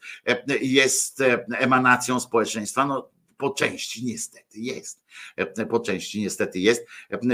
[0.60, 1.22] jest
[1.58, 2.86] emanacją społeczeństwa.
[2.86, 3.10] No,
[3.40, 5.02] po części niestety jest.
[5.70, 6.86] Po części niestety jest.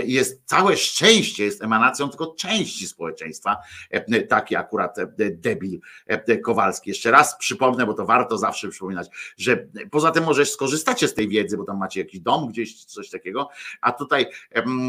[0.05, 3.57] Jest całe szczęście, jest emanacją tylko części społeczeństwa.
[4.28, 4.97] Taki akurat
[5.31, 5.81] debil
[6.44, 6.90] Kowalski.
[6.90, 11.28] Jeszcze raz przypomnę, bo to warto zawsze przypominać, że poza tym może skorzystacie z tej
[11.28, 13.48] wiedzy, bo tam macie jakiś dom gdzieś, coś takiego,
[13.81, 14.27] a tutaj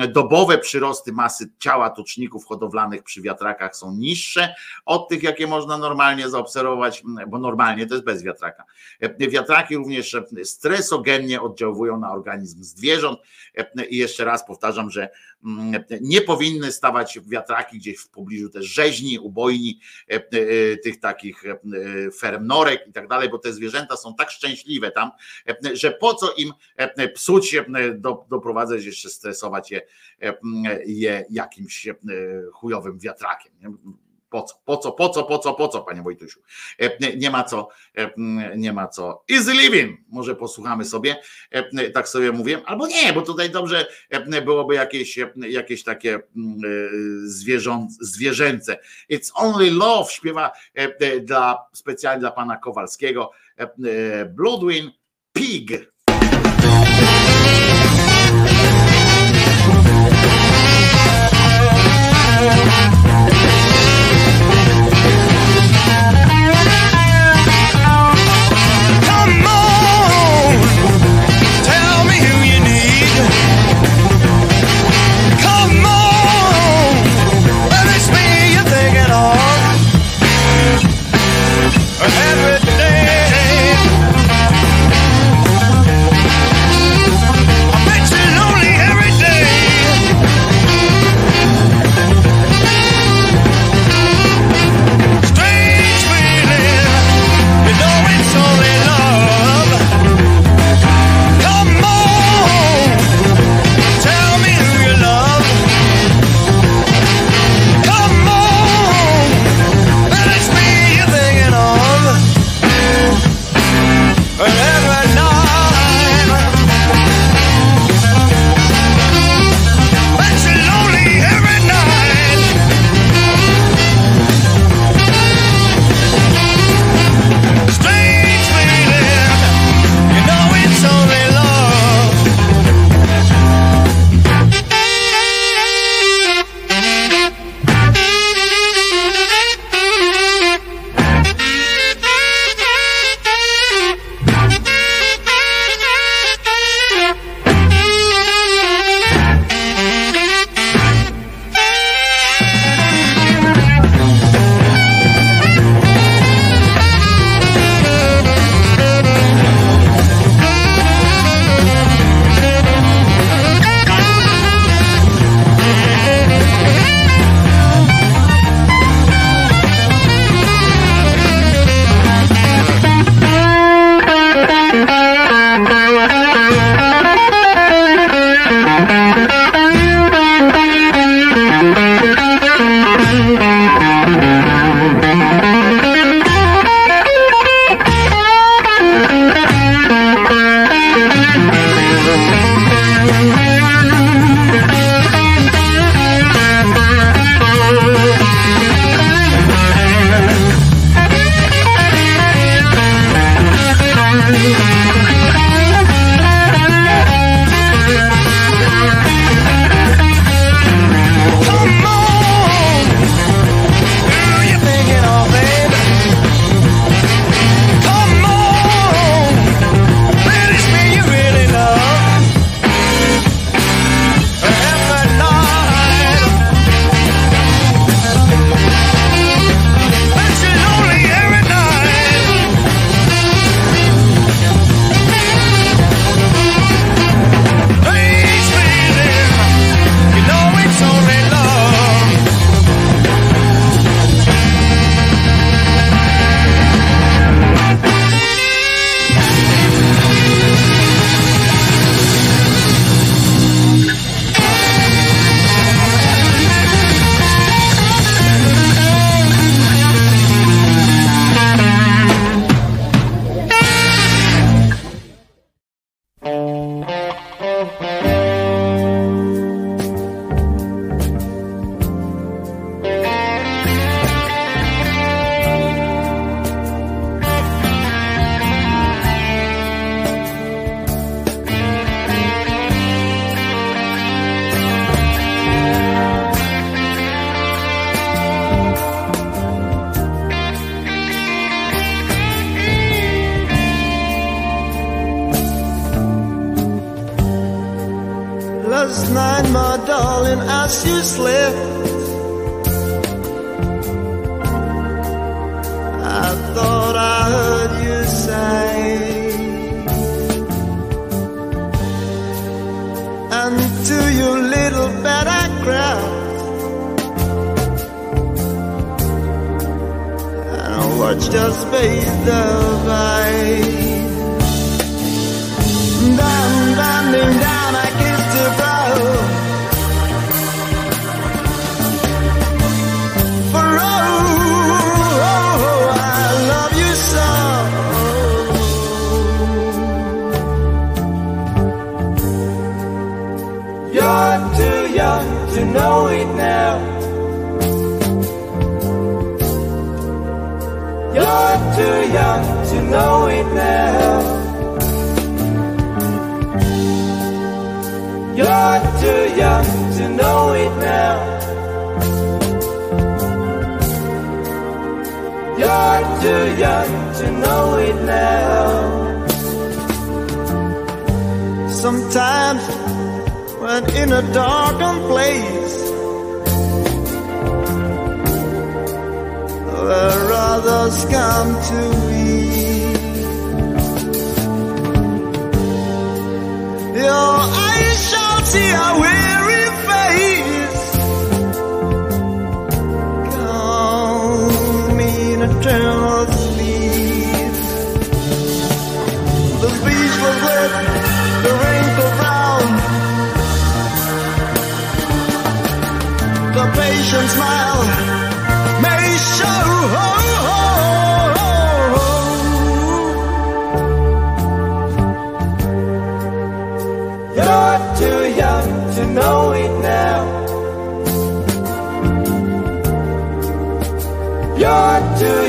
[0.10, 4.56] dobowe przyrosty masy ciała tuczników hodowlanych przy wiatrakach są niższe
[4.86, 8.64] od tych, jakie można normalnie zaobserwować, bo normalnie to jest bez wiatraka.
[9.20, 13.20] Wiatraki również stresogennie oddziałują na organizm zwierząt.
[13.90, 15.10] I jeszcze raz powtarzam, że
[15.46, 19.80] mm, nie powinny stawać wiatraki gdzieś w pobliżu też rzeźni, ubojni,
[20.84, 21.44] tych takich
[22.20, 25.12] ferm norek i tak dalej, bo te zwierzęta są tak szczęśliwe tam,
[25.74, 26.54] że po co im
[27.16, 27.56] psuć,
[28.30, 29.82] doprowadzać jeszcze stresować je,
[30.86, 31.88] je jakimś
[32.54, 33.52] chujowym wiatrakiem.
[34.30, 36.40] Po co, po co, po co, po co, po co, panie Wojtusiu?
[36.80, 38.12] E, nie ma co, e,
[38.58, 39.24] nie ma co.
[39.32, 41.16] Easy living, może posłuchamy sobie,
[41.52, 43.88] e, tak sobie mówię, albo nie, bo tutaj dobrze
[44.46, 46.20] byłoby jakieś, jakieś takie
[48.00, 48.80] zwierzęce.
[49.12, 50.52] It's only love śpiewa
[51.22, 53.32] dla, specjalnie dla pana Kowalskiego.
[54.30, 54.92] Bloodwin
[55.34, 55.97] Pig.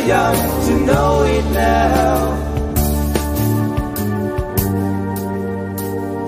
[0.08, 2.16] young to know it now.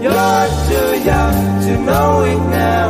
[0.03, 2.89] You're too young to know it now.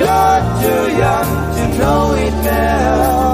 [0.00, 3.27] You're too young to know it now.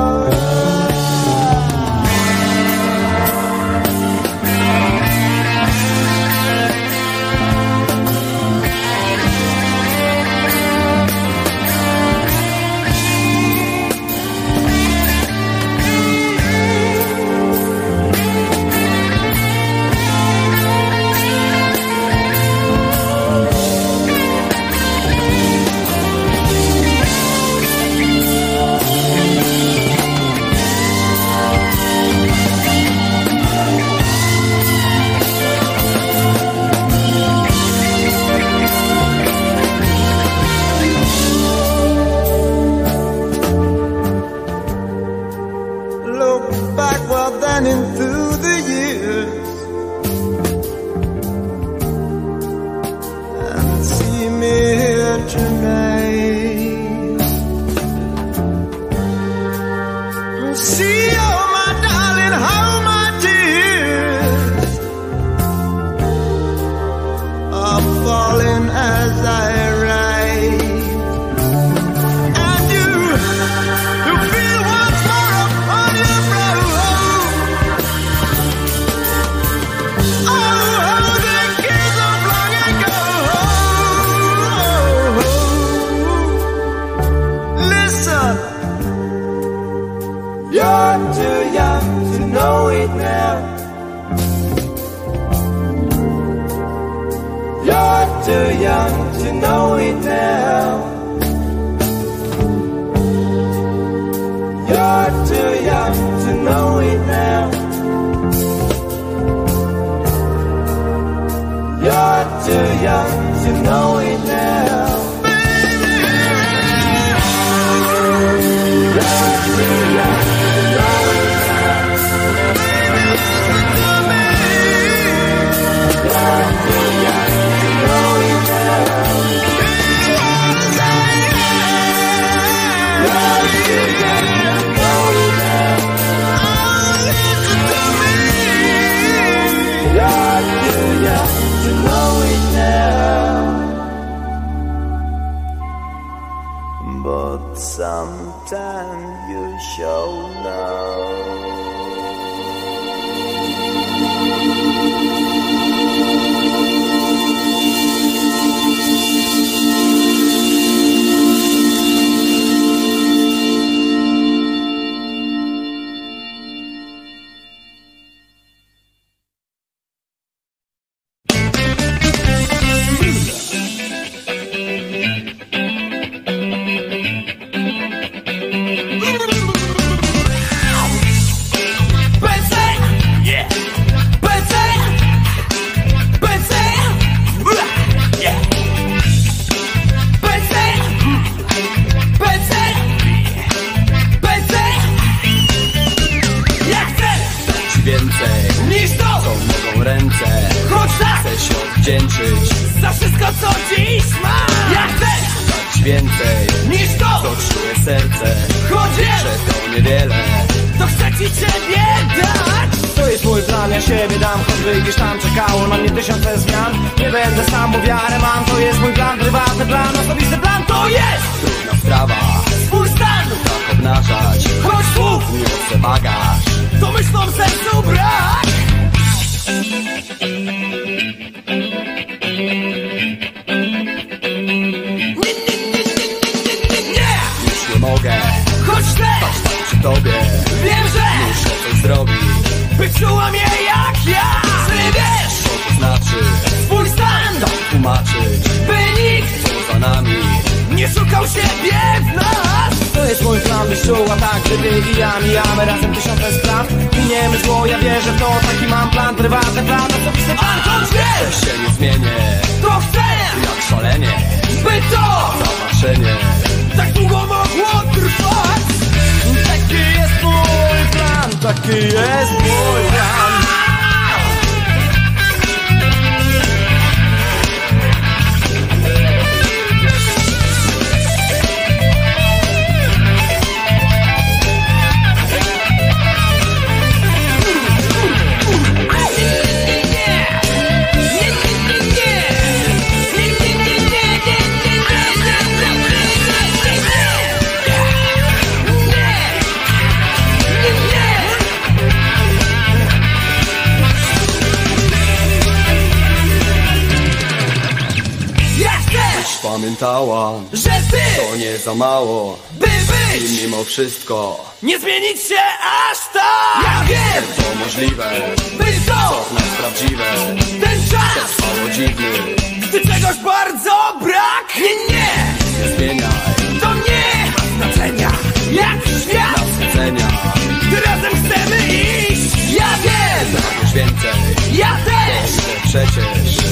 [334.58, 335.30] Ja też!
[335.64, 336.04] Przecież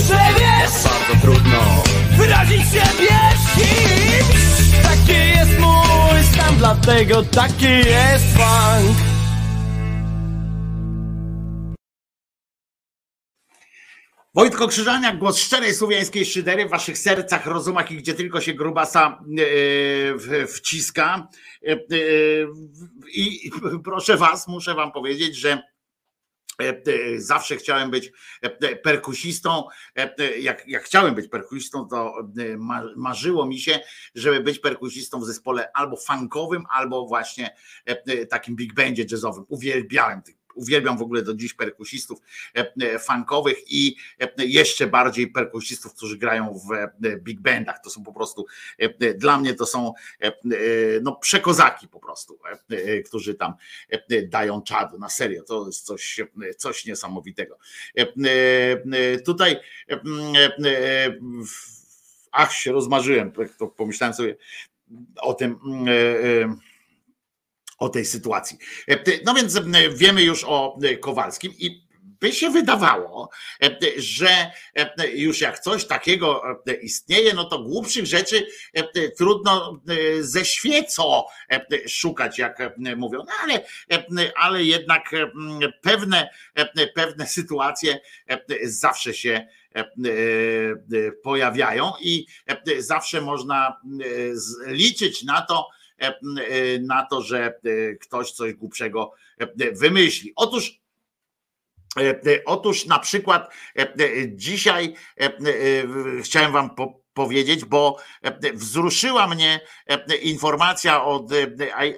[0.09, 1.83] Że wiesz, Bardzo trudno.
[2.17, 3.19] Wyrazić siebie
[3.55, 8.97] kimś Taki jest mój stan, dlatego taki jest funk
[14.35, 19.19] Wojtko Krzyżaniak, głos szczerej słowiańskiej szydery w waszych sercach, rozumach i gdzie tylko się grubasa
[20.15, 21.29] w- wciska.
[21.69, 21.77] E,
[23.15, 23.51] I
[23.85, 25.63] proszę was, muszę wam powiedzieć, że
[27.17, 28.13] zawsze chciałem być
[28.43, 29.65] e, perkusistą.
[29.99, 33.81] E, e, Jak, jak chciałem być perkusistą, to e, ma- marzyło mi się,
[34.15, 37.57] żeby być perkusistą w zespole albo funkowym, albo właśnie
[37.89, 39.45] e, e, takim big bandzie jazzowym.
[39.49, 42.19] Uwielbiałem tych Uwielbiam w ogóle do dziś perkusistów
[42.57, 47.81] e, e, funkowych i e, jeszcze bardziej perkusistów, którzy grają w e, big bandach.
[47.85, 48.47] To są po prostu,
[48.81, 49.93] e, e, dla mnie to są
[50.23, 50.33] e, e,
[51.03, 52.39] no, przekozaki po prostu,
[52.71, 53.55] e, e, którzy tam
[53.91, 55.43] e, dają czadu na serio.
[55.43, 57.59] To jest coś, e, coś niesamowitego.
[57.99, 58.07] E, e,
[58.93, 60.71] e, Tutaj e, e,
[61.07, 61.17] e,
[62.33, 64.37] ach, się rozmarzyłem, tak pomyślałem sobie
[65.21, 65.59] o tym.
[67.83, 68.59] O tej sytuacji.
[68.89, 69.63] E, No więc e,
[69.95, 71.83] wiemy już o e, Kowalskim i
[72.21, 73.31] by się wydawało,
[73.97, 74.51] że
[75.15, 76.43] już jak coś takiego
[76.83, 78.47] istnieje, no to głupszych rzeczy
[79.19, 79.81] trudno
[80.21, 82.59] ze świecą e, szukać, jak
[82.97, 83.65] mówią, no ale,
[84.37, 85.11] ale jednak
[85.83, 86.29] pewne,
[86.95, 88.01] pewne sytuacje
[88.65, 89.47] zawsze się
[91.23, 92.27] pojawiają i
[92.79, 93.81] zawsze można
[94.67, 95.69] liczyć na to,
[96.81, 100.33] na to, że e, ktoś coś głupszego e, wymyśli.
[100.37, 100.81] Otóż
[101.97, 103.97] e, e, Otóż na przykład e, e,
[104.37, 105.31] dzisiaj e, e,
[106.23, 111.47] chciałem wam po, powiedzieć, bo e, wzruszyła mnie e, informacja od e,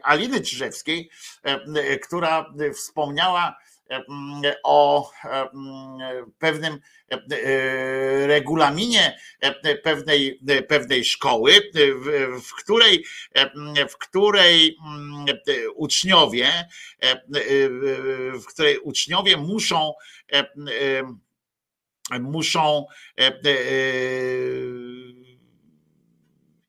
[0.02, 1.10] Aliny Czyżewskiej,
[1.44, 3.64] e, e, która wspomniała e,
[4.62, 6.81] o e, m, pewnym
[7.11, 11.61] e, e, regulaminie e, pewnej, e, pewnej szkoły, e,
[12.40, 13.05] w, której,
[13.35, 16.66] e, m, w której mm, e, uczniowie, e,
[17.02, 17.19] e,
[18.39, 19.93] w której uczniowie muszą
[20.32, 20.48] e, e,
[22.20, 22.86] muszą
[23.19, 23.32] e, e,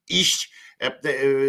[0.10, 0.65] iść e, e,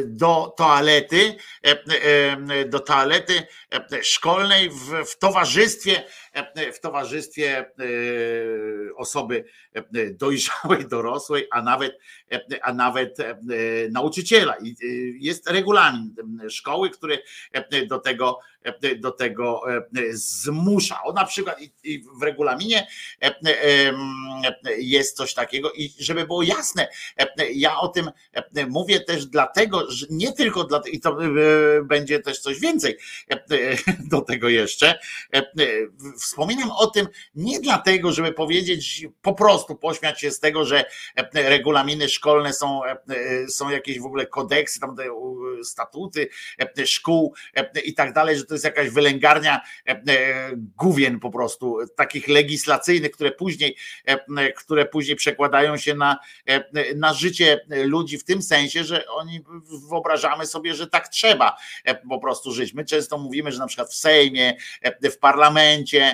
[0.06, 6.04] do toalety, e, e, do toalety e, szkolnej w, w towarzystwie,
[6.72, 7.66] w towarzystwie e,
[8.96, 9.44] osoby
[9.74, 11.98] e, dojrzałej, dorosłej, a nawet,
[12.32, 13.38] e, a nawet e,
[13.90, 14.56] nauczyciela.
[14.62, 14.74] I e,
[15.18, 16.14] jest regulamin
[16.50, 17.22] szkoły, który
[17.52, 18.38] e, do tego
[18.98, 19.62] do tego
[20.12, 21.02] zmusza.
[21.02, 21.58] O na przykład
[22.18, 22.86] w regulaminie
[24.78, 26.88] jest coś takiego i żeby było jasne,
[27.54, 28.10] ja o tym
[28.68, 31.16] mówię też dlatego, że nie tylko dlatego, i to
[31.84, 32.98] będzie też coś więcej
[34.10, 34.98] do tego jeszcze.
[36.26, 40.84] Wspominam o tym nie dlatego, żeby powiedzieć po prostu pośmiać się z tego, że
[41.34, 42.80] regulaminy szkolne są,
[43.48, 44.96] są jakieś w ogóle kodeksy, tam
[45.62, 46.28] statuty
[46.84, 47.34] szkół
[47.84, 49.60] i tak dalej, że to jest jakaś wylęgarnia
[50.56, 53.76] główien po prostu, takich legislacyjnych, które później,
[54.56, 56.18] które później przekładają się na,
[56.96, 59.44] na życie ludzi w tym sensie, że oni
[59.90, 61.56] wyobrażamy sobie, że tak trzeba
[62.08, 62.74] po prostu żyć.
[62.74, 64.56] My często mówimy, że na przykład w Sejmie,
[65.02, 66.05] w parlamencie,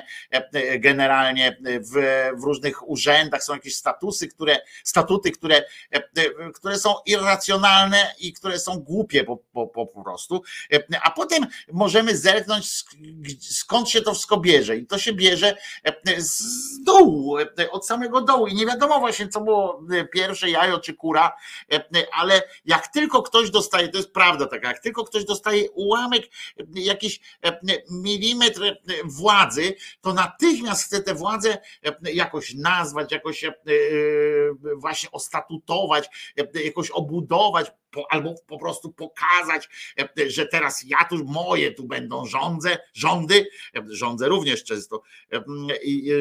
[0.78, 1.92] generalnie w,
[2.40, 5.64] w różnych urzędach są jakieś statusy, które, statuty, które,
[6.54, 10.42] które są irracjonalne i które są głupie po, po, po prostu.
[11.02, 12.84] A potem możemy zerknąć,
[13.40, 14.76] skąd się to wszystko bierze.
[14.76, 15.56] I to się bierze
[16.18, 16.42] z
[16.84, 17.36] dołu,
[17.70, 18.46] od samego dołu.
[18.46, 19.82] I nie wiadomo właśnie, co było
[20.12, 21.36] pierwsze jajo czy kura,
[22.12, 26.22] ale jak tylko ktoś dostaje, to jest prawda taka, jak tylko ktoś dostaje ułamek,
[26.74, 27.20] jakiś
[27.90, 31.58] milimetr władzy, to natychmiast chce tę władzę
[32.02, 33.44] jakoś nazwać, jakoś
[34.76, 36.32] właśnie ostatutować,
[36.64, 37.72] jakoś obudować,
[38.10, 39.68] albo po prostu pokazać,
[40.26, 43.46] że teraz ja tu moje tu będą rządzę, rządy,
[43.86, 45.02] rządzę również często
[45.84, 46.12] i,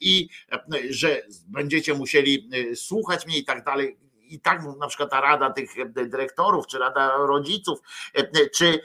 [0.00, 0.28] i
[0.90, 3.96] że będziecie musieli słuchać mnie i tak dalej
[4.30, 7.78] i tak na przykład ta rada tych dyrektorów, czy rada rodziców,
[8.54, 8.80] czy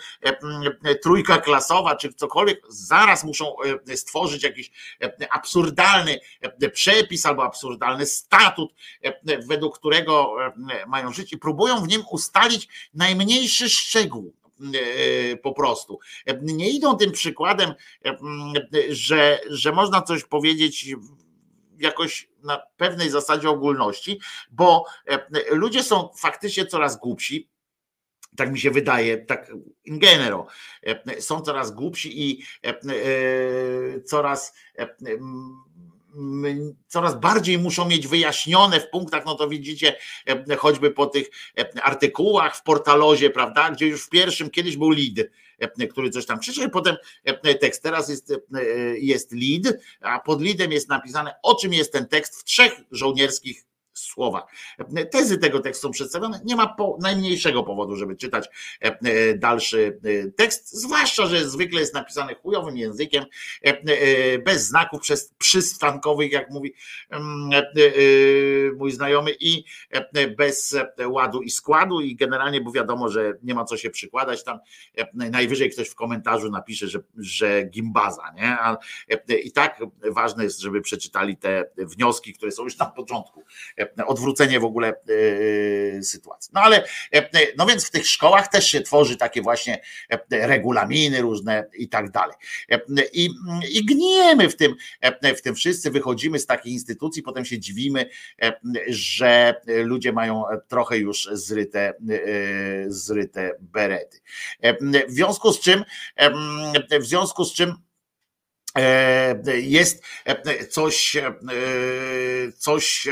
[1.03, 3.55] trójka klasowa, czy cokolwiek, zaraz muszą
[3.95, 4.71] stworzyć jakiś
[5.29, 6.19] absurdalny
[6.73, 8.73] przepis albo absurdalny statut,
[9.47, 10.35] według którego
[10.87, 14.33] mają żyć i próbują w nim ustalić najmniejszy szczegół
[15.43, 15.99] po prostu.
[16.41, 17.73] Nie idą tym przykładem,
[18.89, 20.95] że, że można coś powiedzieć
[21.79, 24.19] jakoś na pewnej zasadzie ogólności,
[24.51, 25.19] bo e,
[25.55, 27.49] ludzie są faktycznie coraz głupsi,
[28.35, 29.51] tak mi się wydaje, tak
[29.85, 30.45] in general,
[30.83, 34.53] e, są coraz głupsi i e, coraz
[36.87, 39.95] coraz bardziej muszą mieć wyjaśnione w punktach, no to widzicie
[40.57, 41.27] choćby po tych
[41.83, 45.27] artykułach w portalozie, prawda, gdzie już w pierwszym kiedyś był lead,
[45.59, 47.83] E, który coś tam przeczytał, potem e, tekst.
[47.83, 48.63] Teraz jest, e,
[48.97, 53.65] jest lead, a pod leadem jest napisane, o czym jest ten tekst w trzech żołnierskich
[53.99, 54.47] słowa.
[55.11, 56.41] Tezy tego tekstu są przedstawione.
[56.45, 58.49] Nie ma po, najmniejszego powodu, żeby czytać
[59.35, 59.99] dalszy
[60.37, 63.25] tekst, zwłaszcza, że zwykle jest napisany chujowym językiem,
[64.45, 66.73] bez znaków przez przystankowych, jak mówi
[67.09, 67.63] mm,
[68.77, 69.63] mój znajomy, i
[70.37, 70.77] bez
[71.07, 72.01] ładu i składu.
[72.01, 74.59] I generalnie, bo wiadomo, że nie ma co się przykładać tam.
[75.13, 78.57] Najwyżej ktoś w komentarzu napisze, że, że gimbaza, nie?
[79.43, 79.79] I tak
[80.11, 83.43] ważne jest, żeby przeczytali te wnioski, które są już na początku
[84.07, 84.93] odwrócenie w ogóle
[85.97, 86.51] e, sytuacji.
[86.53, 86.83] No ale,
[87.13, 91.89] e, no więc w tych szkołach też się tworzy takie właśnie e, regulaminy różne i
[91.89, 92.35] tak dalej.
[93.13, 93.29] I,
[93.71, 94.75] i gniemy w tym,
[95.37, 98.09] w tym wszyscy, wychodzimy z takich instytucji, potem się dziwimy,
[98.87, 101.93] że ludzie mają trochę już zryte,
[102.87, 104.19] zryte berety.
[105.07, 105.83] W związku z czym,
[106.99, 107.73] w związku z czym
[109.61, 110.03] jest
[110.69, 111.17] coś,
[112.57, 113.07] coś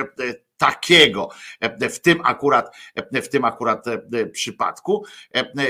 [0.58, 1.30] takiego
[1.92, 2.76] w tym akurat,
[3.12, 3.86] w tym akurat
[4.32, 5.06] przypadku,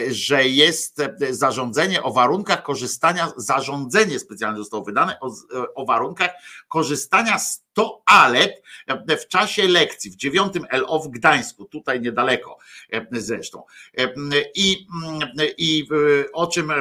[0.09, 5.31] że jest zarządzenie o warunkach korzystania, zarządzenie specjalne zostało wydane o,
[5.75, 6.31] o warunkach
[6.67, 8.63] korzystania z toalet
[9.21, 12.57] w czasie lekcji w dziewiątym LO w Gdańsku, tutaj niedaleko
[13.11, 13.63] zresztą.
[14.55, 14.87] I,
[15.57, 15.87] i
[16.33, 16.71] o czym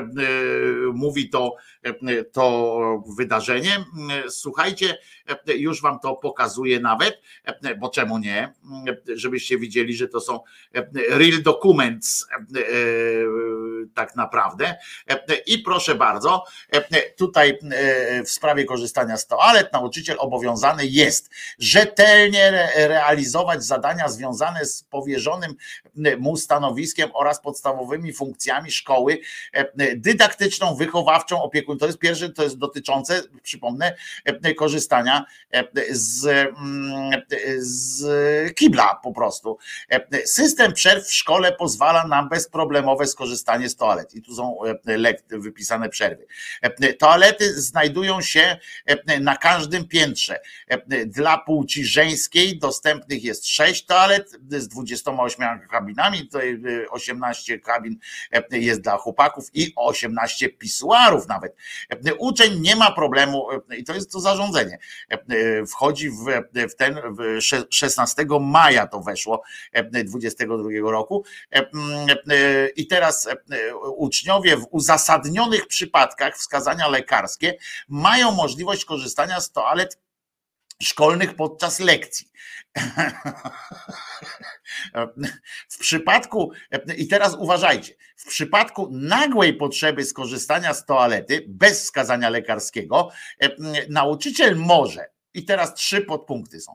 [0.95, 1.55] mówi to,
[2.33, 3.85] to wydarzenie?
[4.29, 4.99] Słuchajcie,
[5.47, 7.21] już wam to pokazuję nawet,
[7.79, 8.53] bo czemu nie?
[9.15, 10.41] Żebyście widzieli, że to są
[11.09, 12.27] real documents
[13.95, 14.77] tak naprawdę.
[15.47, 16.45] I proszę bardzo,
[17.17, 17.59] tutaj
[18.27, 25.55] w sprawie korzystania z toalet nauczyciel obowiązany jest rzetelnie realizować zadania związane z powierzonym
[26.19, 29.19] mu stanowiskiem oraz podstawowymi funkcjami szkoły
[29.97, 31.79] dydaktyczną, wychowawczą, opiekun.
[31.79, 33.97] To jest pierwsze, to jest dotyczące, przypomnę,
[34.57, 35.25] korzystania
[35.91, 36.49] z,
[37.59, 39.59] z kibla po prostu.
[40.25, 44.15] System przerw w szkole pozwala na bezproblemowe skorzystanie z toalet.
[44.15, 44.57] I tu są
[45.31, 46.27] wypisane przerwy.
[46.99, 48.59] Toalety znajdują się
[49.21, 50.41] na każdym piętrze.
[51.07, 57.99] Dla płci żeńskiej dostępnych jest 6 toalet z 28 kabinami, tutaj 18 kabin
[58.51, 61.57] jest dla chłopaków i 18 pisuarów nawet.
[62.19, 64.79] Uczeń nie ma problemu, i to jest to zarządzenie,
[65.69, 66.15] wchodzi w,
[66.71, 69.43] w ten w 16 maja to weszło
[70.05, 71.25] 22 roku
[72.77, 73.29] i teraz
[73.97, 77.55] uczniowie w uzasadnionych przypadkach wskazania lekarskie
[77.89, 79.99] mają możliwość korzystania z toalet
[80.83, 82.33] szkolnych podczas lekcji.
[85.69, 86.53] W przypadku,
[86.97, 93.11] i teraz uważajcie, w przypadku nagłej potrzeby skorzystania z toalety bez wskazania lekarskiego,
[93.89, 96.75] nauczyciel może, i teraz trzy podpunkty są,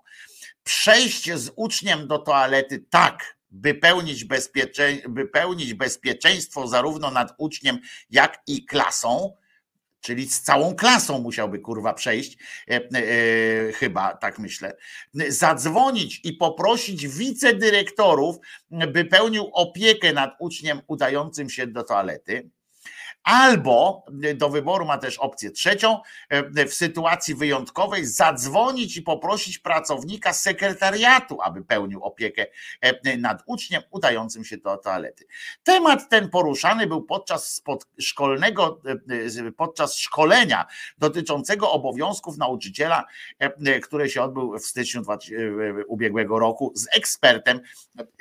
[0.64, 7.80] przejść z uczniem do toalety tak, by pełnić, bezpiecze, by pełnić bezpieczeństwo zarówno nad uczniem,
[8.10, 9.34] jak i klasą,
[10.02, 12.38] czyli z całą klasą musiałby kurwa przejść,
[12.70, 14.78] e, e, chyba tak myślę,
[15.14, 18.36] zadzwonić i poprosić wicedyrektorów,
[18.72, 22.50] by pełnił opiekę nad uczniem udającym się do toalety
[23.28, 24.06] Albo
[24.36, 25.99] do wyboru ma też opcję trzecią,
[26.30, 32.45] e, w sytuacji wyjątkowej zadzwonić i poprosić pracownika sekretariatu, aby pełnił opiekę
[32.82, 35.26] e, nad uczniem udającym się do toalety.
[35.64, 37.64] Temat ten poruszany był podczas
[37.99, 40.66] szkolnego, e, podczas szkolenia
[40.98, 43.06] dotyczącego obowiązków nauczyciela,
[43.84, 45.04] które się odbył w styczniu
[45.88, 47.62] ubiegłego roku z ekspertem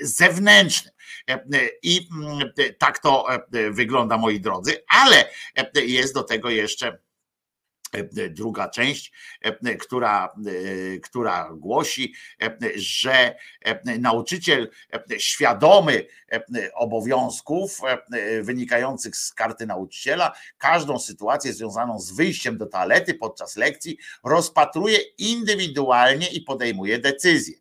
[0.01, 0.95] zewnętrznym.
[1.83, 3.27] I mm, tak to
[3.71, 5.31] wygląda, moi drodzy ale
[5.75, 6.99] jest do tego jeszcze
[8.31, 9.13] druga część,
[9.81, 10.35] która,
[11.03, 12.15] która głosi,
[12.77, 13.37] że
[13.99, 14.71] nauczyciel
[15.19, 16.07] świadomy
[16.75, 17.81] obowiązków
[18.43, 26.29] wynikających z karty nauczyciela, każdą sytuację związaną z wyjściem do toalety podczas lekcji rozpatruje indywidualnie
[26.29, 27.57] i podejmuje decyzję.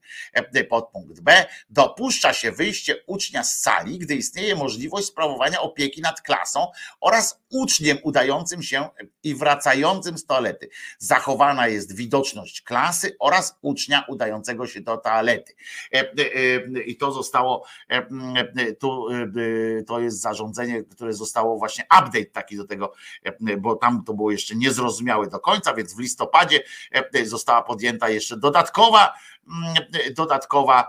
[0.70, 1.46] Podpunkt B.
[1.70, 6.68] Dopuszcza się wyjście ucznia z sali, gdy istnieje możliwość sprawowania opieki nad klasą
[7.02, 8.90] oraz uczniem udającym się
[9.24, 10.70] i wracającym z toalety.
[10.98, 15.56] Zachowana jest widoczność klasy oraz ucznia udającego się do toalety.
[15.94, 16.06] E, e,
[16.76, 17.66] e, I to zostało,
[19.88, 22.94] to jest zarządzenie, które zostało właśnie update taki do tego,
[23.58, 26.64] bo tam to było jeszcze niezrozumiałe do końca, więc w listopadzie
[27.24, 29.14] została podjęta jeszcze dodatkowa
[30.16, 30.88] dodatkowa,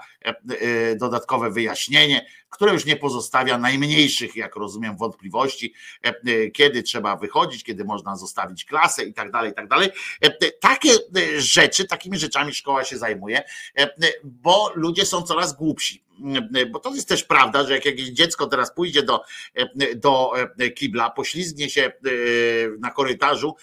[0.97, 5.75] dodatkowe wyjaśnienie, które już nie pozostawia najmniejszych, jak rozumiem, wątpliwości,
[6.55, 9.89] kiedy trzeba wychodzić, kiedy można zostawić klasę i tak dalej, i tak dalej.
[10.61, 10.91] Takie
[11.37, 13.43] rzeczy, takimi rzeczami szkoła się zajmuje,
[14.25, 16.07] bo ludzie są coraz głupsi
[16.71, 19.23] bo to jest też prawda, że jak jakieś dziecko teraz pójdzie do,
[19.97, 20.33] do
[20.75, 21.93] kibla, poślizgnie się
[22.79, 23.55] na korytarzu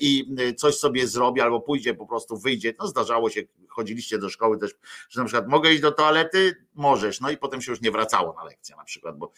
[0.00, 4.58] i coś sobie zrobi, albo pójdzie po prostu, wyjdzie, no zdarzało się, chodziliście do szkoły
[4.58, 4.74] też,
[5.08, 8.32] że na przykład mogę iść do toalety, możesz, no i potem się już nie wracało
[8.32, 9.32] na lekcję na przykład, bo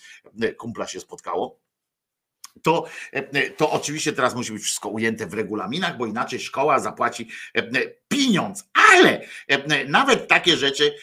[0.56, 1.60] kumpla się spotkało.
[2.62, 2.86] To,
[3.56, 7.28] to oczywiście teraz musi być wszystko ujęte w regulaminach, bo inaczej szkoła zapłaci
[8.08, 9.20] pieniądz, ale
[9.88, 10.94] nawet takie rzeczy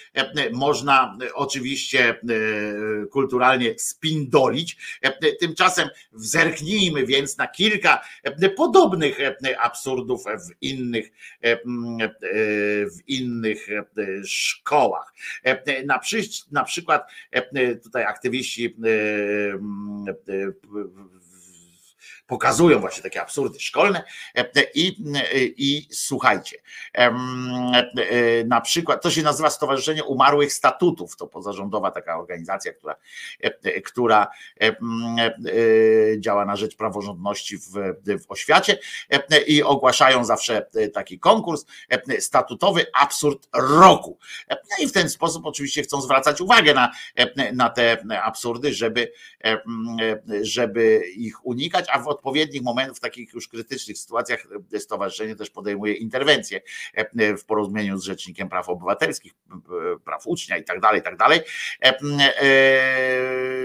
[0.52, 2.20] można oczywiście
[3.12, 4.78] kulturalnie spindolić.
[5.40, 8.02] Tymczasem zerknijmy więc na kilka
[8.58, 9.18] podobnych
[9.60, 11.12] absurdów w innych,
[12.96, 13.68] w innych
[14.26, 15.14] szkołach.
[15.86, 16.00] Na,
[16.52, 17.10] na przykład
[17.84, 18.76] tutaj aktywiści
[22.28, 24.04] pokazują właśnie takie absurdy szkolne
[24.36, 24.46] e,
[24.76, 24.96] i,
[25.58, 26.58] i słuchajcie,
[26.94, 27.14] e,
[28.46, 32.96] na przykład to się nazywa Stowarzyszenie Umarłych Statutów, to pozarządowa taka organizacja, która,
[33.40, 34.28] e, która
[36.18, 37.72] działa na rzecz praworządności w,
[38.06, 38.78] w oświacie
[39.48, 41.66] i ogłaszają zawsze taki konkurs
[42.20, 44.18] statutowy absurd roku.
[44.50, 46.92] No i w ten sposób oczywiście chcą zwracać uwagę na,
[47.54, 49.12] na te absurdy, żeby,
[50.42, 55.50] żeby ich unikać, a w odpowiednich momentach, w takich już krytycznych sytuacjach e, stowarzyszenie też
[55.50, 56.62] podejmuje interwencje
[56.94, 59.34] e, w porozumieniu z Rzecznikiem Praw Obywatelskich,
[60.06, 61.42] praw ucznia i tak dalej, i tak dalej,
[61.82, 61.94] e,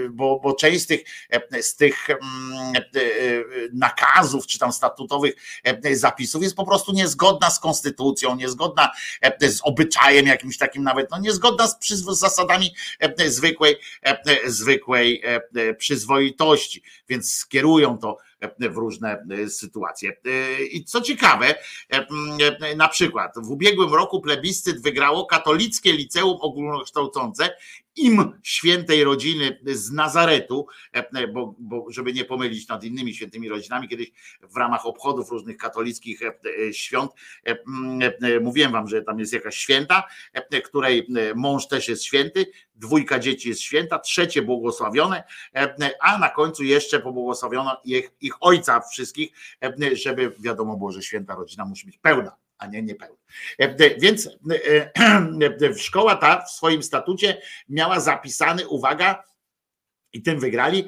[0.09, 1.01] bo, bo część z tych,
[1.61, 2.07] z tych
[3.73, 5.35] nakazów czy tam statutowych
[5.91, 8.91] zapisów jest po prostu niezgodna z konstytucją, niezgodna
[9.41, 12.75] z obyczajem jakimś takim nawet, no niezgodna z, z zasadami
[13.25, 13.75] zwykłej,
[14.45, 15.23] zwykłej
[15.77, 18.17] przyzwoitości, więc skierują to
[18.59, 20.13] w różne sytuacje.
[20.71, 21.55] I co ciekawe,
[22.75, 27.49] na przykład w ubiegłym roku plebiscyt wygrało katolickie liceum ogólnokształcące
[27.95, 33.87] im świętej rodziny z Nazaretu, e, bo, bo, żeby nie pomylić nad innymi świętymi rodzinami,
[33.87, 34.11] kiedyś
[34.41, 36.33] w ramach obchodów różnych katolickich e,
[36.67, 37.11] e, świąt
[38.41, 40.03] mówiłem wam, że tam jest jakaś święta,
[40.65, 42.45] której mąż też jest święty,
[42.75, 45.23] dwójka dzieci jest święta, trzecie błogosławione,
[46.01, 49.31] a na końcu jeszcze pobłogosławiono ich, ich ojca wszystkich,
[49.93, 53.17] żeby wiadomo było, że święta rodzina musi być pełna a nie niepełny.
[53.57, 54.91] E, więc e,
[55.67, 59.23] e, szkoła ta w swoim statucie miała zapisany, uwaga,
[60.13, 60.87] i tym wygrali.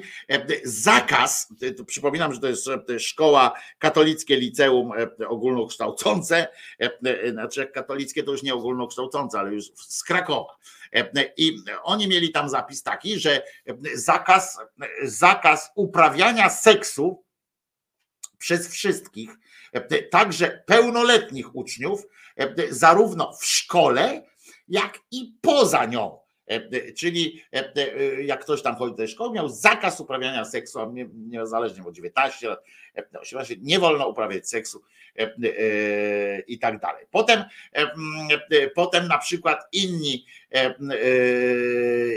[0.64, 1.52] Zakaz,
[1.86, 2.68] przypominam, że to jest
[2.98, 4.92] szkoła katolickie liceum
[5.28, 6.48] ogólnokształcące,
[7.32, 10.56] znaczy katolickie to już nie ogólnokształcące, ale już z Krakowa.
[11.36, 13.42] I oni mieli tam zapis taki, że
[13.94, 14.58] zakaz,
[15.02, 17.24] zakaz uprawiania seksu
[18.38, 19.51] przez wszystkich E,
[20.10, 24.22] także pełnoletnich uczniów, e, zarówno w szkole,
[24.68, 26.21] jak i poza nią.
[26.46, 27.42] E, czyli
[28.24, 32.64] jak ktoś tam chodzi do szkoły, miał zakaz uprawiania seksu, a niezależnie od 19 lat,
[33.20, 34.82] 18, nie wolno uprawiać seksu
[36.46, 37.06] i tak dalej.
[37.10, 37.44] Potem,
[38.74, 40.26] potem na przykład inni,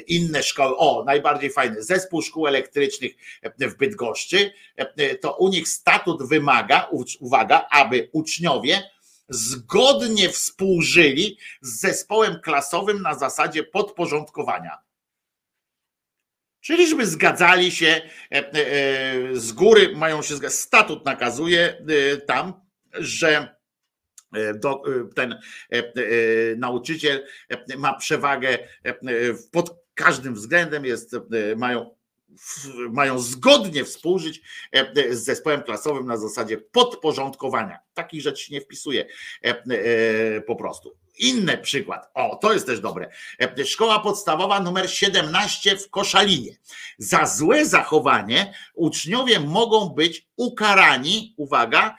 [0.07, 3.11] inne szkoły, o najbardziej fajny, zespół szkół elektrycznych
[3.59, 4.51] w Bydgoszczy,
[5.21, 6.89] to u nich statut wymaga,
[7.19, 8.83] uwaga, aby uczniowie
[9.29, 14.85] zgodnie współżyli z zespołem klasowym na zasadzie podporządkowania.
[16.65, 20.59] Czyli żeby zgadzali się e, e, z góry, mają się zgadzać.
[20.59, 22.53] Statut nakazuje e, tam,
[22.93, 23.55] że
[25.15, 25.39] ten
[26.57, 27.25] nauczyciel
[27.77, 28.57] ma przewagę
[29.51, 31.15] pod każdym względem, jest,
[31.57, 31.94] mają
[32.91, 34.41] mają zgodnie współżyć
[35.11, 37.79] z zespołem klasowym na zasadzie podporządkowania.
[37.93, 39.05] Takich rzeczy nie wpisuje
[40.47, 40.97] po prostu.
[41.17, 43.09] Inny przykład, o to jest też dobre.
[43.65, 46.57] Szkoła podstawowa numer 17 w Koszalinie.
[46.97, 51.97] Za złe zachowanie uczniowie mogą być ukarani, uwaga,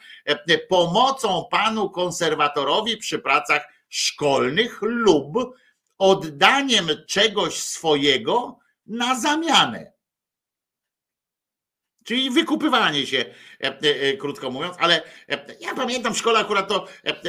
[0.69, 5.35] pomocą panu konserwatorowi przy pracach szkolnych lub
[5.99, 9.96] oddaniem czegoś swojego na zamianę.
[12.07, 13.25] Czyli wykupywanie się,
[14.19, 15.03] krótko mówiąc, ale
[15.61, 16.87] ja pamiętam w szkole akurat to,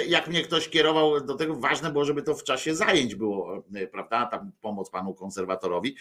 [0.07, 4.25] jak mnie ktoś kierował do tego, ważne było, żeby to w czasie zajęć było, prawda,
[4.25, 5.95] tam pomoc panu konserwatorowi.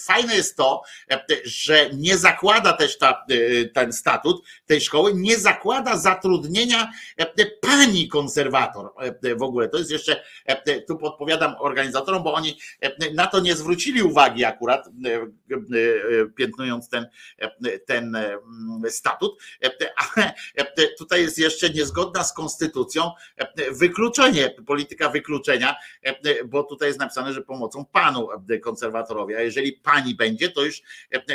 [0.00, 0.82] Fajne jest to,
[1.44, 3.24] że nie zakłada też ta,
[3.74, 6.90] ten statut tej szkoły, nie zakłada zatrudnienia
[7.60, 8.92] pani konserwator
[9.36, 9.68] w ogóle.
[9.68, 10.24] To jest jeszcze,
[10.88, 12.58] tu podpowiadam organizatorom, bo oni
[13.14, 14.88] na to nie zwrócili uwagi akurat,
[16.36, 17.06] piętnując ten,
[17.86, 18.41] ten mm,
[18.88, 19.42] statut,
[19.96, 20.32] ale
[20.98, 23.10] tutaj jest jeszcze niezgodna z konstytucją
[23.72, 25.76] wykluczenie, polityka wykluczenia,
[26.44, 28.28] bo tutaj jest napisane, że pomocą panu
[28.62, 30.82] konserwatorowi, a jeżeli pani będzie, to już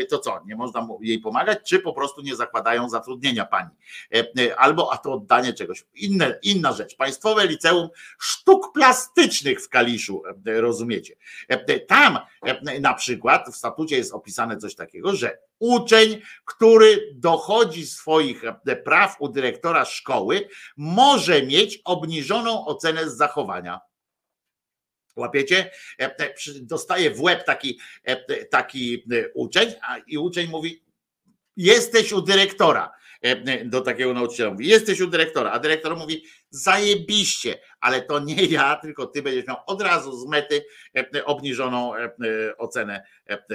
[0.10, 3.70] to co, nie można jej pomagać, czy po prostu nie zakładają zatrudnienia pani,
[4.58, 5.86] albo a to oddanie czegoś.
[5.96, 7.90] Inne, inna rzecz, Państwowe Liceum
[8.20, 11.16] Sztuk Plastycznych w Kaliszu, rozumiecie?
[11.88, 12.20] Tam
[12.82, 18.42] na przykład w statucie jest opisane coś takiego, że uczeń, który dochodzi swoich
[18.86, 23.80] praw u dyrektora szkoły, może mieć obniżoną ocenę z zachowania.
[25.16, 25.72] Łapiecie?
[26.62, 27.80] Dostaje w łeb taki,
[28.50, 29.04] taki
[29.34, 29.74] uczeń,
[30.08, 30.84] i uczeń mówi:
[31.58, 32.92] Jesteś u dyrektora.
[33.66, 38.76] Do takiego nauczyciela mówi: Jesteś u dyrektora, a dyrektor mówi: zajebiście, ale to nie ja,
[38.76, 40.66] tylko ty będziesz miał od razu z mety
[40.96, 43.04] e, obniżoną e, e, ocenę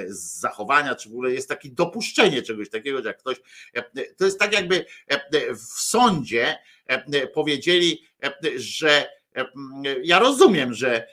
[0.06, 3.36] z zachowania, czy w ogóle jest takie dopuszczenie czegoś takiego, że jak ktoś,
[4.16, 4.84] to jest tak jakby
[5.54, 6.58] w sądzie
[7.34, 8.06] powiedzieli,
[8.56, 9.06] że
[10.02, 11.06] ja rozumiem, że,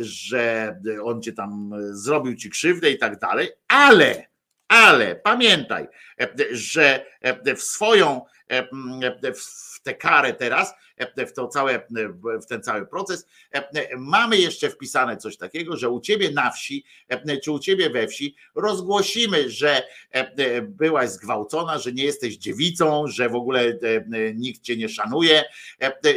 [0.00, 4.29] że on cię tam zrobił ci krzywdę i tak dalej, ale,
[4.70, 5.88] ale pamiętaj,
[6.50, 7.06] że
[7.56, 8.24] w swoją,
[9.34, 10.74] w tę karę teraz
[11.26, 11.86] w, to całe,
[12.42, 13.26] w ten cały proces.
[13.98, 16.84] Mamy jeszcze wpisane coś takiego, że u ciebie na wsi,
[17.44, 19.82] czy u ciebie we wsi rozgłosimy, że
[20.62, 23.78] byłaś zgwałcona, że nie jesteś dziewicą, że w ogóle
[24.34, 25.44] nikt cię nie szanuje,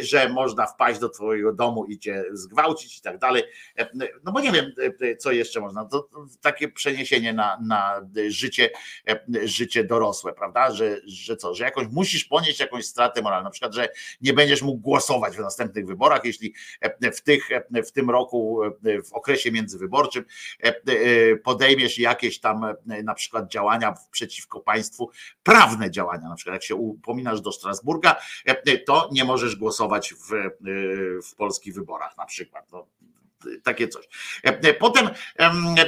[0.01, 3.43] że można wpaść do twojego domu i cię zgwałcić i tak dalej.
[4.23, 4.71] No bo nie wiem,
[5.19, 5.85] co jeszcze można.
[5.85, 6.09] To
[6.41, 8.69] takie przeniesienie na, na życie,
[9.43, 10.71] życie dorosłe, prawda?
[10.71, 13.89] Że że co, że jakoś musisz ponieść jakąś stratę moralną, na przykład, że
[14.21, 16.53] nie będziesz mógł głosować w następnych wyborach, jeśli
[17.13, 17.49] w, tych,
[17.85, 18.61] w tym roku,
[19.05, 20.25] w okresie międzywyborczym
[21.43, 22.65] podejmiesz jakieś tam
[23.03, 25.09] na przykład działania przeciwko państwu,
[25.43, 28.15] prawne działania, na przykład jak się upominasz do Strasburga,
[28.85, 30.29] to nie możesz głosować w,
[31.31, 32.71] w polskich wyborach na przykład.
[32.71, 32.87] No,
[33.63, 34.05] takie coś.
[34.79, 35.09] Potem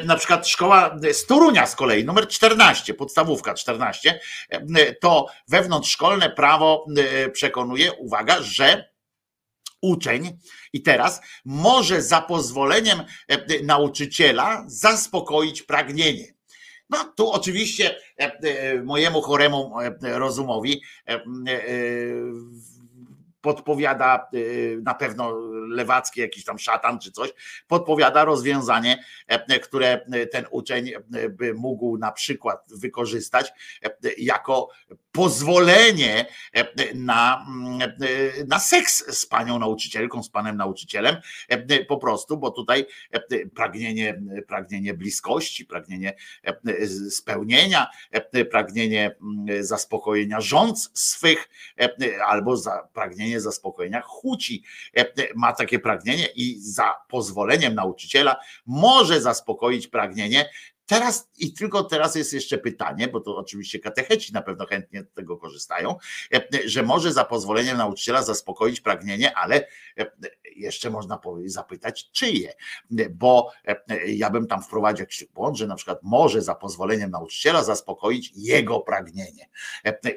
[0.05, 1.25] na przykład szkoła z
[1.67, 4.19] z kolei, numer 14, podstawówka 14,
[5.01, 6.85] to wewnątrzszkolne prawo
[7.33, 8.89] przekonuje, uwaga, że
[9.81, 10.37] uczeń
[10.73, 13.03] i teraz może za pozwoleniem
[13.63, 16.35] nauczyciela zaspokoić pragnienie.
[16.89, 17.95] No tu oczywiście
[18.83, 20.81] mojemu choremu rozumowi
[23.45, 25.33] podpowiada y, na pewno
[25.69, 27.33] lewacki jakiś tam szatan czy coś,
[27.67, 33.53] podpowiada rozwiązanie, e, które ten uczeń e, by mógł na przykład wykorzystać
[33.83, 34.69] e, jako
[35.11, 36.25] pozwolenie
[36.95, 37.45] na,
[38.47, 41.15] na seks z panią nauczycielką, z panem nauczycielem,
[41.87, 42.85] po prostu, bo tutaj
[43.55, 46.13] pragnienie, pragnienie bliskości, pragnienie
[47.09, 47.87] spełnienia,
[48.51, 49.15] pragnienie
[49.59, 51.49] zaspokojenia rząd swych,
[52.25, 52.55] albo
[52.93, 54.63] pragnienie pragnienie zaspokojenia chuci.
[54.97, 58.35] E, e, ma takie pragnienie i za pozwoleniem nauczyciela
[58.65, 60.49] może zaspokoić pragnienie
[60.85, 65.13] Teraz i tylko teraz jest jeszcze pytanie, bo to oczywiście katecheci na pewno chętnie z
[65.13, 65.95] tego korzystają,
[66.33, 69.67] e, że może za pozwoleniem nauczyciela zaspokoić pragnienie, ale
[70.55, 72.53] jeszcze można zapytać, czyje,
[73.09, 73.51] bo
[74.07, 78.79] ja bym tam wprowadził jakiś błąd, że na przykład może za pozwoleniem nauczyciela zaspokoić jego
[78.79, 79.49] pragnienie.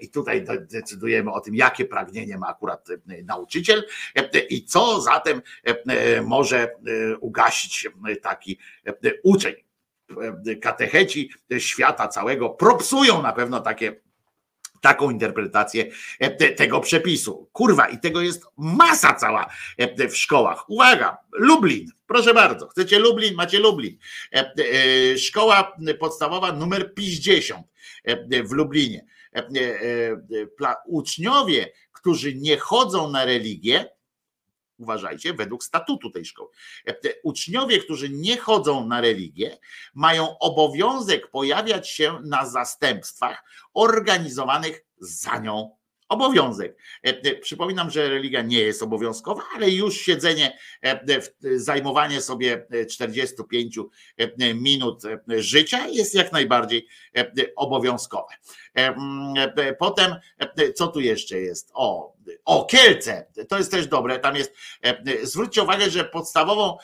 [0.00, 2.88] I tutaj decydujemy o tym, jakie pragnienie ma akurat
[3.24, 3.84] nauczyciel
[4.50, 5.42] i co zatem
[6.22, 6.74] może
[7.20, 7.88] ugasić
[8.22, 8.58] taki
[9.22, 9.67] uczeń
[10.62, 14.00] katecheci świata całego propsują na pewno takie
[14.80, 15.86] taką interpretację
[16.18, 17.48] e, tego przepisu.
[17.52, 20.70] Kurwa, i tego jest masa cała e, w szkołach.
[20.70, 23.98] Uwaga, Lublin, proszę bardzo, chcecie Lublin, macie Lublin.
[24.32, 27.66] E, szkoła podstawowa numer 50
[28.44, 29.04] w Lublinie.
[30.86, 33.97] Uczniowie, którzy nie chodzą na religię,
[34.78, 36.48] uważajcie, według statutu tej szkoły.
[37.22, 39.58] Uczniowie, którzy nie chodzą na religię,
[39.94, 43.44] mają obowiązek pojawiać się na zastępstwach
[43.74, 45.78] organizowanych za nią
[46.08, 46.76] obowiązek.
[47.06, 51.20] E, e, przypominam, że religia nie jest obowiązkowa, ale już siedzenie, e,
[51.56, 53.78] zajmowanie sobie 45
[54.54, 56.88] minut życia jest jak najbardziej
[57.56, 58.34] obowiązkowe.
[59.78, 60.14] Potem,
[60.74, 61.70] co tu jeszcze jest?
[61.74, 62.14] O,
[62.44, 64.18] o, Kielce, to jest też dobre.
[64.18, 64.54] Tam jest,
[65.22, 66.76] zwróćcie uwagę, że podstawową,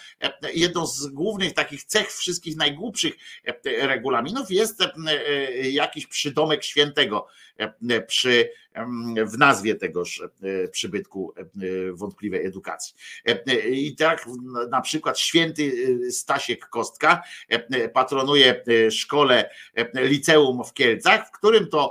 [0.55, 3.15] jedną z głównych takich cech wszystkich najgłupszych
[3.65, 4.83] regulaminów jest
[5.63, 7.27] jakiś przydomek świętego
[8.07, 8.49] przy
[9.27, 11.45] w nazwie tegoż e, przybytku e,
[11.93, 12.95] wątpliwej edukacji.
[13.27, 14.27] E, I tak
[14.71, 15.73] na przykład święty
[16.11, 17.23] Stasiek Kostka
[17.93, 19.51] patronuje szkole
[19.95, 21.84] liceum w Kielcach, w którym to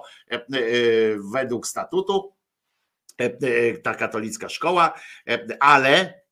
[1.34, 2.34] według statutu
[3.84, 4.94] ta katolicka szkoła,
[5.60, 6.24] ale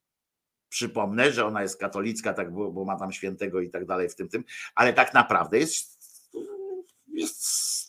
[0.70, 4.16] przypomnę, że ona jest katolicka, tak, bo, bo ma tam świętego i tak dalej w
[4.16, 4.44] tym tym,
[4.76, 6.00] ale tak naprawdę jest,
[7.14, 7.82] jest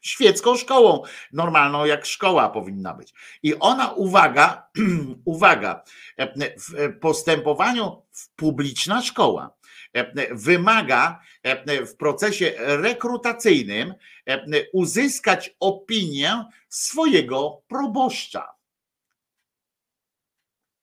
[0.00, 3.14] świecką szkołą, normalną jak szkoła powinna być.
[3.42, 4.70] I ona, uwaga,
[5.24, 5.84] uwaga,
[6.36, 8.02] w postępowaniu
[8.36, 9.59] publiczna szkoła
[10.30, 11.20] wymaga
[11.86, 13.94] w procesie rekrutacyjnym
[14.72, 18.59] uzyskać opinię swojego proboszcza.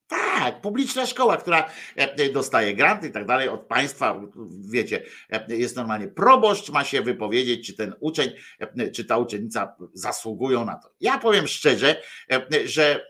[0.08, 4.22] Tak, publiczna szkoła, która e, dostaje granty i tak dalej od państwa,
[4.70, 8.30] wiecie, e, jest normalnie proboszcz, ma się wypowiedzieć, czy ten uczeń,
[8.60, 10.90] e, czy ta uczennica zasługują na to.
[11.02, 12.02] Ja powiem szczerze,
[12.66, 13.08] że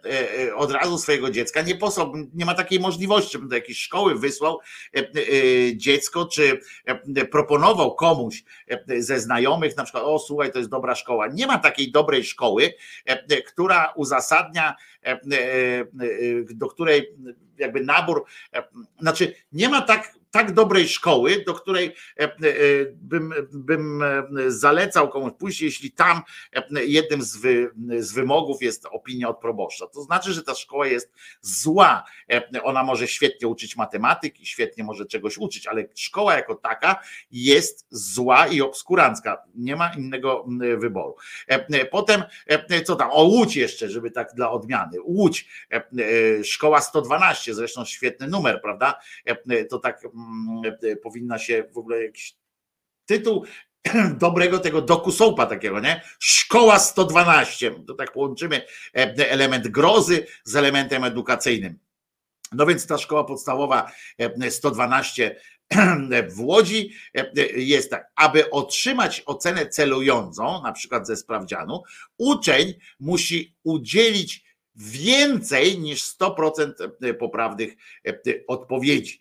[0.56, 4.60] od razu swojego dziecka nie posłał, nie ma takiej możliwości, żebym do jakiejś szkoły wysłał
[5.76, 6.60] dziecko, czy
[7.32, 8.44] proponował komuś
[8.98, 11.28] ze znajomych, na przykład, o słuchaj, to jest dobra szkoła.
[11.28, 12.74] Nie ma takiej dobrej szkoły,
[13.48, 14.76] która uzasadnia
[16.56, 16.87] do której
[17.58, 18.26] jakby nabór,
[19.00, 22.30] znaczy nie ma tak tak dobrej szkoły, do której e, e,
[22.94, 26.22] bym, bym e, zalecał komuś pójść, jeśli tam
[26.72, 29.88] jednym z, wy, z wymogów jest opinia od proboszcza.
[29.88, 32.04] To znaczy, że ta szkoła jest zła.
[32.64, 37.00] Ona może świetnie uczyć matematyki, świetnie może czegoś uczyć, ale szkoła jako taka
[37.32, 39.44] jest zła i obskurancka.
[39.56, 40.46] Nie ma innego
[40.78, 41.16] wyboru.
[41.92, 42.24] Potem,
[42.86, 43.10] co tam?
[43.12, 44.98] O Łódź jeszcze, żeby tak dla odmiany.
[45.02, 45.48] Łódź,
[46.44, 49.00] szkoła 112, zresztą świetny numer, prawda?
[49.70, 50.02] To tak
[51.04, 52.36] powinna się w ogóle jakiś
[53.06, 53.46] tytuł
[54.20, 56.02] dobrego tego dokusołpa takiego, nie?
[56.20, 57.72] Szkoła 112.
[57.88, 58.62] To tak połączymy
[59.18, 61.80] element grozy z elementem edukacyjnym.
[62.52, 63.92] No więc ta szkoła podstawowa
[64.50, 65.36] 112
[66.36, 66.92] w Łodzi
[67.56, 71.84] jest tak, aby otrzymać ocenę celującą, na przykład ze sprawdzianu,
[72.18, 76.74] uczeń musi udzielić więcej niż 100%
[77.20, 77.74] poprawnych
[78.48, 79.20] odpowiedzi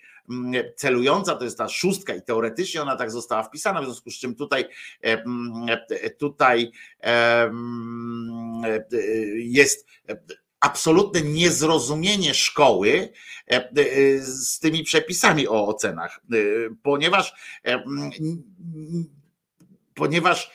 [0.77, 4.35] celująca to jest ta szóstka i teoretycznie ona tak została wpisana, w związku z czym
[4.35, 4.65] tutaj
[6.19, 6.73] tutaj
[9.37, 9.87] jest
[10.61, 13.13] absolutne niezrozumienie szkoły
[13.51, 13.71] e, e,
[14.21, 16.37] z tymi przepisami o ocenach, e,
[16.83, 17.33] ponieważ
[19.95, 20.51] ponieważ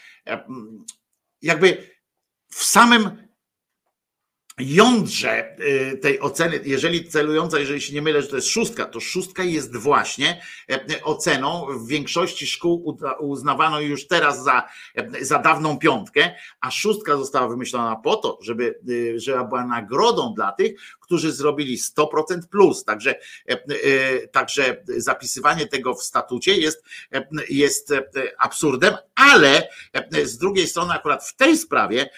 [1.42, 1.92] jakby
[2.48, 3.28] w samym
[4.62, 9.00] jądrze y, tej oceny, jeżeli celująca, jeżeli się nie mylę, że to jest szóstka, to
[9.00, 11.66] szóstka jest właśnie e, oceną.
[11.80, 16.32] W większości szkół uznawano już teraz za, e, za dawną piątkę,
[16.62, 20.72] a szóstka została wymyślona po to, żeby, y, żeby była nagrodą dla tych,
[21.12, 22.84] którzy zrobili 100% plus.
[22.84, 23.16] Także,
[23.48, 26.84] e, także zapisywanie tego w statucie jest,
[27.50, 27.94] jest
[28.38, 29.68] absurdem, ale
[30.24, 32.10] z drugiej strony akurat w tej sprawie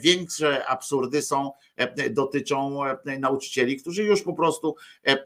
[0.00, 4.76] większe absurdy są E, dotyczą e, nauczycieli, którzy już po prostu
[5.06, 5.18] e,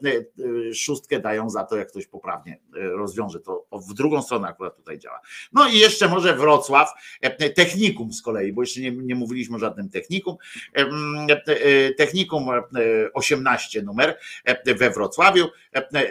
[0.73, 3.39] szóstkę dają za to, jak ktoś poprawnie rozwiąże.
[3.39, 5.19] To w drugą stronę akurat tutaj działa.
[5.53, 6.89] No i jeszcze może Wrocław,
[7.55, 10.35] technikum z kolei, bo jeszcze nie, nie mówiliśmy o żadnym technikum.
[11.97, 12.49] Technikum
[13.13, 14.19] 18 numer
[14.65, 15.47] we Wrocławiu.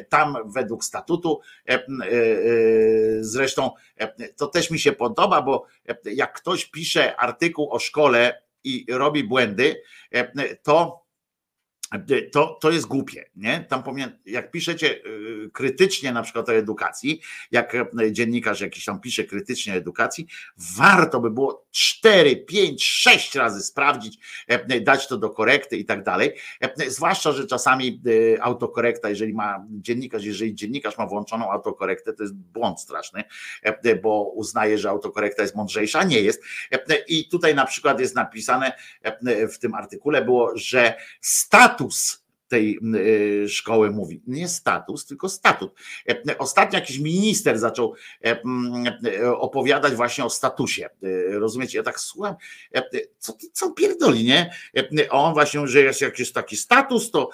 [0.08, 1.40] Tam według statutu
[3.20, 3.70] zresztą
[4.36, 5.66] to też mi się podoba, bo
[6.04, 11.04] jak ktoś pisze artykuł o szkole i robi błędy, e, to
[12.32, 13.24] to, to jest głupie.
[13.36, 13.66] Nie?
[13.68, 13.82] Tam
[14.26, 19.72] jak piszecie y, krytycznie na przykład o edukacji, jak e, dziennikarz jakiś tam pisze krytycznie
[19.72, 20.26] o edukacji,
[20.76, 24.18] warto by było 4, 5, 6 razy sprawdzić,
[24.48, 26.32] e, dać to do korekty i tak dalej.
[26.60, 28.02] E, zwłaszcza, że czasami
[28.40, 33.24] autokorekta, jeżeli ma dziennikarz, jeżeli dziennikarz ma włączoną autokorektę, to jest błąd straszny,
[34.02, 36.42] bo uznaje, że autokorekta jest mądrzejsza, nie jest.
[37.08, 38.72] I tutaj na przykład jest napisane
[39.52, 42.78] w tym artykule było, że status status tej
[43.44, 44.22] y, szkoły mówi.
[44.26, 45.72] Nie status, tylko statut.
[46.08, 47.94] E, ostatnio jakiś minister zaczął
[48.24, 48.42] e,
[49.20, 50.88] e, opowiadać właśnie o statusie.
[51.30, 51.78] Rozumiecie?
[51.78, 52.34] Ja tak słucham,
[53.18, 54.50] co, co pierdoli, nie?
[55.10, 57.30] On właśnie, że jest jakiś taki status, to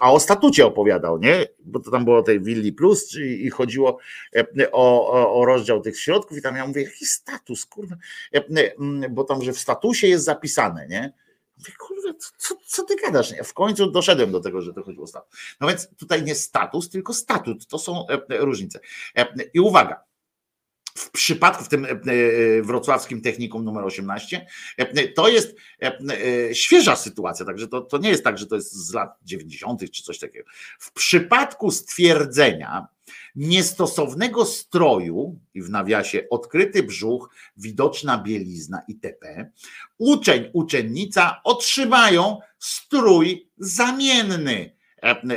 [0.00, 1.46] a o statucie opowiadał, nie?
[1.64, 3.98] Bo to tam było o tej Willi Plus i chodziło
[4.72, 7.96] o, o, o rozdział tych środków i tam ja mówię, jaki status, kurwa,
[9.10, 11.12] bo tam, że w statusie jest zapisane, nie?
[12.38, 13.32] Co, co ty gadasz?
[13.44, 15.38] W końcu doszedłem do tego, że to chodziło o status.
[15.60, 17.66] No więc tutaj nie status, tylko statut.
[17.66, 18.80] To są e, e, różnice.
[19.16, 20.04] E, I uwaga,
[20.96, 21.86] w przypadku w tym
[22.62, 24.46] wrocławskim technikum numer 18,
[25.14, 25.56] to jest
[26.52, 29.90] świeża sytuacja, także to, to nie jest tak, że to jest z lat 90.
[29.90, 30.50] czy coś takiego.
[30.78, 32.86] W przypadku stwierdzenia,
[33.34, 39.50] niestosownego stroju i w nawiasie odkryty brzuch, widoczna bielizna itp.
[39.98, 44.73] Uczeń, uczennica otrzymają strój zamienny E,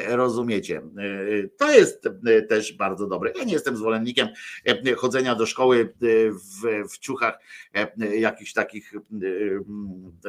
[0.08, 0.78] rozumiecie?
[0.78, 3.32] E, to jest e, też bardzo dobre.
[3.38, 4.28] Ja nie jestem zwolennikiem
[4.98, 5.94] chodzenia do szkoły
[6.32, 7.40] w, w ciuchach
[8.20, 8.94] jakichś takich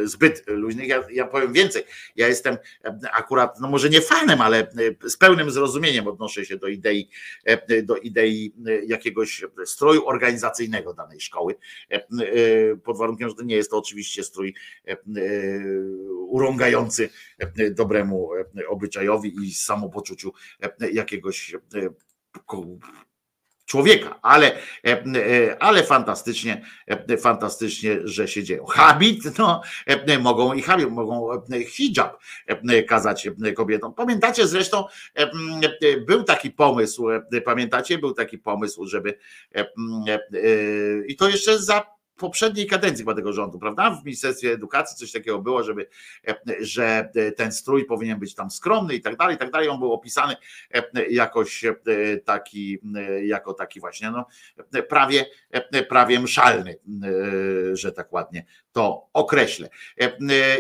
[0.05, 0.89] zbyt luźnych.
[0.89, 1.83] Ja, ja powiem więcej.
[2.17, 2.57] Ja jestem
[3.13, 4.71] akurat, no może nie fanem, ale
[5.09, 7.09] z pełnym zrozumieniem odnoszę się do idei,
[7.83, 8.55] do idei
[8.87, 11.55] jakiegoś stroju organizacyjnego danej szkoły.
[12.85, 14.55] Pod warunkiem, że to nie jest to oczywiście strój
[16.29, 17.09] urągający
[17.71, 18.31] dobremu
[18.69, 20.33] obyczajowi i samopoczuciu
[20.81, 21.59] e, jakiegoś e,
[23.67, 24.57] człowieka, ale,
[24.87, 26.65] e, ale fantastycznie,
[27.21, 28.67] fantastycznie, że się dzieją.
[28.67, 29.63] Habit, no,
[30.21, 31.29] mogą i habit, mogą
[31.67, 32.21] hijab
[32.89, 33.95] kazać kobietom.
[33.95, 34.85] Pamiętacie zresztą,
[36.07, 37.07] był taki pomysł,
[37.45, 39.19] pamiętacie, był taki pomysł, żeby
[41.07, 43.91] i to jeszcze za poprzedniej kadencji chyba tego rządu, prawda?
[43.91, 45.89] W Ministerstwie Edukacji coś takiego było, żeby,
[46.61, 49.69] że ten strój powinien być tam skromny i tak dalej, i tak dalej.
[49.69, 50.37] On był opisany
[51.11, 51.65] jakoś
[52.25, 52.79] taki,
[53.23, 54.27] jako taki właśnie, no,
[54.89, 55.27] prawie,
[55.89, 56.79] prawie mszalny,
[57.73, 59.69] że tak ładnie to określę.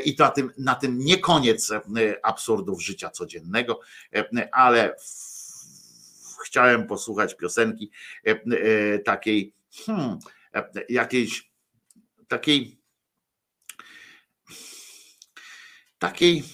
[0.04, 1.72] I to na tym, na tym nie koniec
[2.22, 3.80] absurdów życia codziennego,
[4.52, 4.94] ale
[6.44, 7.90] chciałem posłuchać piosenki
[9.04, 9.54] takiej,
[9.86, 10.18] hmm,
[10.88, 11.52] jakiejś
[12.28, 12.78] takiej
[15.98, 16.44] takiej,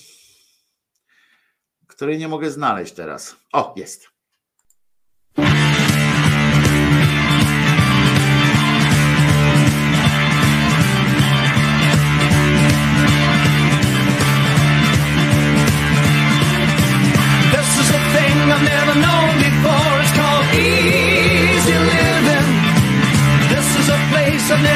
[1.86, 3.36] której nie mogę znaleźć teraz.
[3.52, 4.13] O, jest.
[24.46, 24.73] Suddenly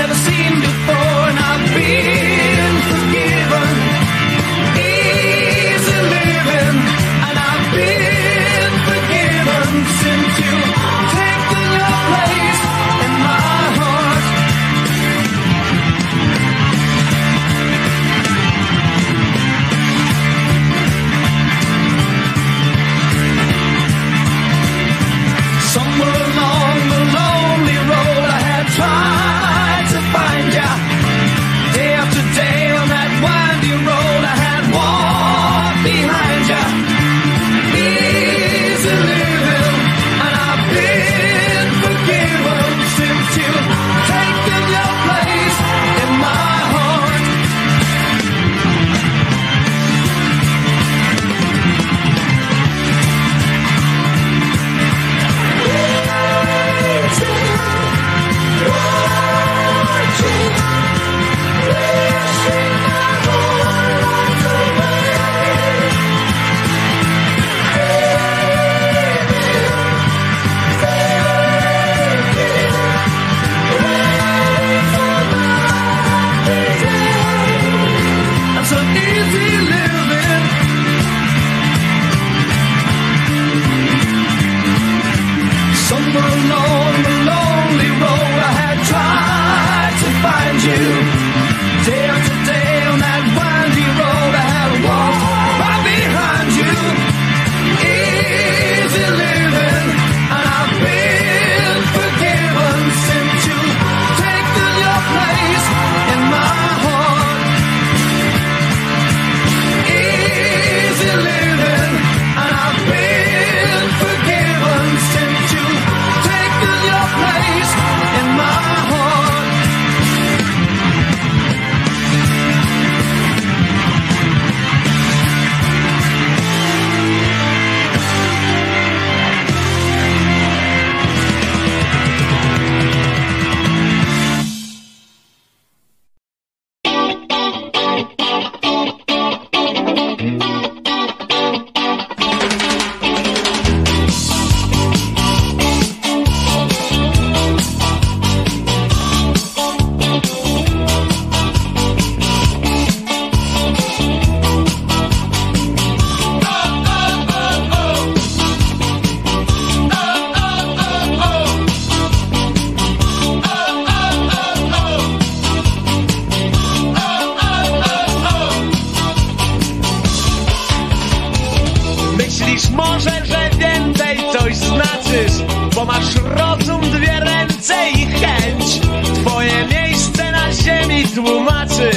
[172.51, 175.33] Myślisz może, że więcej coś znaczysz
[175.75, 178.81] Bo masz rozum, dwie ręce i chęć.
[179.15, 181.91] Twoje miejsce na ziemi tłumaczy.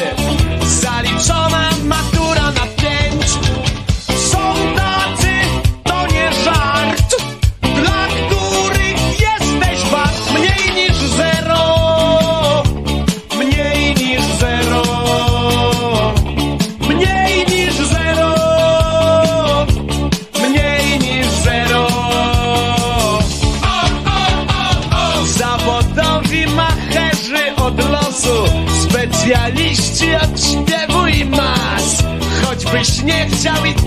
[33.41, 33.80] shall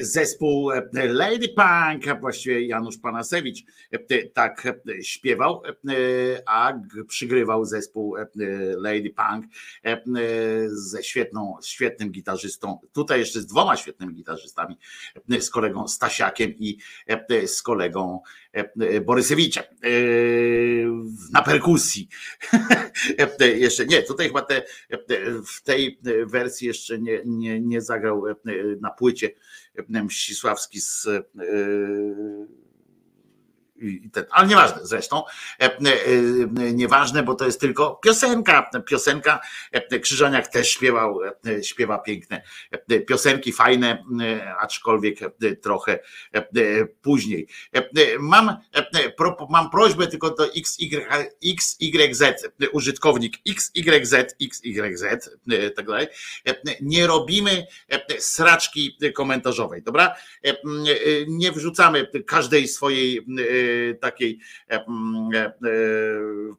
[0.00, 3.58] zespół Lady Punk, właściwie Janusz Panasewicz
[4.34, 4.68] tak
[5.02, 5.62] śpiewał,
[6.46, 6.72] a
[7.08, 8.16] przygrywał zespół
[8.76, 9.44] Lady Punk
[10.66, 14.78] ze świetną, świetnym gitarzystą, tutaj jeszcze z dwoma świetnymi gitarzystami,
[15.40, 16.78] z kolegą Stasiakiem i
[17.46, 18.20] z kolegą
[19.04, 19.64] Borysewiczem
[21.32, 22.08] na perkusji.
[23.56, 24.62] jeszcze nie, tutaj chyba te,
[25.46, 28.24] w tej wersji jeszcze nie, nie, nie zagrał
[28.80, 29.30] na płycie
[29.88, 31.08] Mścisławski z
[34.12, 35.22] ten, ale nieważne zresztą,
[35.60, 38.70] e, e, e, nieważne, bo to jest tylko piosenka.
[38.86, 39.40] Piosenka
[40.02, 41.20] Krzyżaniak też śpiewał,
[41.62, 42.42] śpiewa piękne
[43.08, 44.04] piosenki, fajne,
[44.60, 45.18] aczkolwiek
[45.62, 45.98] trochę
[47.02, 47.46] później.
[48.18, 48.56] Mam,
[49.50, 51.06] mam prośbę tylko do XY,
[51.44, 52.22] XYZ,
[52.72, 55.30] użytkownik XYZ, XYZ,
[55.76, 56.06] tak dalej.
[56.80, 57.66] Nie robimy
[58.18, 60.14] sraczki komentarzowej, dobra?
[61.28, 63.26] Nie wrzucamy każdej swojej
[64.00, 65.52] takiej e, mm, e, e,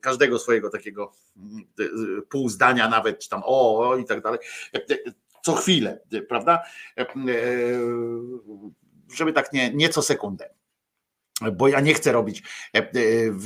[0.02, 1.66] każdego swojego takiego mm,
[2.30, 4.40] pół zdania nawet, czy tam o, i tak dalej,
[5.44, 6.00] co chwilę,
[6.30, 6.64] prawda?
[9.16, 10.50] Żeby tak nie, nie co sekundę
[11.54, 12.44] bo ja nie chcę robić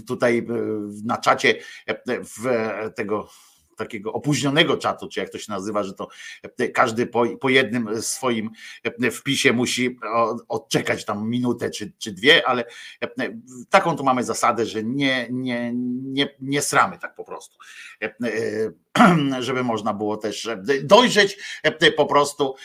[0.08, 0.48] tutaj
[1.06, 1.56] na czacie
[2.96, 3.30] tego
[3.76, 6.08] takiego opóźnionego czatu, czy jak to się nazywa, że to
[6.74, 8.50] każdy po, po jednym swoim
[9.12, 10.00] wpisie musi
[10.48, 12.66] odczekać tam minutę czy, czy dwie, ale
[13.70, 15.72] taką tu mamy zasadę, że nie, nie,
[16.02, 17.58] nie, nie sramy tak po prostu.
[19.40, 20.50] Żeby można było też
[20.84, 21.38] dojrzeć
[21.98, 22.56] po prostu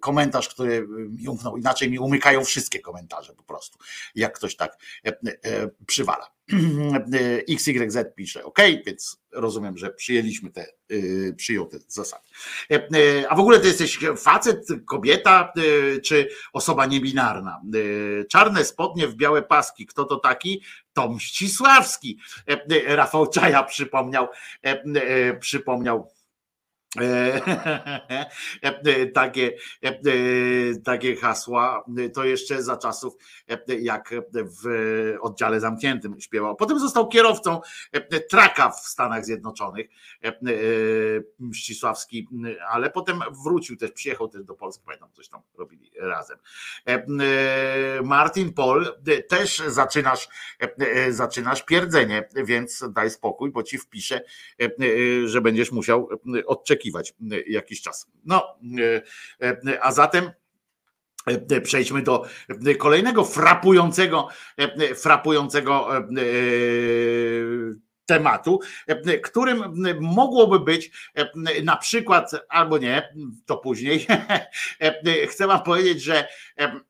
[0.00, 1.56] komentarz, który mi umknął.
[1.56, 3.78] Inaczej mi umykają wszystkie komentarze po prostu,
[4.14, 4.78] jak ktoś tak
[5.86, 6.30] przywala.
[7.48, 12.22] XYZ pisze, ok, więc rozumiem, że przyjęliśmy te, yy, przyjął te zasady.
[12.70, 17.60] E, e, a w ogóle ty jesteś facet, kobieta, yy, czy osoba niebinarna?
[17.74, 20.62] Yy, czarne spodnie w białe paski, kto to taki?
[20.92, 22.18] Tom Ścisławski.
[22.86, 24.28] Rafał Czaja przypomniał,
[25.40, 26.19] przypomniał E, e,
[29.14, 29.52] takie,
[29.82, 29.94] e,
[30.84, 33.14] takie hasła, to jeszcze za czasów,
[33.80, 34.68] jak w
[35.20, 36.56] oddziale zamkniętym śpiewał.
[36.56, 37.60] Potem został kierowcą
[38.30, 39.86] traka w Stanach Zjednoczonych,
[41.38, 42.28] Mścisławski,
[42.68, 46.38] ale potem wrócił też, przyjechał też do Polski, pamiętam, coś tam robili razem.
[48.04, 48.86] Martin Paul,
[49.28, 50.28] też zaczynasz,
[51.10, 54.20] zaczynasz pierdzenie, więc daj spokój, bo ci wpiszę,
[55.24, 56.08] że będziesz musiał
[56.46, 58.06] odczekiwać oczekiwać e, jakiś czas.
[58.24, 58.56] No,
[59.40, 60.30] e, e, a zatem
[61.62, 62.26] przejdźmy do
[62.78, 64.28] kolejnego frapującego,
[64.96, 65.88] frapującego
[68.06, 68.60] tematu,
[69.22, 69.64] którym
[70.00, 70.90] mogłoby być
[71.64, 73.14] na przykład, albo nie,
[73.46, 74.06] to później.
[75.30, 76.28] Chcę Wam powiedzieć, że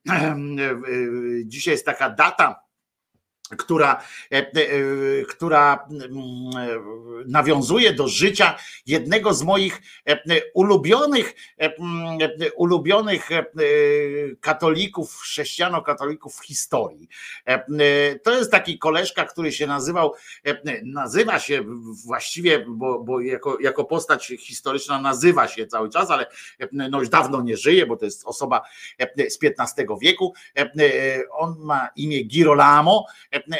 [1.44, 2.69] dzisiaj jest taka data
[3.58, 4.52] która, e, e,
[5.28, 6.10] która mm,
[6.56, 6.80] e,
[7.26, 8.56] nawiązuje do życia
[8.86, 9.82] jednego z moich
[10.54, 12.18] ulubionych, mm,
[12.56, 13.28] ulubionych
[14.40, 17.08] katolików, chrześcijano-katolików w historii.
[18.22, 20.14] To jest taki koleżka, który się nazywał,
[20.82, 21.64] nazywa się
[22.06, 26.26] właściwie, bo, bo jako, jako postać historyczna nazywa się cały czas, ale
[26.72, 28.62] no już dawno nie żyje, bo to jest osoba
[29.28, 30.34] z XV wieku.
[31.30, 33.06] On ma imię Girolamo,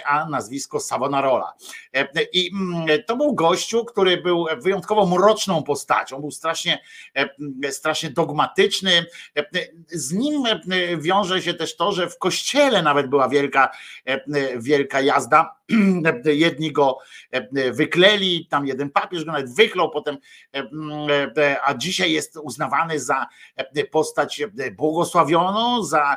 [0.04, 1.54] a nazwisko Savonarola.
[2.32, 6.82] I mm, to był gościu, który był wyjątkowo mroczną postacią, był strasznie,
[7.70, 9.06] strasznie dogmatyczny.
[9.88, 10.44] Z nim
[10.98, 13.70] wiąże się też to, że w kościele nawet była wielka,
[14.56, 15.59] wielka jazda
[16.24, 16.98] jedni go
[17.72, 20.18] wykleli, tam jeden papież go nawet wyklął potem,
[21.64, 23.26] a dzisiaj jest uznawany za
[23.90, 24.42] postać
[24.72, 26.16] błogosławioną, za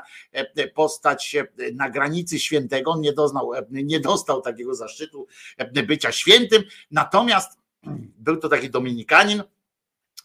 [0.76, 1.36] postać
[1.74, 2.98] na granicy świętego.
[2.98, 5.28] Nie, doznał, nie dostał takiego zaszczytu
[5.88, 7.60] bycia świętym, natomiast
[8.26, 9.44] był to taki dominikanin,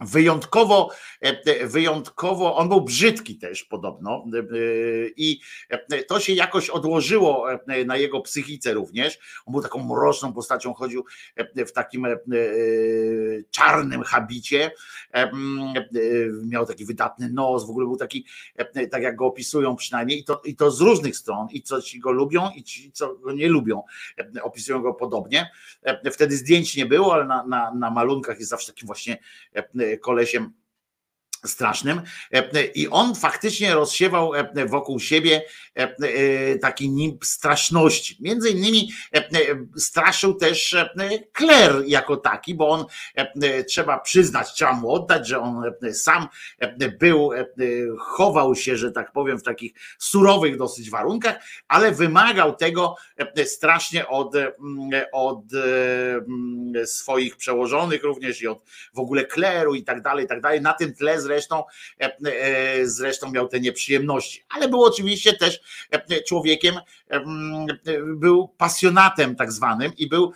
[0.00, 4.42] Wyjątkowo, e, wyjątkowo, on był brzydki też podobno e,
[5.16, 5.40] i
[6.08, 9.18] to się jakoś odłożyło e, na jego psychice również.
[9.46, 11.04] On był taką mroczną postacią, chodził
[11.56, 12.06] w takim
[13.50, 14.70] czarnym habicie,
[16.44, 18.26] miał taki wydatny nos, w ogóle był taki,
[18.90, 22.00] tak jak go opisują przynajmniej i to, i to z różnych stron i co ci
[22.00, 23.82] go lubią i ci, co go nie lubią,
[24.42, 25.50] opisują go podobnie.
[26.12, 29.18] Wtedy zdjęć nie było, ale na, na, na malunkach jest zawsze takim właśnie
[29.96, 30.54] kolesiem
[31.46, 32.00] strasznym
[32.74, 34.32] i on faktycznie rozsiewał
[34.66, 35.42] wokół siebie
[36.60, 38.16] taki nimb straszności.
[38.20, 38.92] Między innymi
[39.76, 40.76] straszył też
[41.32, 42.84] kler jako taki, bo on
[43.68, 46.28] trzeba przyznać, trzeba mu oddać, że on sam
[47.00, 47.30] był,
[47.98, 51.36] chował się, że tak powiem, w takich surowych dosyć warunkach,
[51.68, 52.96] ale wymagał tego
[53.44, 54.34] strasznie od,
[55.12, 55.42] od
[56.84, 60.60] swoich przełożonych również i od w ogóle kleru i tak dalej, i tak dalej.
[60.60, 61.64] Na tym tle zresztą,
[62.00, 66.74] e, e, zresztą miał te nieprzyjemności, ale był oczywiście też e, człowiekiem,
[68.06, 70.32] był pasjonatem tak zwanym i był,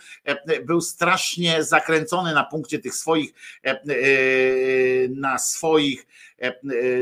[0.65, 3.33] był strasznie zakręcony na punkcie tych swoich,
[5.09, 6.05] na swoich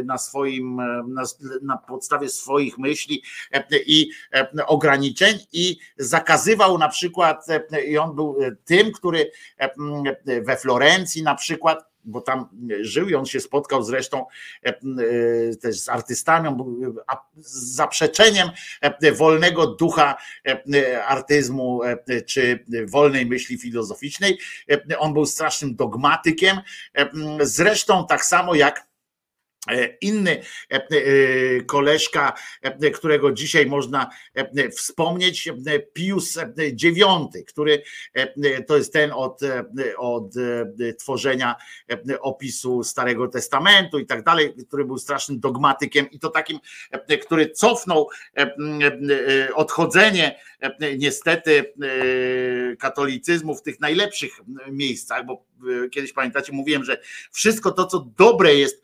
[0.06, 0.76] na swoim,
[1.08, 1.24] na,
[1.62, 3.24] na, podstawie swoich myśli
[3.86, 4.10] i
[4.68, 7.46] ograniczeń i zakazywał na przykład,
[7.88, 9.32] i on był tym, który
[10.42, 12.50] we Florencji na przykład bo tam
[12.82, 14.26] żył i on się spotkał zresztą
[14.66, 14.76] e, e,
[15.56, 16.50] też z artystami,
[17.38, 18.50] z zaprzeczeniem
[18.82, 20.18] e, wolnego ducha
[21.08, 21.82] artyzmu
[22.26, 24.40] czy wolnej myśli filozoficznej.
[25.00, 26.58] On był strasznym dogmatykiem,
[27.42, 28.91] zresztą tak samo jak
[30.02, 30.42] inny
[30.72, 32.34] e, e, koleżka,
[32.94, 34.10] którego dzisiaj można
[34.78, 35.50] wspomnieć,
[35.94, 37.84] Pius IX, który
[38.68, 39.40] to jest ten od,
[39.98, 40.34] od
[41.00, 41.56] tworzenia
[42.20, 46.60] opisu Starego Testamentu i tak dalej, który był strasznym dogmatykiem i to takim,
[47.22, 48.10] który cofnął
[49.54, 50.40] odchodzenie
[50.98, 51.74] niestety
[52.80, 54.32] katolicyzmu w tych najlepszych
[54.72, 55.51] miejscach, bo
[55.92, 58.84] kiedyś pamiętacie, mówiłem, że wszystko to, co dobre jest,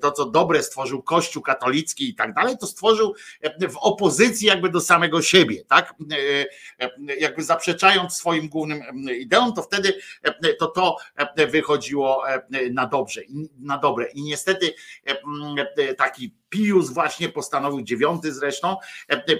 [0.00, 3.14] to, co dobre stworzył Kościół katolicki i tak dalej, to stworzył
[3.60, 5.94] w opozycji jakby do samego siebie, tak?
[7.18, 8.82] Jakby zaprzeczając swoim głównym
[9.18, 9.94] ideom, to wtedy
[10.58, 10.96] to to
[11.50, 12.24] wychodziło
[12.72, 13.20] na dobrze,
[13.60, 14.06] na dobre.
[14.14, 14.74] I niestety
[15.96, 18.76] taki Pius właśnie postanowił, dziewiąty zresztą,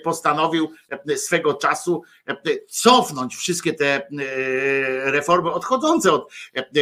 [0.04, 0.70] postanowił
[1.16, 2.02] swego czasu
[2.68, 4.08] cofnąć wszystkie te
[5.04, 6.32] reformy odchodzące od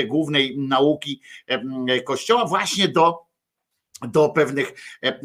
[0.06, 1.20] głównej nauki
[2.04, 3.29] Kościoła właśnie do
[4.08, 4.72] do pewnych,
[5.02, 5.20] e, e,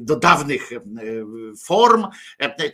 [0.00, 0.80] do dawnych e,
[1.64, 2.06] form,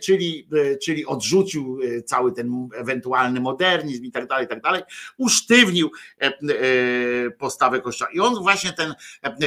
[0.03, 0.47] czyli,
[0.83, 4.83] czyli odrzucił cały ten ewentualny modernizm i tak dalej, i tak dalej,
[5.17, 5.91] usztywnił
[7.37, 8.11] postawę Kościoła.
[8.11, 8.93] I on właśnie ten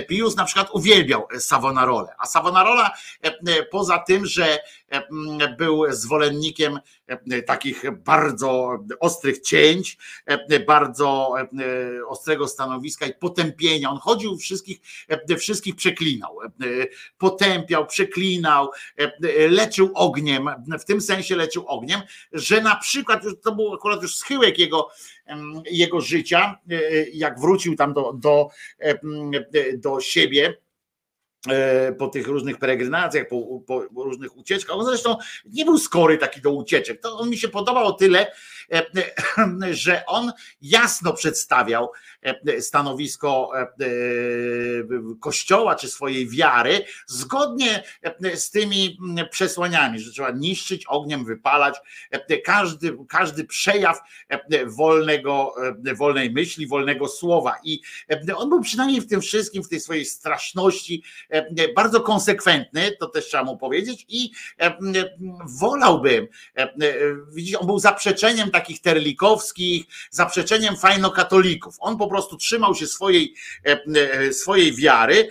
[0.09, 2.91] Pius na przykład uwielbiał Savonarolę, a Savonarola
[3.71, 4.59] poza tym, że
[5.59, 6.79] był zwolennikiem
[7.47, 9.99] takich bardzo ostrych cięć,
[10.67, 11.35] bardzo
[12.09, 13.91] ostrego stanowiska i potępienia.
[13.91, 14.81] On chodził wszystkich,
[15.37, 16.39] wszystkich przeklinał,
[17.19, 18.71] potępiał, przeklinał,
[19.49, 20.49] leczył ogniem,
[20.81, 22.01] w tym sensie leczył ogniem,
[22.33, 24.89] że na przykład, to był akurat już schyłek jego,
[25.71, 26.59] jego życia,
[27.13, 28.49] jak wrócił tam do, do,
[29.79, 30.55] do siebie,
[31.49, 34.77] E, po tych różnych peregrinacjach, po, po, różnych ucieczkach.
[34.77, 37.01] On zresztą nie był skory taki do ucieczek.
[37.01, 38.33] To on mi się podobał o tyle,
[38.73, 38.83] e,
[39.71, 40.33] że on
[40.63, 42.14] jasno przedstawiał e,
[42.61, 43.51] stanowisko
[45.21, 47.83] kościoła czy swojej wiary zgodnie
[48.35, 48.99] z tymi
[49.31, 51.77] przesłaniami, że trzeba niszczyć ogniem, wypalać
[52.45, 54.01] każdy, każdy przejaw
[54.67, 55.55] wolnego,
[55.97, 57.57] wolnej myśli, wolnego słowa.
[57.65, 57.81] I
[58.37, 63.27] on był przynajmniej w tym wszystkim, w tej swojej straszności, E, bardzo konsekwentny, to też
[63.27, 64.31] trzeba mu powiedzieć, i
[64.61, 64.77] e,
[65.61, 66.73] wolałbym, e,
[67.33, 71.77] widzisz, on był zaprzeczeniem takich terlikowskich, zaprzeczeniem fajnokatolików.
[71.79, 73.35] On po prostu trzymał się swojej,
[74.33, 75.29] swojej wiary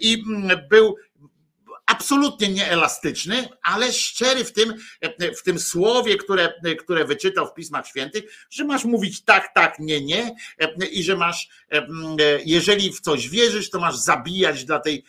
[0.00, 0.22] i
[0.70, 0.96] był
[2.10, 4.74] absolutnie nieelastyczny, ale szczery w tym,
[5.38, 10.00] w tym słowie, które, które wyczytał w Pismach Świętych, że masz mówić tak, tak, nie,
[10.00, 10.34] nie
[10.90, 11.48] i że masz,
[12.44, 15.04] jeżeli w coś wierzysz, to masz zabijać dla tej,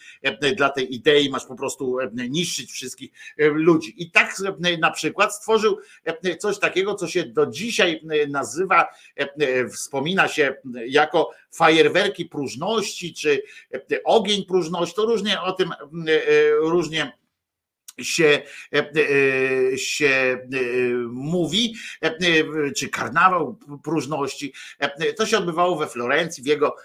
[0.57, 1.97] dla tej idei, masz po prostu
[2.29, 3.93] niszczyć wszystkich ludzi.
[4.03, 4.35] I tak
[4.79, 5.79] na przykład stworzył
[6.39, 8.87] coś takiego, co się do dzisiaj nazywa,
[9.73, 10.55] wspomina się
[10.87, 13.43] jako fajerwerki próżności, czy
[14.03, 15.69] ogień próżności, to różnie o tym
[16.59, 17.21] różnie
[18.01, 18.41] się,
[19.75, 20.39] się
[21.09, 21.75] mówi,
[22.77, 24.53] czy karnawał próżności.
[25.17, 26.75] To się odbywało we Florencji, w jego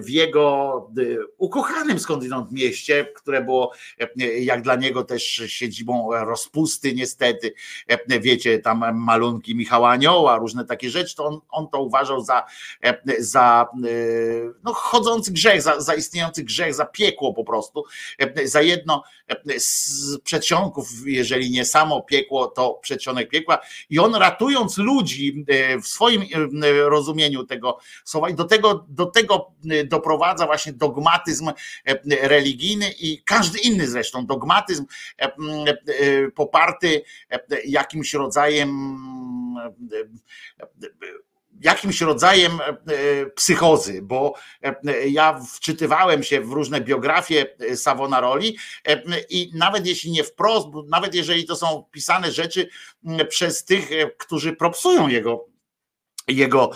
[0.00, 1.02] w jego e,
[1.38, 7.54] ukochanym skądinąd mieście, które było e, jak dla niego też siedzibą rozpusty niestety,
[7.88, 12.44] e, wiecie, tam malunki Michała Anioła, różne takie rzeczy, to on, on to uważał za,
[13.18, 13.68] za
[14.64, 17.84] no, chodzący grzech, za, za istniejący grzech, za piekło po prostu,
[18.44, 19.02] za jedno
[19.58, 23.58] z, przed przedsionków, jeżeli nie samo piekło, to przedsionek piekła.
[23.90, 25.44] I on ratując ludzi
[25.82, 26.22] w swoim
[26.86, 29.53] rozumieniu tego słowa i do tego, do tego
[29.84, 31.50] doprowadza właśnie dogmatyzm
[32.20, 34.84] religijny i każdy inny zresztą dogmatyzm
[36.34, 37.02] poparty
[37.64, 38.96] jakimś rodzajem
[41.60, 42.58] jakimś rodzajem
[43.34, 44.34] psychozy, bo
[45.06, 48.56] ja wczytywałem się w różne biografie Savonaroli
[49.30, 52.68] i nawet jeśli nie wprost, nawet jeżeli to są pisane rzeczy
[53.28, 55.53] przez tych, którzy propsują jego
[56.28, 56.70] jego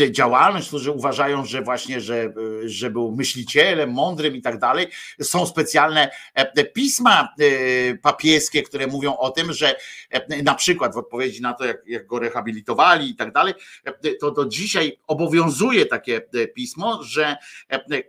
[0.00, 2.32] e, działalność, którzy uważają, że właśnie, że,
[2.64, 4.86] że był myślicielem, mądrym i tak dalej.
[5.22, 9.76] Są specjalne e, pisma e, papieskie, które mówią o tym, że
[10.42, 13.54] na przykład w odpowiedzi na to, jak, jak go rehabilitowali i tak dalej,
[14.20, 16.20] to do dzisiaj obowiązuje takie
[16.54, 17.36] pismo, że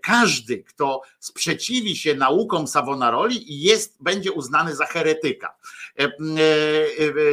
[0.01, 5.55] każdy, kto sprzeciwi się naukom Savonaroli, jest, będzie uznany za heretyka.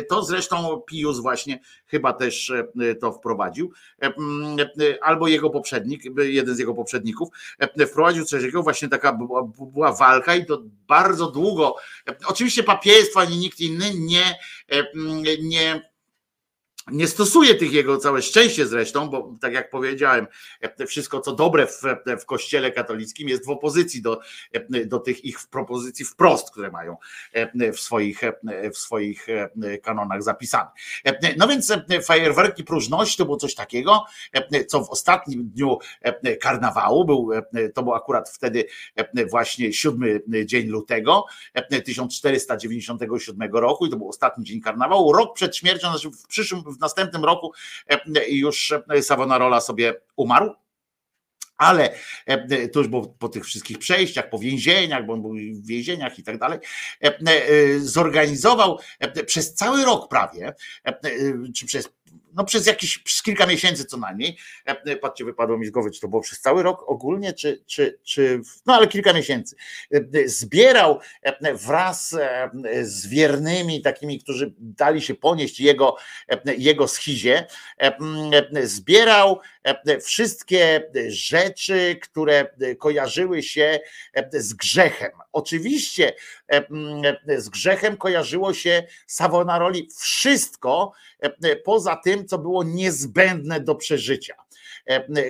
[0.08, 2.52] To zresztą Pius właśnie chyba też
[3.00, 3.72] to wprowadził,
[5.02, 7.28] albo jego poprzednik, jeden z jego poprzedników,
[7.88, 9.18] wprowadził coś takiego, właśnie taka
[9.72, 11.74] była, walka i to bardzo długo,
[12.26, 14.38] oczywiście papiestwo ani nikt inny nie,
[15.42, 15.87] nie
[16.92, 20.26] nie stosuje tych jego całe szczęście zresztą, bo tak jak powiedziałem,
[20.86, 21.82] wszystko co dobre w,
[22.20, 24.20] w kościele katolickim jest w opozycji do,
[24.86, 26.96] do tych ich propozycji wprost, które mają
[27.74, 28.20] w swoich,
[28.74, 29.26] w swoich
[29.82, 30.70] kanonach zapisane.
[31.36, 31.72] No więc
[32.04, 34.04] fajerwerki próżności to było coś takiego,
[34.68, 35.78] co w ostatnim dniu
[36.40, 37.30] karnawału był,
[37.74, 38.64] to był akurat wtedy
[39.30, 41.24] właśnie siódmy dzień lutego
[41.84, 46.80] 1497 roku i to był ostatni dzień karnawału, rok przed śmiercią, znaczy w przyszłym, w
[46.80, 47.52] następnym roku
[47.88, 50.54] e, już Savonarola sobie umarł.
[51.56, 51.94] Ale
[52.26, 56.22] e, to już po tych wszystkich przejściach, po więzieniach, bo on był w więzieniach i
[56.22, 56.58] tak dalej,
[57.00, 57.18] e,
[57.80, 58.78] zorganizował
[59.26, 60.54] przez cały rok prawie,
[61.54, 61.88] czy przez
[62.32, 64.38] no przez jakieś przez kilka miesięcy co najmniej.
[65.00, 68.40] Patrzcie, wypadło mi z głowy, czy to było przez cały rok ogólnie, czy, czy, czy
[68.66, 69.56] no ale kilka miesięcy.
[70.26, 71.00] Zbierał
[71.54, 72.16] wraz
[72.82, 75.96] z wiernymi, takimi, którzy dali się ponieść jego,
[76.58, 77.46] jego schizie,
[78.62, 79.40] zbierał
[80.02, 83.80] wszystkie rzeczy, które kojarzyły się
[84.32, 85.10] z grzechem.
[85.32, 86.12] Oczywiście
[87.36, 90.92] z grzechem kojarzyło się Savonaroli wszystko,
[91.64, 94.34] poza tym, co było niezbędne do przeżycia.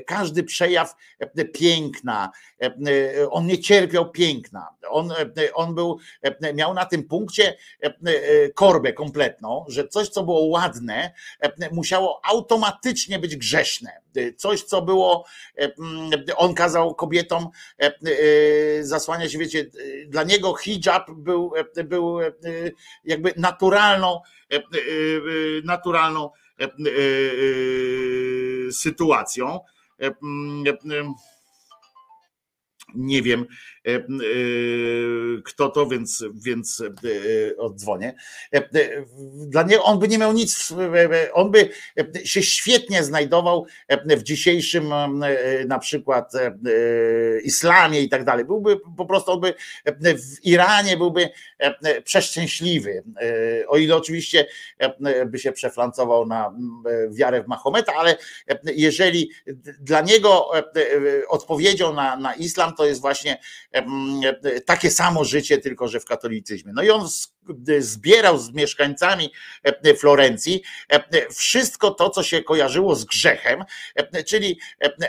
[0.06, 0.94] Każdy przejaw
[1.54, 2.30] piękna,
[3.30, 4.68] on nie cierpiał piękna.
[4.88, 5.12] On,
[5.54, 5.98] on był,
[6.54, 7.56] miał na tym punkcie
[8.54, 11.12] korbę kompletną, że coś, co było ładne,
[11.72, 14.00] musiało automatycznie być grzeszne.
[14.36, 15.24] Coś, co było,
[16.36, 17.48] on kazał kobietom
[18.80, 19.66] zasłaniać, wiecie,
[20.06, 21.52] dla niego hijab był,
[21.84, 22.18] był
[23.04, 26.42] jakby naturalną, naturalną E, e, e,
[28.72, 29.60] sytuacją.
[32.94, 33.46] Nie wiem,
[33.88, 34.02] E, e,
[35.44, 38.14] kto to, więc, więc e, oddzwonię.
[39.46, 40.72] Dla niego on by nie miał nic,
[41.32, 41.68] on by
[42.24, 43.66] się świetnie znajdował
[44.06, 44.92] w dzisiejszym
[45.66, 46.32] na przykład
[47.44, 48.44] islamie i tak dalej.
[48.44, 49.54] Byłby po prostu, on by
[50.14, 51.28] w Iranie byłby
[52.04, 53.02] przeszczęśliwy.
[53.68, 54.46] O ile oczywiście
[55.26, 56.54] by się przeflancował na
[57.10, 58.16] wiarę w Mahometa, ale
[58.64, 59.30] jeżeli
[59.80, 60.50] dla niego
[61.28, 63.38] odpowiedzią na, na islam to jest właśnie
[64.66, 66.72] takie samo życie, tylko że w katolicyzmie.
[66.74, 67.08] No i on
[67.78, 69.32] zbierał z mieszkańcami
[69.98, 70.62] Florencji
[71.36, 73.64] wszystko to, co się kojarzyło z grzechem,
[74.26, 74.60] czyli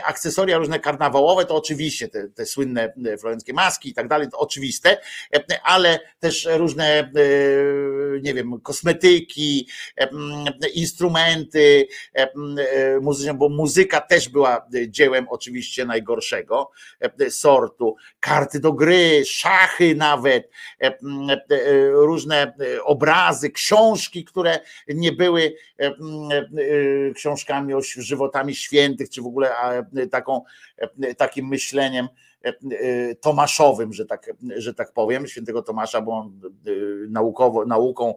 [0.04, 4.98] akcesoria różne karnawałowe, to oczywiście te, te słynne florenckie maski i tak dalej, to oczywiste,
[5.62, 7.12] ale też różne,
[8.22, 9.68] nie wiem, kosmetyki,
[10.74, 11.86] instrumenty
[13.00, 16.70] muzyczne, bo muzyka też była dziełem oczywiście najgorszego
[17.30, 20.50] sortu, karty do gry, szachy nawet,
[21.92, 22.29] różne
[22.84, 25.54] obrazy, książki, które nie były
[27.14, 29.52] książkami o żywotami świętych, czy w ogóle
[30.10, 30.42] taką,
[31.16, 32.08] takim myśleniem
[33.20, 36.70] tomaszowym, że tak, że tak powiem, świętego Tomasza, bo on e,
[37.08, 38.14] naukowo, nauką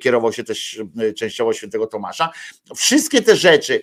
[0.00, 0.82] kierował się też
[1.16, 2.30] częściowo świętego Tomasza.
[2.76, 3.82] Wszystkie te rzeczy,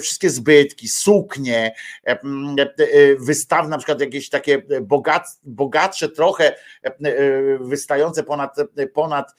[0.00, 1.74] wszystkie zbytki, suknie,
[3.18, 6.56] wystawne, na przykład jakieś takie bogat, bogatsze trochę,
[7.60, 8.56] wystające ponad,
[8.94, 9.34] ponad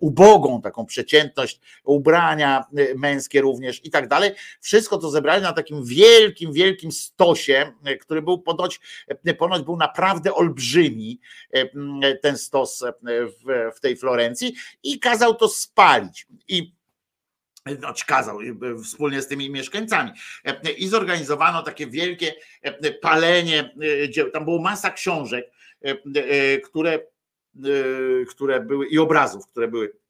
[0.00, 2.64] ubogą taką przeciętność, ubrania
[2.96, 4.30] męskie również i tak dalej.
[4.60, 8.80] Wszystko to zebrali na takim wielkim, wielkim stosie, który był pod ponoć,
[9.38, 11.20] ponoć był naprawdę olbrzymi
[12.22, 16.26] ten stos w, w tej Florencji i kazał to spalić.
[16.48, 16.74] I
[17.78, 18.38] znaczy kazał
[18.84, 20.10] wspólnie z tymi mieszkańcami.
[20.76, 22.34] I zorganizowano takie wielkie
[23.00, 23.74] palenie
[24.08, 24.30] dzieł.
[24.30, 25.50] Tam było masa książek,
[26.64, 26.98] które,
[28.28, 30.01] które były i obrazów, które były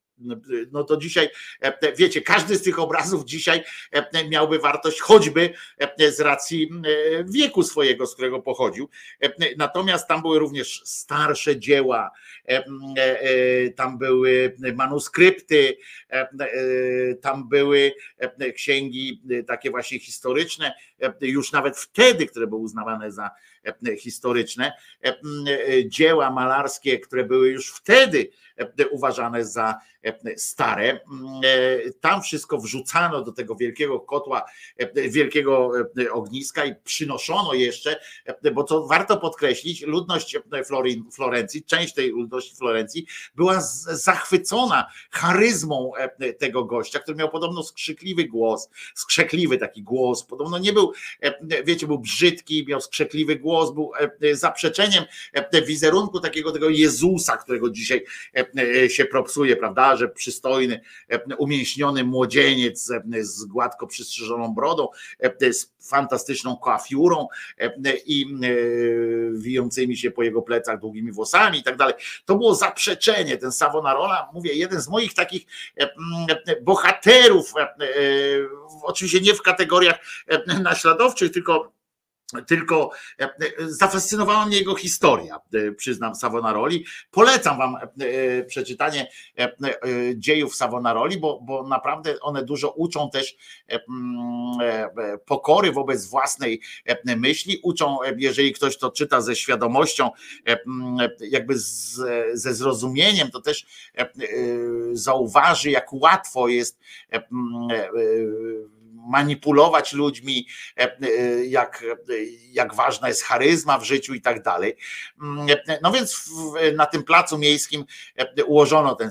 [0.73, 1.29] no to dzisiaj,
[1.61, 6.71] e, wiecie, każdy z tych obrazów dzisiaj e, miałby wartość choćby e, z racji
[7.25, 8.89] wieku swojego, z którego pochodził.
[9.57, 12.11] Natomiast tam były również starsze dzieła,
[13.77, 15.77] tam były manuskrypty,
[17.21, 17.93] tam były
[18.55, 20.75] księgi takie właśnie historyczne,
[21.21, 23.31] już nawet wtedy, które były uznawane za
[23.99, 24.73] historyczne,
[25.87, 28.31] dzieła malarskie, które były już wtedy
[28.91, 29.75] uważane za
[30.37, 31.01] stare.
[32.01, 34.45] Tam wszystko wrzucano do tego wielkiego kotła,
[34.95, 35.73] wielkiego
[36.13, 38.01] ogniska i przynoszono jeszcze,
[38.55, 40.37] bo co warto podkreślić, ludność
[41.13, 43.61] Florencji, część tej ludności Florencji była
[43.93, 45.93] zachwycona charyzmą
[46.39, 50.93] tego gościa, który miał podobno skrzykliwy głos, skrzekliwy taki głos, podobno nie był,
[51.65, 53.93] wiecie, był brzydki, miał skrzekliwy głos, był
[54.33, 55.05] zaprzeczeniem
[55.67, 58.05] wizerunku takiego tego Jezusa, którego dzisiaj
[58.89, 60.81] się propsuje, prawda, że przystojny,
[61.39, 62.91] umięśniony młodzieniec
[63.21, 64.89] z gładko przystrzyżoną brodą,
[65.53, 67.29] z fantastyczną koafiurą
[68.07, 68.27] i
[69.33, 71.95] wijącymi się po jego plecach długimi włosami i tak dalej.
[72.25, 75.43] To było zaprzeczenie, ten Savonarola, mówię, jeden z moich takich
[76.63, 77.53] bohaterów,
[78.83, 79.99] oczywiście nie w kategoriach
[80.63, 81.73] naśladowczych, tylko
[82.47, 86.85] tylko e, e, zafascynowała mnie jego historia, e, przyznam Savonaroli.
[87.11, 87.77] Polecam wam
[88.47, 89.11] przeczytanie
[90.17, 93.37] dziejów Savonaroli, bo, bo naprawdę one dużo uczą też
[95.27, 96.61] pokory wobec własnej
[97.17, 97.61] myśli.
[97.63, 100.11] Uczą, jeżeli ktoś to czyta ze świadomością,
[101.21, 102.01] jakby z,
[102.33, 103.67] ze zrozumieniem, to też
[104.93, 106.79] zauważy, jak łatwo jest
[109.11, 110.47] manipulować ludźmi,
[110.79, 111.85] e, e, jak,
[112.53, 114.77] jak ważna jest charyzma w życiu i tak dalej.
[115.23, 116.31] Mm, e, no więc
[116.77, 117.85] na tym placu miejskim
[118.47, 119.11] ułożono ten,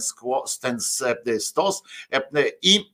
[0.62, 0.80] ten
[1.40, 1.84] stos
[2.62, 2.91] i E,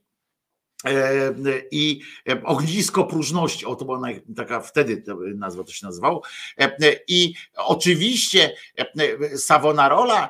[1.71, 4.01] i e, ognisko próżności, o to była
[4.35, 5.03] taka wtedy
[5.35, 6.21] nazwa to się nazywało.
[6.59, 6.75] E,
[7.07, 8.53] I oczywiście
[9.37, 10.29] Savonarola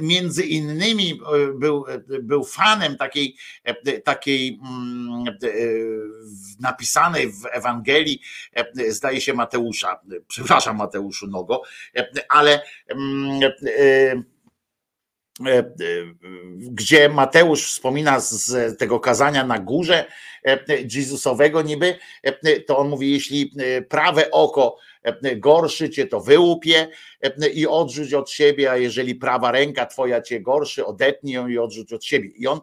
[0.00, 1.20] między innymi
[1.54, 1.84] był,
[2.22, 3.36] był fanem takiej,
[4.04, 5.24] takiej mm,
[6.60, 8.20] napisanej w Ewangelii,
[8.88, 11.62] zdaje się Mateusza, przepraszam Mateuszu Nogo,
[12.28, 14.22] ale mm, E, e,
[16.56, 20.04] gdzie Mateusz wspomina z tego kazania na górze
[20.41, 20.41] e,
[20.94, 21.98] Jezusowego niby,
[22.66, 23.52] to on mówi, jeśli
[23.88, 24.76] prawe oko
[25.36, 26.88] gorszy cię, to wyłupie
[27.54, 31.92] i odrzuć od siebie, a jeżeli prawa ręka twoja cię gorszy, odetnij ją i odrzuć
[31.92, 32.28] od siebie.
[32.28, 32.60] I on,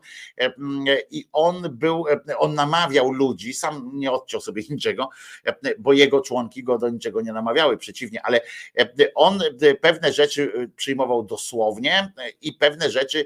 [1.11, 2.06] i on był,
[2.38, 5.09] on namawiał ludzi, sam nie odciął sobie niczego,
[5.80, 8.41] bo jego członki go do niczego nie namawiały, przeciwnie, ale
[9.16, 9.40] on
[9.82, 13.25] pewne rzeczy przyjmował dosłownie i pewne rzeczy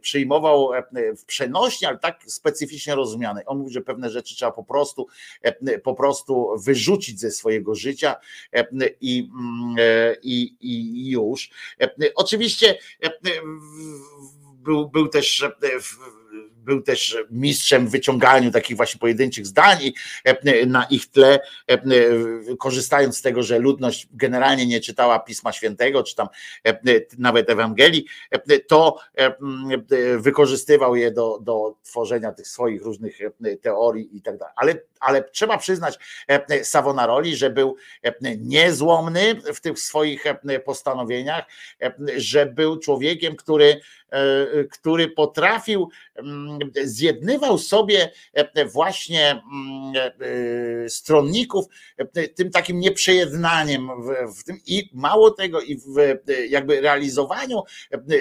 [0.00, 0.70] przyjmował
[1.18, 3.44] w przenośni, ale tak specyficznie rozumiane.
[3.46, 5.06] On mówi, że pewne rzeczy trzeba po prostu,
[5.84, 8.16] po prostu wyrzucić ze swojego życia,
[9.00, 11.50] i, mm, e, i, i już.
[12.14, 12.78] Oczywiście
[14.54, 15.44] był, był też
[16.62, 19.92] był też mistrzem w wyciąganiu takich właśnie pojedynczych zdań
[20.24, 21.82] e, na ich tle, e,
[22.58, 26.28] korzystając z tego, że ludność generalnie nie czytała Pisma Świętego, czy tam
[26.66, 26.80] e,
[27.18, 28.06] nawet Ewangelii,
[28.66, 28.98] to
[30.18, 33.18] wykorzystywał je do, do tworzenia tych swoich różnych
[33.62, 34.54] teorii i tak dalej.
[34.56, 35.98] Ale, ale trzeba przyznać
[36.62, 37.76] Savonaroli, że był
[38.38, 40.24] niezłomny w tych swoich
[40.64, 41.44] postanowieniach,
[42.16, 44.01] że był człowiekiem, który E,
[44.70, 50.12] który potrafił, mm, zjednywał sobie e, właśnie mm,
[50.84, 51.64] e, stronników
[52.34, 53.88] tym takim nieprzejednaniem
[54.36, 56.18] w tym i mało tego i w
[56.48, 57.62] jakby realizowaniu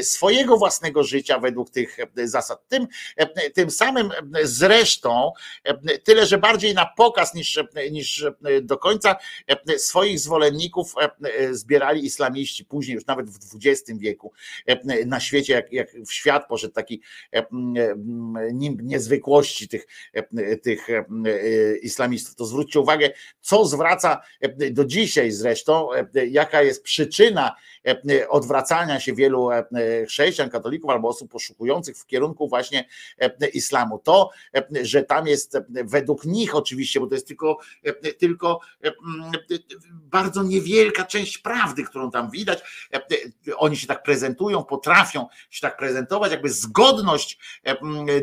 [0.01, 2.67] swojego własnego życia według tych zasad.
[2.67, 2.87] Tym,
[3.53, 4.11] tym samym
[4.43, 5.31] zresztą,
[6.03, 7.59] tyle że bardziej na pokaz niż,
[7.91, 8.25] niż
[8.61, 9.15] do końca
[9.77, 10.93] swoich zwolenników
[11.51, 14.33] zbierali islamiści później, już nawet w XX wieku
[15.05, 17.01] na świecie, jak, jak w świat poszedł taki
[18.53, 19.87] nim niezwykłości tych,
[20.63, 20.87] tych
[21.81, 23.09] islamistów, to zwróćcie uwagę,
[23.41, 24.21] co zwraca
[24.71, 25.89] do dzisiaj zresztą,
[26.29, 27.55] jaka jest przyczyna
[28.29, 29.49] odwracania się wielu
[30.07, 32.87] chrześcijan, katolików albo osób poszukujących w kierunku właśnie
[33.53, 33.99] islamu.
[33.99, 34.29] To,
[34.81, 37.59] że tam jest według nich oczywiście, bo to jest tylko,
[38.19, 38.59] tylko
[39.91, 42.87] bardzo niewielka część prawdy, którą tam widać.
[43.57, 47.39] Oni się tak prezentują, potrafią się tak prezentować, jakby zgodność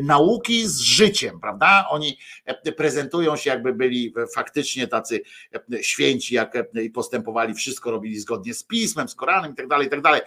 [0.03, 1.85] nauki z życiem, prawda?
[1.89, 2.17] Oni
[2.77, 5.21] prezentują się, jakby byli faktycznie tacy
[5.81, 6.53] święci, jak
[6.83, 10.21] i postępowali, wszystko robili zgodnie z pismem, z Koranem i tak dalej, i tak dalej.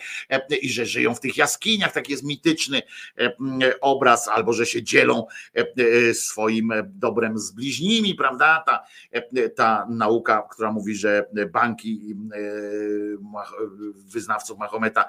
[0.62, 2.82] I że żyją w tych jaskiniach, taki jest mityczny
[3.80, 5.26] obraz, albo że się dzielą
[6.12, 8.64] swoim dobrem z bliźnimi, prawda?
[8.66, 8.86] Ta,
[9.56, 12.16] ta nauka, która mówi, że banki
[13.94, 15.04] wyznawców Mahometa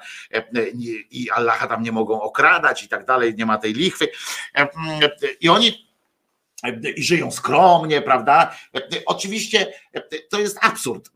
[1.12, 4.08] i Allaha tam nie mogą okradać i tak dalej, nie ma tej lichwy.
[5.42, 5.94] I oni
[6.96, 8.56] i żyją skromnie, prawda?
[9.06, 9.74] Oczywiście
[10.30, 11.10] to jest absurd,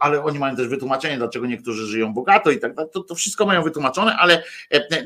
[0.00, 2.90] ale oni mają też wytłumaczenie, dlaczego niektórzy żyją bogato i tak dalej.
[2.94, 4.42] To, to wszystko mają wytłumaczone, ale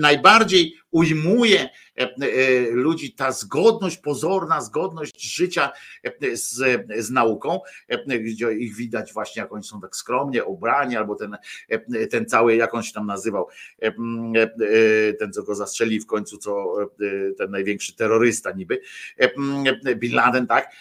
[0.00, 1.85] najbardziej ujmuje E, e,
[2.70, 5.72] ludzi ta zgodność, pozorna zgodność życia
[6.04, 7.60] e, z, z nauką,
[8.20, 11.36] gdzie ich widać właśnie, jak oni są tak skromnie ubrani, albo ten,
[12.10, 13.48] ten cały, jak on się tam nazywał,
[15.18, 16.76] ten, co go zastrzeli w końcu, co
[17.38, 18.80] ten największy terrorysta niby,
[19.96, 20.72] Bin Laden, tak,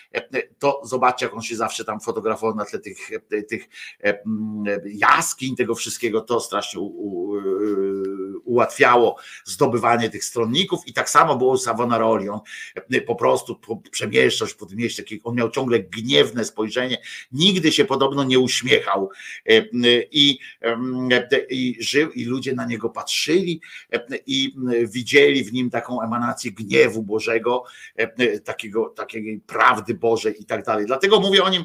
[0.59, 2.97] to zobaczcie, jak on się zawsze tam fotografował na tle tych,
[3.49, 3.67] tych
[4.85, 7.35] jaskiń, tego wszystkiego, to strasznie u, u,
[8.45, 12.39] ułatwiało zdobywanie tych stronników i tak samo było Savonaroli, on
[12.91, 13.59] e, po prostu
[13.91, 16.97] przemieszczał się po tym mieście, on miał ciągle gniewne spojrzenie,
[17.31, 19.09] nigdy się podobno nie uśmiechał
[19.45, 19.61] e,
[20.11, 20.39] i,
[21.49, 23.61] i żył i ludzie na niego patrzyli
[23.93, 24.55] e, i
[24.87, 27.63] widzieli w nim taką emanację gniewu Bożego,
[28.43, 30.85] takiego, takiej prawdy Bożej i tak dalej.
[30.85, 31.63] Dlatego mówię o nim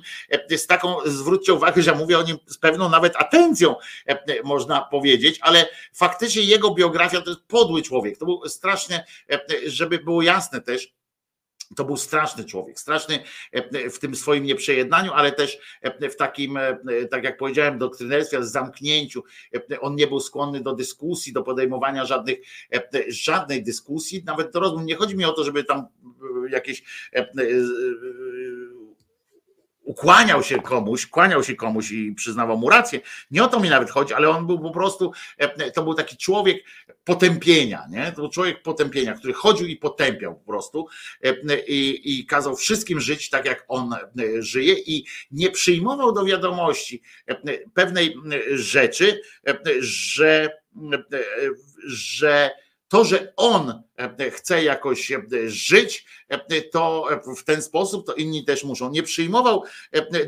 [0.56, 3.76] z taką, zwróćcie uwagę, że mówię o nim z pewną nawet atencją,
[4.44, 8.18] można powiedzieć, ale faktycznie jego biografia to jest podły człowiek.
[8.18, 9.04] To był strasznie,
[9.66, 10.94] żeby było jasne też,
[11.76, 13.24] to był straszny człowiek, straszny
[13.92, 15.58] w tym swoim nieprzejednaniu, ale też
[16.10, 16.58] w takim,
[17.10, 19.22] tak jak powiedziałem, doktrynerstwie, zamknięciu.
[19.80, 22.38] On nie był skłonny do dyskusji, do podejmowania żadnych,
[23.08, 24.84] żadnej dyskusji, nawet do rozmów.
[24.84, 25.86] Nie chodzi mi o to, żeby tam
[26.50, 26.82] jakieś
[29.90, 33.00] ukłaniał się komuś, kłaniał się komuś i przyznawał mu rację.
[33.30, 36.16] Nie o to mi nawet chodzi, ale on był po prostu, e, to był taki
[36.16, 36.64] człowiek
[37.04, 38.12] potępienia, nie?
[38.12, 40.86] To był człowiek potępienia, który chodził i potępiał po prostu
[41.24, 43.98] e, i, i kazał wszystkim żyć tak, jak on e,
[44.42, 47.02] żyje i nie przyjmował do wiadomości
[47.74, 48.16] pewnej
[48.52, 49.20] rzeczy,
[49.80, 50.48] że,
[51.86, 52.50] że
[52.90, 58.44] to, że on e, chce jakoś e, żyć, e, to w ten sposób to inni
[58.44, 58.90] też muszą.
[58.90, 59.64] Nie przyjmował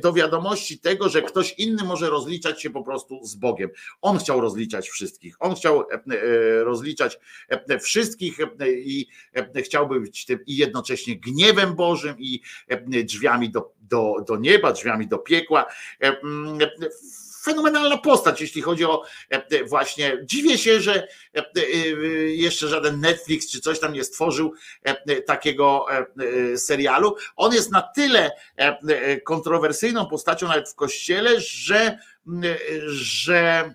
[0.03, 3.71] do wiadomości tego, że ktoś inny może rozliczać się po prostu z Bogiem.
[4.03, 5.37] On chciał rozliczać wszystkich.
[5.41, 5.85] On chciał
[6.63, 7.19] rozliczać
[7.81, 8.39] wszystkich
[8.77, 9.07] i
[9.65, 12.41] chciałby być tym i jednocześnie gniewem Bożym i
[13.05, 15.67] drzwiami do, do, do nieba, drzwiami do piekła
[17.43, 20.19] fenomenalna postać, jeśli chodzi o e, e, właśnie.
[20.25, 21.43] Dziwię się, że e,
[22.27, 24.55] jeszcze żaden Netflix czy coś tam nie stworzył
[25.27, 25.87] takiego
[26.57, 27.17] serialu.
[27.37, 28.31] On jest na tyle
[29.25, 31.99] kontrowersyjną postacią nawet w kościele, że,
[32.87, 33.75] że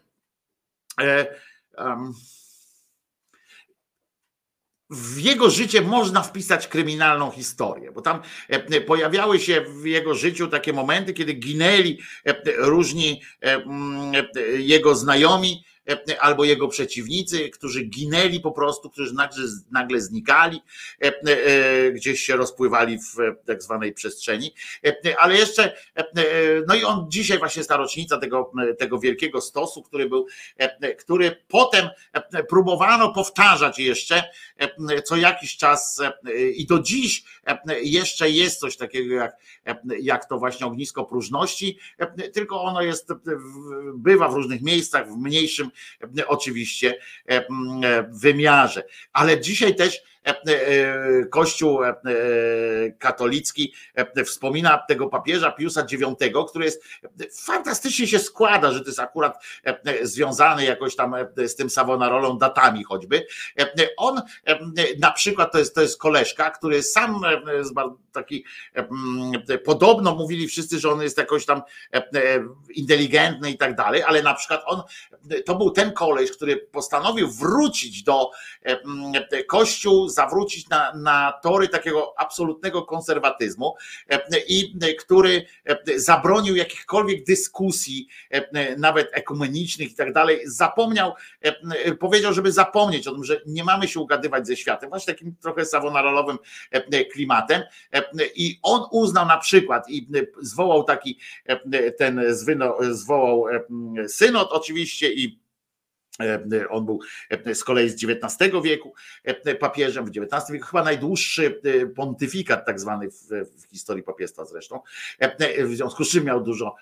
[1.78, 2.14] um,
[4.90, 10.48] w jego życie można wpisać kryminalną historię, bo tam e, pojawiały się w jego życiu
[10.48, 13.62] takie momenty, kiedy ginęli e, różni e,
[14.58, 15.77] jego znajomi, E,
[16.20, 20.62] albo jego przeciwnicy, którzy ginęli po prostu, którzy nagle, nagle znikali,
[21.04, 24.54] e, e, gdzieś się rozpływali w tak zwanej przestrzeni.
[25.20, 25.78] Ale jeszcze,
[26.68, 30.28] no i on dzisiaj właśnie jest ta rocznica tego, tego wielkiego stosu, który był,
[31.00, 31.90] który potem
[32.50, 34.24] próbowano powtarzać jeszcze
[35.06, 36.02] co jakiś czas
[36.56, 37.24] i do dziś
[37.84, 39.38] jeszcze jest coś takiego jak,
[40.00, 41.78] jak to właśnie ognisko próżności,
[42.34, 43.10] tylko ono jest,
[43.96, 45.70] bywa w różnych miejscach, w mniejszym
[46.28, 46.98] oczywiście
[48.10, 48.84] wymiarze.
[49.14, 50.02] Ale dzisiaj też
[51.30, 51.80] Kościół
[53.00, 53.74] katolicki
[54.26, 56.84] wspomina tego papieża Piusa IX, który jest
[57.46, 59.44] fantastycznie się składa, że to jest akurat
[60.02, 63.28] związany jakoś tam z tym Savonarolą datami choćby.
[63.98, 64.22] On
[65.00, 67.22] na przykład to jest, to jest koleżka, który sam
[67.58, 67.74] jest
[68.12, 68.46] taki
[69.66, 71.62] podobno mówili wszyscy, że on jest jakoś tam
[72.76, 74.82] inteligentny i tak dalej, ale na przykład on
[75.46, 78.32] to był ten koleś, który postanowił wrócić do
[79.48, 83.76] kościół, zawrócić na, na tory takiego absolutnego konserwatyzmu
[84.48, 85.46] i który
[85.96, 88.08] zabronił jakichkolwiek dyskusji,
[88.78, 90.42] nawet ekumenicznych i tak dalej.
[90.46, 91.14] Zapomniał,
[92.00, 95.66] powiedział, żeby zapomnieć o tym, że nie mamy się ugadywać ze światem, właśnie takim trochę
[95.66, 96.38] sawonarolowym
[97.12, 97.62] klimatem.
[98.36, 100.08] I on uznał na przykład i
[100.42, 101.20] zwołał taki
[101.98, 102.22] ten
[102.92, 103.46] zwołał
[104.08, 105.47] synod oczywiście i E,
[106.70, 111.62] on był e, z kolei z XIX wieku e, papieżem, w XIX wieku chyba najdłuższy
[111.96, 114.80] pontyfikat tak zwany w, w, historii papiestwa zresztą,
[115.60, 116.76] w związku z czym miał dużo,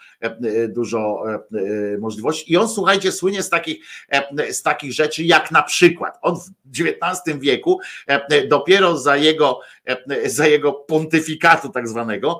[0.70, 1.24] dużo
[2.00, 2.54] możliwości.
[2.54, 3.86] I on słuchajcie słynie z takich,
[4.50, 6.50] z takich rzeczy jak na przykład on w
[6.80, 7.80] XIX wieku
[8.48, 9.60] dopiero za jego,
[10.26, 12.40] za jego pontyfikatu tak zwanego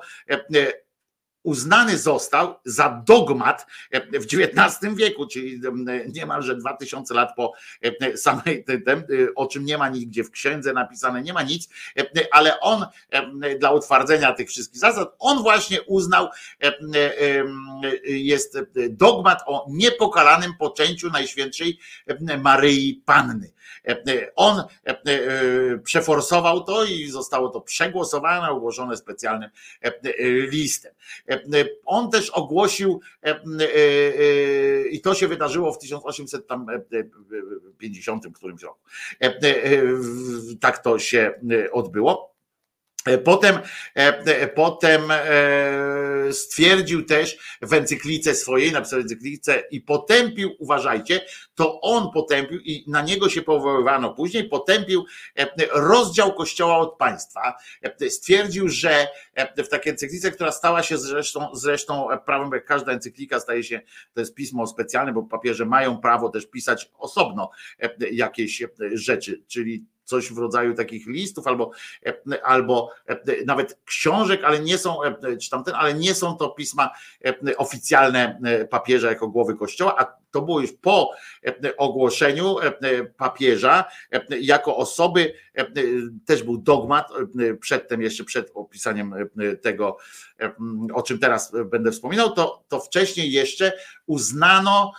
[1.46, 3.66] uznany został za dogmat
[4.14, 5.62] w XIX wieku, czyli
[6.14, 7.54] niemalże 2000 lat po
[8.16, 9.04] samej tym,
[9.36, 11.70] o czym nie ma nigdzie w księdze napisane, nie ma nic,
[12.32, 12.86] ale on
[13.60, 16.30] dla utwardzenia tych wszystkich zasad, on właśnie uznał,
[18.04, 18.60] jest
[18.90, 21.80] dogmat o niepokalanym poczęciu Najświętszej
[22.42, 23.52] Maryi Panny.
[24.36, 24.64] On
[25.84, 29.50] przeforsował to i zostało to przegłosowane, ogłoszone specjalnym
[30.50, 30.94] listem.
[31.86, 33.00] On też ogłosił,
[34.92, 38.80] i to się wydarzyło w 1850 którymś roku.
[40.62, 41.34] Tak to się
[41.72, 42.35] odbyło.
[43.06, 45.02] E, potem, e, e, potem
[46.32, 51.22] stwierdził też w encyklice swojej, napisał encyklice i potępił, uważajcie,
[51.56, 55.06] to on potępił i na niego się powoływano później, potępił
[55.74, 57.54] rozdział kościoła od państwa.
[58.10, 59.08] Stwierdził, że
[59.58, 63.82] w takiej encyklice, która stała się zresztą, zresztą prawem, jak każda encyklika staje się,
[64.14, 67.50] to jest pismo specjalne, bo papieże mają prawo też pisać osobno
[68.12, 71.72] jakieś rzeczy, czyli coś w rodzaju takich listów albo,
[72.44, 72.92] albo
[73.46, 75.00] nawet książek, ale nie są,
[75.42, 76.90] czy tamten, ale nie są to pisma
[77.58, 81.12] oficjalne papieża jako głowy kościoła, a to było już po
[81.78, 82.56] ogłoszeniu
[83.18, 83.86] papieża
[84.42, 85.34] jako osoby,
[86.26, 87.10] też był dogmat,
[87.60, 89.16] przedtem jeszcze przed opisaniem
[89.62, 89.98] tego,
[90.94, 93.74] o czym teraz będę wspominał, to, to wcześniej jeszcze
[94.06, 94.92] uznano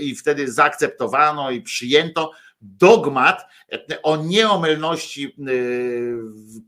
[0.00, 2.30] i wtedy zaakceptowano i przyjęto
[2.62, 3.46] dogmat
[4.02, 5.36] o nieomylności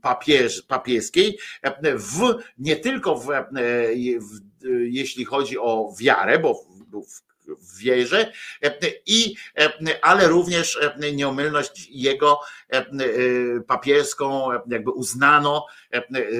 [0.01, 1.37] papież, papieskiej
[1.97, 3.27] w, nie tylko w,
[4.19, 4.39] w,
[4.69, 7.32] jeśli chodzi o wiarę, bo w
[7.79, 8.31] wierze,
[9.05, 9.35] i,
[10.01, 10.79] ale również
[11.13, 12.39] nieomylność jego
[13.67, 15.65] papieską jakby uznano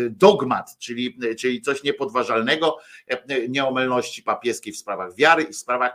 [0.09, 2.77] dogmat, czyli, czyli coś niepodważalnego
[3.49, 5.91] nieomylności papieskiej w sprawach wiary i w sprawach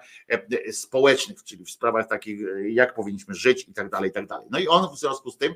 [0.72, 4.46] społecznych, czyli w sprawach takich jak powinniśmy żyć i tak dalej, i tak dalej.
[4.50, 5.54] No i on w związku z tym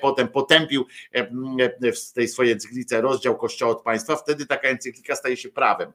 [0.00, 0.86] potem potępił
[1.80, 5.92] w tej swojej encyklice rozdział Kościoła od państwa, wtedy taka encyklika staje się prawem,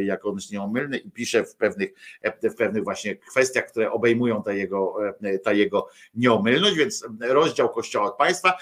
[0.00, 1.94] jak on jest nieomylny i pisze w pewnych,
[2.42, 4.96] w pewnych właśnie kwestiach, które obejmują ta jego,
[5.44, 8.58] ta jego nieomylność, więc rozdział Kościoła od państwa.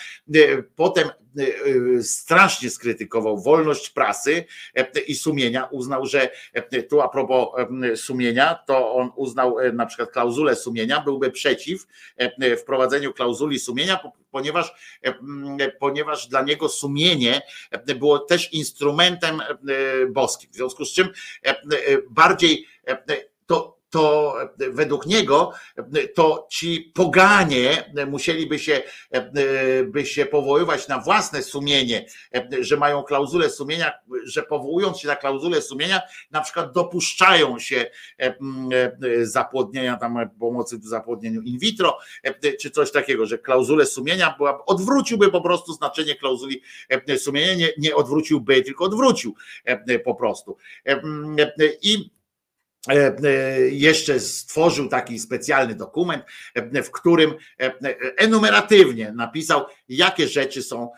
[0.77, 1.09] Potem
[2.03, 4.45] strasznie skrytykował wolność prasy
[5.07, 5.69] i sumienia.
[5.71, 6.31] Uznał, że
[6.91, 7.49] tu a propos
[7.97, 11.87] sumienia, to on uznał na przykład klauzulę sumienia, byłby przeciw
[12.59, 14.01] wprowadzeniu klauzuli sumienia,
[14.33, 14.73] ponieważ,
[15.81, 17.43] ponieważ dla niego sumienie
[17.97, 19.43] było też instrumentem
[20.09, 20.51] boskim.
[20.51, 21.09] W związku z czym
[22.11, 22.67] bardziej
[23.93, 24.35] to
[24.71, 25.53] według niego
[26.15, 28.83] to ci poganie musieliby się,
[29.87, 32.07] by się powoływać na własne sumienie,
[32.61, 33.93] że mają klauzulę sumienia,
[34.25, 37.91] że powołując się na klauzulę sumienia, na przykład dopuszczają się
[39.23, 41.99] zapłodnienia tam pomocy w zapłodnieniu in vitro,
[42.61, 46.63] czy coś takiego, że klauzulę sumienia odwróciłby po prostu znaczenie klauzuli
[47.17, 49.35] sumienia, nie, nie odwróciłby, tylko odwrócił
[50.05, 50.57] po prostu.
[51.83, 52.22] I E, e,
[53.71, 57.35] jeszcze stworzył taki specjalny dokument, e, w którym
[58.17, 60.91] enumeratywnie napisał, jakie rzeczy są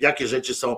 [0.00, 0.76] jakie rzeczy są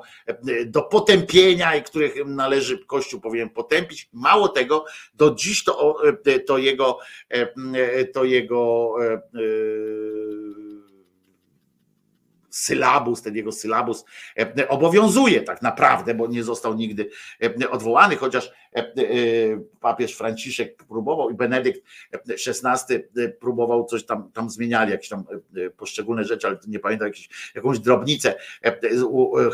[0.67, 4.09] do potępienia i których należy Kościół powinien potępić.
[4.13, 4.85] Mało tego,
[5.15, 5.97] do dziś to,
[6.47, 6.99] to jego
[8.13, 8.95] to jego
[12.51, 14.05] sylabus, ten jego sylabus
[14.39, 17.11] e, obowiązuje tak naprawdę, bo nie został nigdy
[17.61, 18.53] e, odwołany, chociaż
[19.81, 21.81] papież Franciszek próbował i Benedykt
[22.13, 22.99] XVI
[23.41, 25.25] próbował coś tam, tam zmieniali, jakieś tam
[25.77, 28.35] poszczególne rzeczy, ale nie pamiętam, jakieś, jakąś drobnicę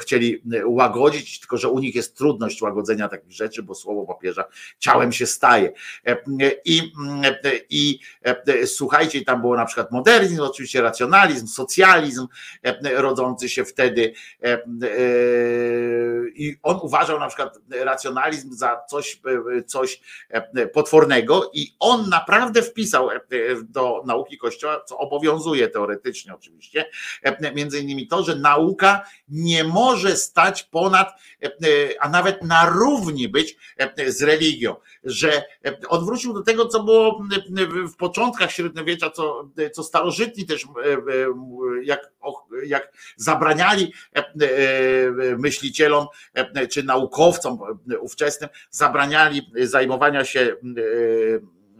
[0.00, 4.44] chcieli łagodzić, tylko że u nich jest trudność łagodzenia takich rzeczy, bo słowo papieża
[4.78, 5.72] ciałem się staje.
[6.64, 6.92] I,
[7.70, 8.00] i
[8.66, 12.26] słuchajcie, tam było na przykład modernizm, oczywiście racjonalizm, socjalizm,
[12.96, 14.12] rodzący się wtedy.
[14.42, 14.58] E, e,
[16.34, 20.00] I on uważał na przykład racjonalizm za coś, e, coś
[20.72, 23.08] potwornego, i on naprawdę wpisał
[23.62, 26.86] do nauki Kościoła, co obowiązuje teoretycznie oczywiście,
[27.54, 31.08] między innymi to, że nauka nie może stać ponad,
[32.00, 33.56] a nawet na równi być
[34.06, 35.44] z religią, że
[35.88, 37.22] odwrócił do tego, co było
[37.92, 40.66] w początkach średniowiecza, co, co starożytni też
[41.82, 42.12] jak,
[42.66, 47.58] jak zabraniali e, e, myślicielom e, czy naukowcom
[48.00, 48.95] ówczesnym, zabraniali
[49.54, 50.56] zajmowania się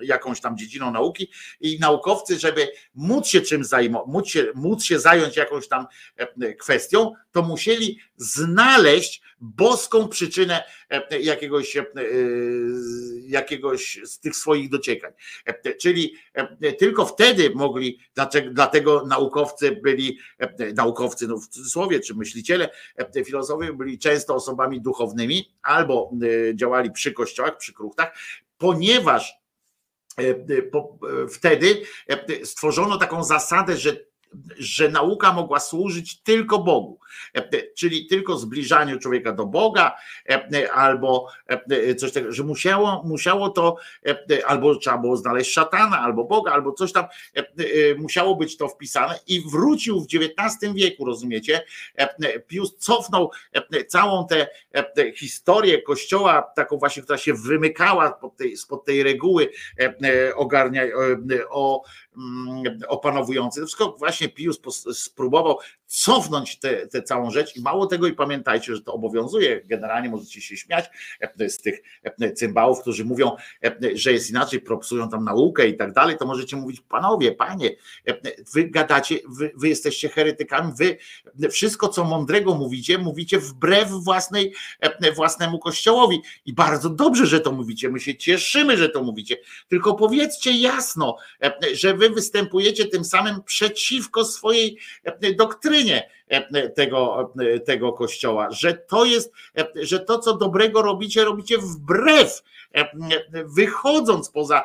[0.02, 4.98] jakąś tam dziedziną nauki i naukowcy, żeby móc się czym zajmować, móc się, móc się
[4.98, 5.86] zająć jakąś tam
[6.58, 11.84] kwestią, to musieli znaleźć boską przyczynę e, jakiegoś, e,
[13.26, 15.12] jakiegoś z tych swoich dociekań.
[15.44, 16.14] E, czyli
[16.78, 17.98] tylko wtedy mogli,
[18.50, 20.18] dlatego naukowcy byli,
[20.74, 22.70] naukowcy no w cudzysłowie, czy myśliciele,
[23.26, 26.10] filozofowie byli często osobami duchownymi albo
[26.54, 28.18] działali przy kościołach, przy kruchtach,
[28.58, 29.45] ponieważ
[31.32, 31.82] wtedy
[32.44, 33.96] stworzono taką zasadę, że
[34.58, 36.98] że nauka mogła służyć tylko Bogu,
[37.76, 39.96] czyli tylko zbliżaniu człowieka do Boga,
[40.74, 41.28] albo
[41.98, 43.76] coś takiego, że musiało, musiało to,
[44.46, 47.04] albo trzeba było znaleźć szatana, albo Boga, albo coś tam,
[47.98, 51.64] musiało być to wpisane i wrócił w XIX wieku, rozumiecie?
[52.46, 53.30] Pius cofnął
[53.88, 54.46] całą tę
[55.16, 59.50] historię kościoła, taką właśnie, która się wymykała spod tej, spod tej reguły
[60.34, 60.82] ogarnia
[61.50, 61.82] o
[62.88, 63.60] opanowujący.
[63.60, 64.60] To wszystko właśnie Pius
[64.92, 66.58] spróbował cofnąć
[66.90, 67.56] tę całą rzecz.
[67.56, 70.84] I mało tego i pamiętajcie, że to obowiązuje, generalnie możecie się śmiać
[71.20, 75.76] e, z tych e, cymbałów, którzy mówią, e, że jest inaczej, propsują tam naukę i
[75.76, 77.70] tak dalej, to możecie mówić, panowie, panie,
[78.54, 80.98] wy gadacie, wy, wy jesteście heretykami, wy
[81.48, 84.54] wszystko, co mądrego mówicie, mówicie wbrew własnej,
[85.14, 86.22] własnemu kościołowi.
[86.46, 89.36] I bardzo dobrze, że to mówicie, my się cieszymy, że to mówicie,
[89.68, 91.16] tylko powiedzcie jasno,
[91.74, 94.78] że wy występujecie tym samym przeciwko swojej
[95.36, 100.82] doktrynie, doktrynie e, tego, e, tego kościoła, że to jest, e, że to, co dobrego
[100.82, 102.42] robicie, robicie wbrew,
[103.44, 104.64] wychodząc poza,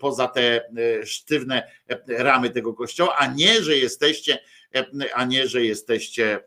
[0.00, 0.68] poza te
[1.04, 1.70] sztywne
[2.08, 4.38] ramy tego kościoła, a nie, że jesteście,
[5.14, 6.40] a nie, że jesteście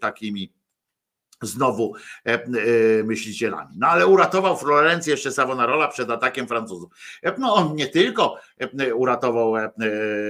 [0.00, 0.52] takimi
[1.42, 1.94] znowu
[2.26, 2.44] e, e,
[3.04, 3.74] myślicielami.
[3.76, 6.92] No ale uratował Florencję jeszcze Savonarola przed atakiem Francuzów.
[7.22, 8.36] E, no on nie tylko
[8.94, 9.54] uratował,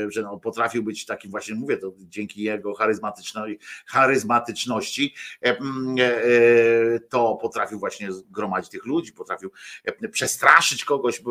[0.08, 2.74] że no, potrafił być takim właśnie, mówię to dzięki jego
[3.86, 5.14] charyzmatyczności,
[7.08, 9.50] to potrafił właśnie gromadzić tych ludzi, potrafił
[10.10, 11.22] przestraszyć kogoś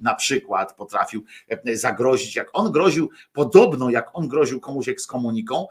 [0.00, 1.24] na przykład, potrafił
[1.74, 5.66] zagrozić, jak on groził, podobno jak on groził komuś ekskomuniką,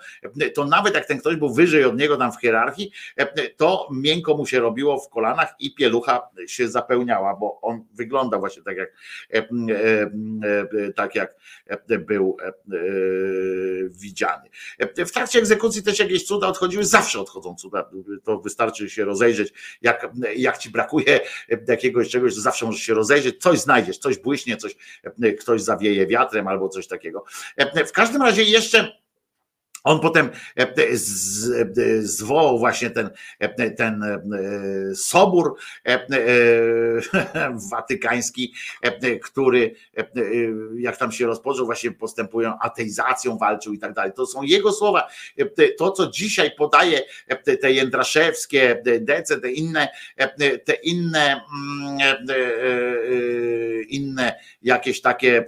[0.55, 2.78] to nawet jak ten ktoś był wyżej od niego tam w hierarchii,
[3.17, 8.39] E, to miękko mu się robiło w kolanach i pielucha się zapełniała, bo on wygląda
[8.39, 8.93] właśnie tak jak,
[9.33, 11.35] e, e, tak jak
[11.99, 12.37] był
[13.89, 14.49] widziany.
[14.97, 17.89] W trakcie egzekucji też jakieś cuda odchodziły, zawsze odchodzą cuda,
[18.23, 21.19] to wystarczy się rozejrzeć, jak, jak ci brakuje
[21.67, 24.75] jakiegoś czegoś, to zawsze możesz się rozejrzeć, coś znajdziesz, coś błyśnie, coś,
[25.39, 27.23] ktoś zawieje wiatrem albo coś takiego.
[27.87, 28.98] W każdym razie jeszcze
[29.83, 30.97] on potem e, e,
[32.01, 33.09] zwołał właśnie ten,
[33.39, 34.03] e, ten
[34.95, 35.55] sobór
[37.71, 38.53] watykański,
[39.23, 39.75] który,
[40.77, 44.11] jak tam się rozpoczął, właśnie postępują ateizacją, walczył i tak dalej.
[44.15, 45.07] To są jego słowa.
[45.77, 47.01] To, co dzisiaj podaje
[47.61, 49.87] te jędraszewskie, dece, te inne,
[50.65, 51.97] te inne, mm,
[53.89, 55.45] inne jakieś takie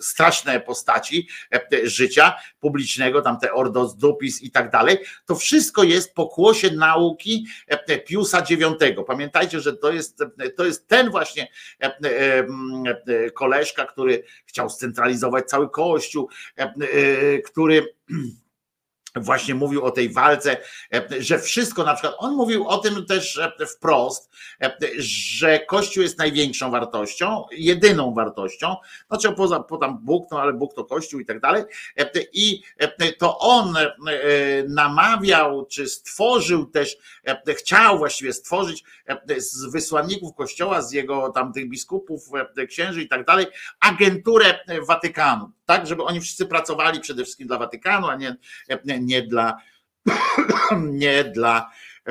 [0.00, 6.14] straszne postaci e, życia publicznego, tam te Ordos Dupis i tak dalej, to wszystko jest
[6.14, 8.76] pokłosie nauki e, Piusa IX.
[9.06, 10.24] Pamiętajcie, że to jest,
[10.56, 11.48] to jest ten właśnie
[11.80, 16.28] e, koleżka, który chciał scentralizować cały Kościół,
[17.44, 17.86] który
[19.20, 20.56] właśnie mówił o tej walce,
[21.18, 23.40] że wszystko na przykład, on mówił o tym też
[23.76, 24.30] wprost,
[24.98, 28.76] że Kościół jest największą wartością, jedyną wartością,
[29.08, 31.64] znaczy poza, poza Bóg, no ale Bóg to Kościół i tak dalej.
[32.32, 32.62] I
[33.18, 33.74] to on
[34.68, 36.96] namawiał, czy stworzył też,
[37.58, 38.84] chciał właściwie stworzyć
[39.36, 42.22] z wysłanników Kościoła, z jego tamtych biskupów,
[42.68, 43.46] księży i tak dalej,
[43.80, 48.36] agenturę Watykanu, tak, żeby oni wszyscy pracowali przede wszystkim dla Watykanu, a nie,
[49.00, 49.56] nie dla
[50.80, 51.70] nie dla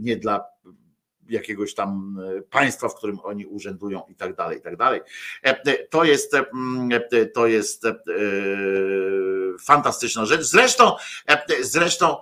[0.00, 0.44] nie dla
[1.28, 5.00] jakiegoś tam państwa, w którym oni urzędują i tak dalej, i tak dalej.
[5.90, 6.32] To jest,
[7.34, 7.86] to jest
[9.64, 10.42] fantastyczna rzecz.
[10.42, 10.92] Zresztą,
[11.60, 12.16] zresztą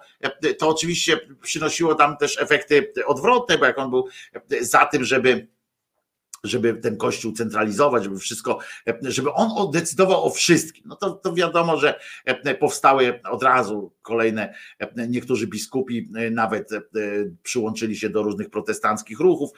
[0.59, 4.09] to oczywiście przynosiło tam też efekty odwrotne, bo jak on był
[4.61, 5.56] za tym, żeby
[6.47, 8.59] żeby ten kościół centralizować, żeby wszystko,
[9.03, 10.85] żeby on decydował o wszystkim.
[10.87, 12.01] No to, to wiadomo, że
[12.61, 14.55] powstały od razu kolejne,
[15.09, 16.71] niektórzy biskupi nawet
[17.43, 19.51] przyłączyli się do różnych protestanckich ruchów,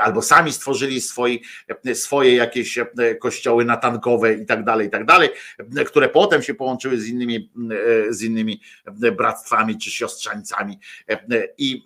[0.00, 2.78] albo sami stworzyli swoje, jakieś
[3.20, 5.28] kościoły natankowe i tak dalej, i tak dalej,
[5.86, 7.50] które potem się połączyły z innymi,
[8.10, 8.60] z innymi
[9.16, 10.78] bractwami czy siostrzańcami
[11.58, 11.82] i,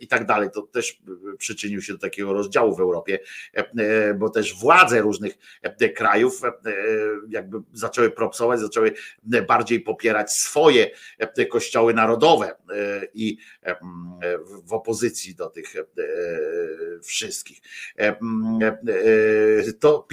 [0.00, 0.48] i tak dalej.
[0.54, 1.02] To też
[1.38, 3.18] przyczynił się do takiego rozdziału w Europie
[3.54, 3.64] E,
[4.18, 6.52] bo też władze różnych e, krajów e,
[7.28, 8.94] jakby zaczęły propsować, zaczęły
[9.48, 10.90] bardziej popierać swoje
[11.50, 12.56] kościoły narodowe
[13.14, 13.38] i
[14.64, 15.74] w opozycji do tych
[17.02, 17.60] wszystkich.
[19.80, 20.06] To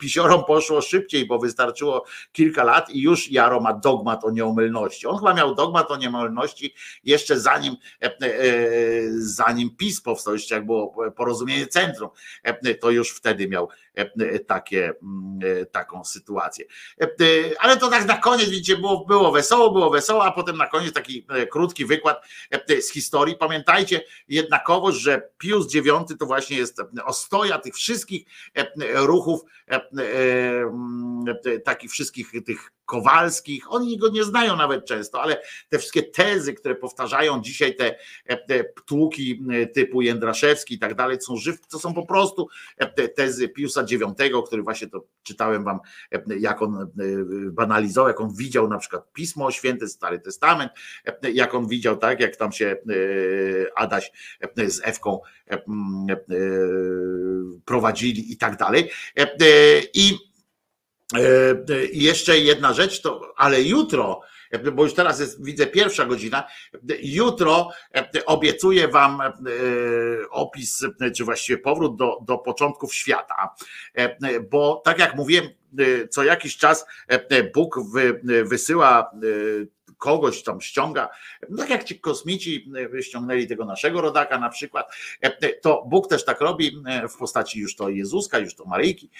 [0.00, 5.06] pisiorom poszło szybciej, bo wystarczyło kilka lat i już Jaro ma dogmat o nieomylności.
[5.06, 7.76] On chyba miał dogmat o nieomylności jeszcze zanim,
[9.18, 12.10] zanim PiS powstał, jeszcze jak było porozumienie centrum,
[12.80, 13.68] to już wtedy miał
[14.46, 16.64] takie, mm, e, taką sytuację.
[17.00, 17.08] E,
[17.58, 20.92] ale to tak na koniec, widzicie, było, było wesoło, było wesoło, a potem na koniec
[20.94, 22.24] taki krótki wykład
[22.80, 23.36] z historii.
[23.36, 28.24] Pamiętajcie jednakowoż, że Pius IX to właśnie jest ostoja tych wszystkich
[28.94, 31.24] ruchów, mm,
[31.64, 36.74] takich wszystkich tych Kowalskich, oni go nie znają nawet często, ale te wszystkie tezy, które
[36.74, 37.96] powtarzają dzisiaj te,
[38.48, 39.42] te tłuki
[39.74, 42.48] typu Jędraszewski i tak dalej, są żyw, to są po prostu
[43.14, 44.02] tezy Piusa IX,
[44.46, 45.80] który właśnie to czytałem wam,
[46.40, 46.90] jak on
[47.52, 50.72] banalizował, jak on widział na przykład Pismo Święte, Stary Testament,
[51.34, 52.76] jak on widział, tak, jak tam się
[53.76, 54.12] Adaś
[54.66, 55.20] z Ewką
[57.64, 58.90] prowadzili i tak dalej.
[59.16, 60.18] E, I
[61.92, 64.20] jeszcze jedna rzecz, to, ale jutro,
[64.72, 66.44] bo już teraz jest, widzę pierwsza godzina,
[67.02, 69.32] jutro e, obiecuję wam e,
[70.30, 73.54] opis, czy właściwie powrót do, do początków świata,
[74.50, 75.44] bo tak jak mówiłem,
[76.10, 76.86] co jakiś czas
[77.54, 77.80] Bóg
[78.44, 79.10] wysyła
[80.02, 81.08] kogoś tam ściąga,
[81.56, 86.24] tak jak ci kosmici e, ściągnęli tego naszego rodaka na przykład, e, to Bóg też
[86.24, 89.10] tak robi e, w postaci już to Jezuska, już to Maryjki,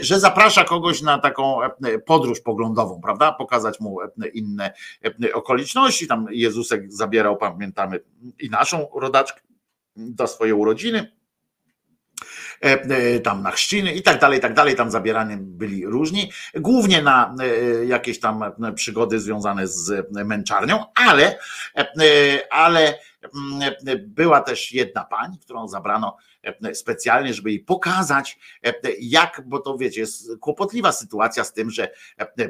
[0.00, 1.58] że zaprasza kogoś na taką
[2.06, 3.32] podróż poglądową, prawda?
[3.32, 3.98] Pokazać mu
[4.34, 4.72] inne
[5.34, 6.06] okoliczności.
[6.06, 8.00] Tam Jezusek zabierał, pamiętamy,
[8.38, 9.40] i naszą rodaczkę
[9.96, 11.21] do swojej urodziny E, e,
[13.24, 17.34] tam na chrzciny i tak dalej, i tak dalej, tam zabierani byli różni, głównie na
[17.40, 21.38] e, jakieś tam przygody związane z męczarnią, ale,
[22.50, 23.74] ale mm,
[24.06, 26.16] była też jedna pani, którą zabrano
[26.74, 28.38] specjalnie, żeby jej pokazać,
[29.00, 31.90] jak, bo to wiecie, jest kłopotliwa sytuacja z tym, że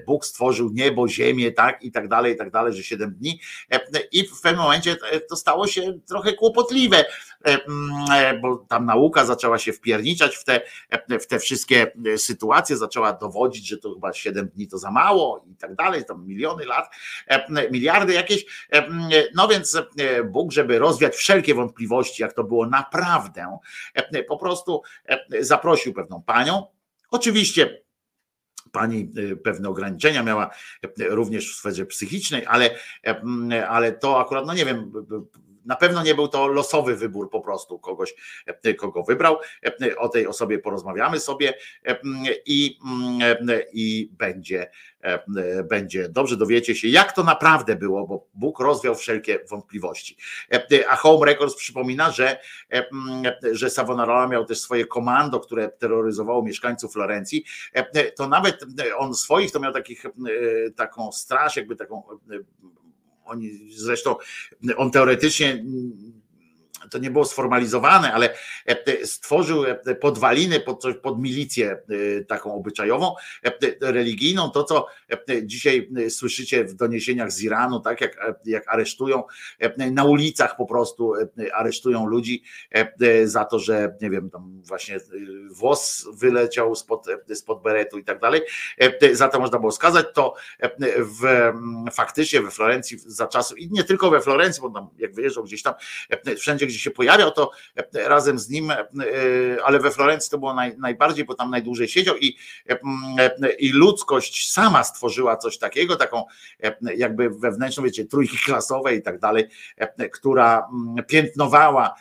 [0.06, 3.40] Bóg stworzył niebo, ziemię, tak i tak dalej, i tak dalej, że siedem dni
[4.12, 4.96] i w pewnym momencie
[5.28, 7.04] to stało się trochę kłopotliwe,
[8.42, 10.60] bo tam nauka zaczęła się wpierniczać w te,
[11.20, 15.56] w te wszystkie sytuacje, zaczęła dowodzić, że to chyba siedem dni to za mało i
[15.56, 16.90] tak dalej, tam miliony lat,
[17.70, 18.68] miliardy jakieś,
[19.34, 19.78] no więc
[20.24, 23.58] Bóg, żeby rozwiać wszelkie wątpliwości, jak to było naprawdę, E,
[24.28, 26.66] po prostu e, zaprosił pewną panią.
[27.10, 27.82] Oczywiście
[28.72, 30.50] pani e, pewne ograniczenia miała
[30.98, 32.70] również w sferze psychicznej, ale,
[33.68, 34.92] ale to akurat, no nie wiem,
[35.64, 38.14] na pewno nie był to losowy wybór po prostu kogoś,
[38.78, 39.38] kogo wybrał.
[39.98, 41.54] O tej osobie porozmawiamy sobie
[42.46, 42.78] i,
[43.72, 44.70] i będzie,
[45.64, 46.36] będzie dobrze.
[46.36, 50.16] Dowiecie się, jak to naprawdę było, bo Bóg rozwiał wszelkie wątpliwości.
[50.88, 52.38] A Home Records przypomina, że,
[53.52, 57.44] że Savonarola miał też swoje komando, które terroryzowało mieszkańców Florencji.
[58.16, 58.64] To nawet
[58.96, 60.04] on swoich to miał takich,
[60.76, 62.02] taką straż, jakby taką
[63.32, 64.16] oni zresztą,
[64.76, 65.64] on teoretycznie
[66.90, 68.34] to nie było sformalizowane, ale
[69.04, 69.64] stworzył
[70.00, 71.82] podwaliny pod, pod milicję
[72.28, 73.14] taką obyczajową,
[73.80, 74.50] religijną.
[74.50, 74.86] To, co
[75.42, 79.22] dzisiaj słyszycie w doniesieniach z Iranu, tak jak, jak aresztują
[79.76, 81.12] na ulicach po prostu
[81.52, 82.42] aresztują ludzi
[83.24, 85.00] za to, że nie wiem, tam właśnie
[85.50, 88.40] włos wyleciał spod, spod beretu i tak dalej.
[89.12, 90.06] Za to można było skazać.
[90.14, 90.34] To
[90.98, 91.52] w,
[91.92, 95.62] faktycznie we Florencji za czasów, i nie tylko we Florencji, bo tam jak wyjeżdżał gdzieś
[95.62, 95.74] tam,
[96.38, 97.50] wszędzie gdzie się pojawiał, to
[97.92, 98.72] razem z nim,
[99.64, 102.36] ale we Florencji to było naj, najbardziej, bo tam najdłużej siedział i,
[103.58, 106.24] i ludzkość sama stworzyła coś takiego, taką
[106.96, 109.44] jakby wewnętrzną, wiecie, trójki klasowe i tak dalej,
[110.12, 110.68] która
[111.06, 111.94] piętnowała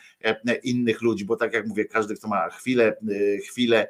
[0.63, 2.97] innych ludzi, bo tak jak mówię, każdy, kto ma chwilę,
[3.47, 3.87] chwilę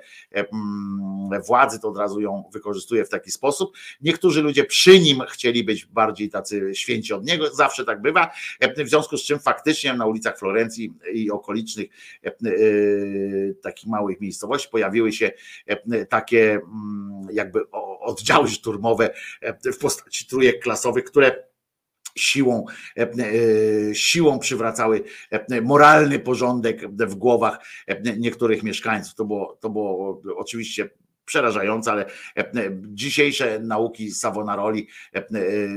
[1.48, 3.78] władzy, to od razu ją wykorzystuje w taki sposób.
[4.02, 8.32] Niektórzy ludzie przy nim chcieli być bardziej tacy święci od niego, zawsze tak bywa,
[8.78, 11.88] w związku z czym faktycznie na ulicach Florencji i okolicznych
[13.62, 15.32] takich małych miejscowości pojawiły się
[16.10, 16.60] takie
[17.32, 17.70] jakby
[18.00, 19.14] oddziały szturmowe
[19.74, 21.51] w postaci trójek klasowych, które
[22.16, 22.66] siłą,
[22.98, 27.60] e, e, siłą przywracały e, moralny porządek w głowach
[28.18, 29.16] niektórych mieszkańców.
[29.16, 30.90] To było, to było oczywiście
[31.26, 32.06] przerażające, ale
[32.82, 34.88] dzisiejsze nauki Savonaroli,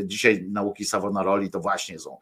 [0.05, 2.19] dzisiaj nauki Savonaroli to właśnie są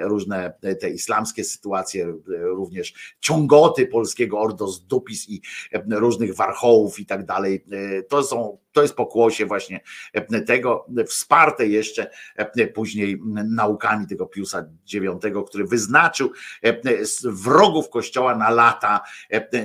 [0.00, 5.42] różne te islamskie sytuacje, również ciągoty polskiego ordos dupis i
[5.90, 7.64] różnych warchołów i tak dalej.
[8.08, 9.80] To są to jest pokłosie właśnie
[10.12, 16.32] e, tego, wsparte jeszcze e, później naukami tego Piusa IX, który wyznaczył
[16.62, 16.80] e,
[17.24, 19.00] wrogów Kościoła na lata,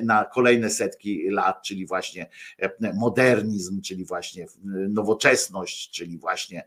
[0.04, 2.30] na kolejne setki lat, czyli właśnie
[2.94, 4.48] modernizm, czyli właśnie
[4.90, 6.64] nowoczesność, czyli właśnie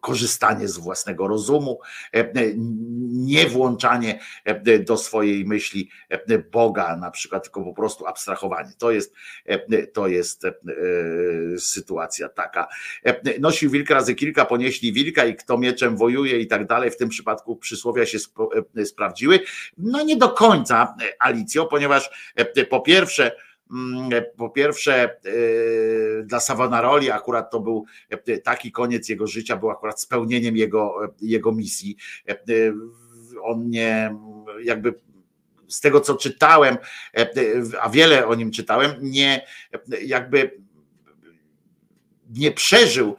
[0.00, 1.80] korzystanie z własnego rozumu,
[2.14, 2.32] e, e,
[3.10, 5.90] nie włączanie e, do swojej myśli
[6.52, 8.72] Boga, na przykład, tylko po prostu abstrahowanie.
[8.78, 9.14] To jest,
[9.92, 10.42] to jest
[11.58, 12.68] sytuacja taka.
[13.40, 16.90] Nosił wilk razy kilka, ponieśli wilka i kto mieczem wojuje i tak dalej.
[16.90, 18.18] W tym przypadku przysłowia się
[18.84, 19.40] sprawdziły.
[19.78, 22.10] No nie do końca, Alicjo, ponieważ
[22.70, 23.32] po pierwsze,
[24.36, 27.84] po pierwsze y, dla Savonaroli akurat to był
[28.28, 31.96] y, taki koniec jego życia, był akurat spełnieniem jego, y, jego misji.
[33.42, 34.16] On nie
[34.62, 34.94] jakby
[35.68, 36.76] z tego co czytałem,
[37.80, 39.46] a wiele o nim czytałem, nie
[40.02, 40.60] jakby
[42.30, 43.16] nie przeżył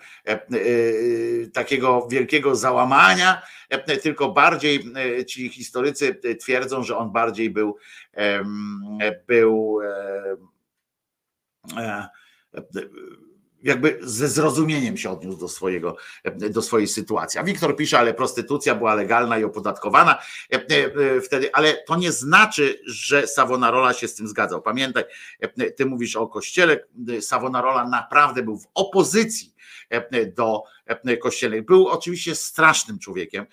[1.53, 3.41] takiego wielkiego załamania,
[4.03, 4.83] tylko bardziej
[5.27, 7.77] ci historycy twierdzą, że on bardziej był,
[9.27, 9.79] był
[11.77, 12.07] e,
[13.63, 15.97] jakby ze zrozumieniem się odniósł do, swojego,
[16.49, 17.39] do swojej sytuacji.
[17.39, 20.17] A Wiktor pisze, ale prostytucja była legalna i opodatkowana
[21.23, 24.61] wtedy, ale to nie znaczy, że Savonarola się z tym zgadzał.
[24.61, 25.03] Pamiętaj,
[25.75, 26.85] ty mówisz o kościele,
[27.21, 29.53] Savonarola naprawdę był w opozycji
[30.35, 30.63] do
[31.21, 31.65] kościelnych.
[31.65, 33.45] Był oczywiście strasznym człowiekiem,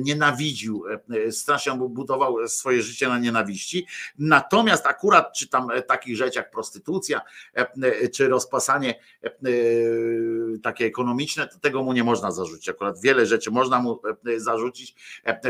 [0.00, 0.84] nienawidził,
[1.30, 3.86] strasznie budował swoje życie na nienawiści.
[4.18, 7.20] Natomiast akurat czy tam takich rzeczy jak prostytucja,
[8.14, 9.00] czy rozpasanie
[10.62, 12.68] takie ekonomiczne, tego mu nie można zarzucić.
[12.68, 14.00] Akurat wiele rzeczy można mu
[14.36, 14.94] zarzucić,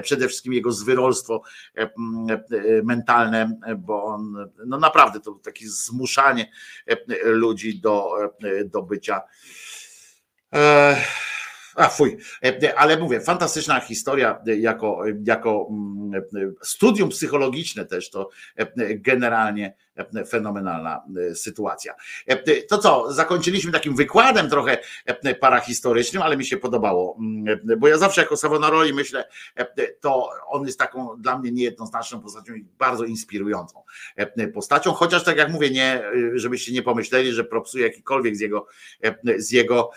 [0.02, 1.42] przede wszystkim jego zwyrolstwo
[2.82, 6.50] mentalne, bo on no naprawdę to takie zmuszanie
[7.24, 8.10] ludzi do,
[8.64, 9.22] do bycia
[11.74, 12.16] a fuj,
[12.76, 16.22] ale mówię, fantastyczna historia jako, jako mm,
[16.62, 18.28] studium psychologiczne też to
[18.96, 19.74] generalnie
[20.28, 21.94] fenomenalna e, sytuacja.
[22.26, 27.88] E, to co, zakończyliśmy takim wykładem trochę e, parahistorycznym, ale mi się podobało, mm, bo
[27.88, 29.28] ja zawsze jako Savonaroli myślę,
[30.00, 33.82] to on jest taką dla mnie niejednoznaczną postacią i bardzo inspirującą
[34.54, 36.02] postacią, chociaż tak jak mówię, nie,
[36.34, 38.66] żebyście nie pomyśleli, że propsuje jakikolwiek z jego,
[39.36, 39.90] z jego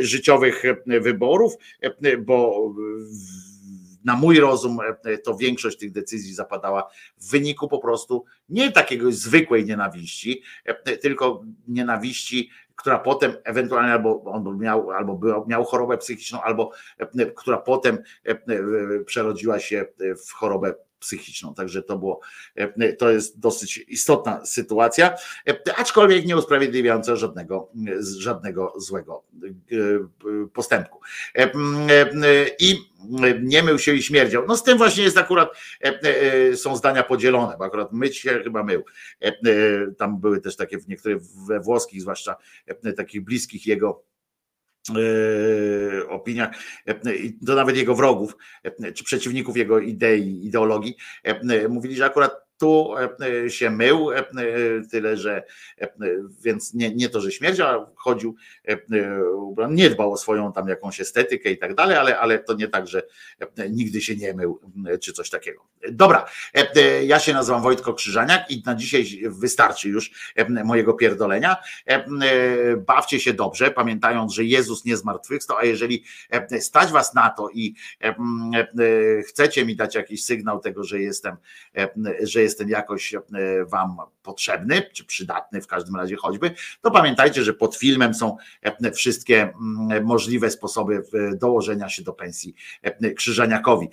[0.00, 1.54] życiowych wyborów,
[2.18, 2.70] bo
[4.04, 9.12] na mój rozum e, to większość tych decyzji zapadała w wyniku po prostu nie takiego
[9.12, 15.98] zwykłej nienawiści, e, tylko nienawiści, która potem ewentualnie albo on miał, albo był, miał chorobę
[15.98, 17.98] psychiczną, albo e, która potem
[19.06, 19.86] przerodziła się
[20.26, 21.54] w chorobę psychiczną.
[21.54, 22.20] Także to było,
[22.98, 25.14] to jest dosyć istotna sytuacja,
[25.76, 27.70] aczkolwiek nie usprawiedliwiająca żadnego,
[28.18, 29.22] żadnego złego
[30.52, 31.00] postępku.
[32.58, 32.92] I
[33.42, 34.44] nie mył się i śmierdział.
[34.48, 35.48] No z tym właśnie jest akurat,
[35.84, 38.84] e, e, są zdania podzielone, bo akurat myć się chyba mył.
[39.20, 39.32] E,
[39.98, 42.36] tam były też takie w niektórych we włoskich, zwłaszcza
[42.96, 44.02] takich bliskich jego
[46.08, 46.56] opiniach,
[47.46, 48.36] to nawet jego wrogów,
[48.94, 50.96] czy przeciwników jego idei, ideologii,
[51.68, 52.94] mówili, że akurat tu
[53.44, 54.24] e, się mył, e,
[54.90, 55.42] tyle że
[55.80, 55.88] e,
[56.42, 58.36] więc nie, nie to, że śmierdział, chodził,
[59.68, 62.86] nie dbał o swoją tam jakąś estetykę i tak dalej, ale, ale to nie tak,
[62.86, 63.02] że
[63.70, 64.60] nigdy się nie mył,
[65.00, 65.64] czy coś takiego.
[65.90, 66.26] Dobra,
[67.04, 70.34] ja się nazywam Wojtko Krzyżaniak i na dzisiaj wystarczy już
[70.64, 71.56] mojego pierdolenia.
[72.86, 76.04] Bawcie się dobrze, pamiętając, że Jezus nie zmartwychwstał, a jeżeli
[76.60, 77.74] stać was na to i
[79.28, 81.36] chcecie mi dać jakiś sygnał tego, że jestem,
[82.22, 83.20] że jestem jest ten jakoś e,
[83.64, 86.50] Wam potrzebny, czy przydatny w każdym razie choćby,
[86.80, 91.02] to pamiętajcie, że pod filmem są e, wszystkie mm, możliwe sposoby
[91.36, 93.88] dołożenia się do pensji e, Krzyżaniakowi.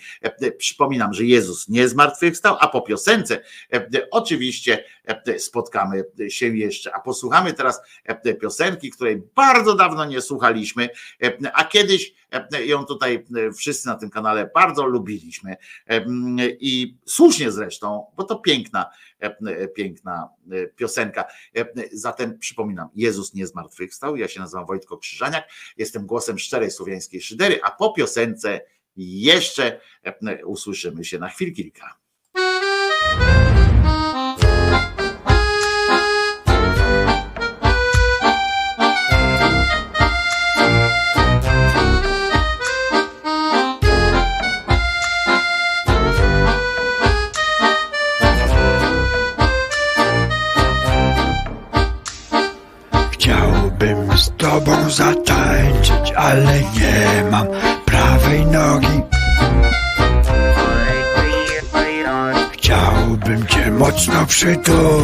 [0.57, 3.41] Przypominam, że Jezus nie zmartwychwstał, a po piosence
[4.11, 4.83] oczywiście
[5.37, 7.81] spotkamy się jeszcze, a posłuchamy teraz
[8.41, 10.89] piosenki, której bardzo dawno nie słuchaliśmy,
[11.53, 12.13] a kiedyś
[12.65, 13.25] ją tutaj
[13.57, 15.55] wszyscy na tym kanale bardzo lubiliśmy
[16.59, 18.89] i słusznie zresztą, bo to piękna,
[19.75, 20.29] piękna
[20.75, 21.25] piosenka.
[21.91, 27.59] Zatem przypominam, Jezus nie zmartwychwstał, ja się nazywam Wojtko Krzyżaniak, jestem głosem szczerej słowiańskiej szydery,
[27.63, 28.61] a po piosence
[28.95, 29.79] jeszcze
[30.45, 31.99] usłyszymy się na chwil kilka.
[56.29, 57.47] Ale nie mam
[57.85, 59.01] prawej nogi.
[62.51, 64.98] Chciałbym cię mocno przytulić,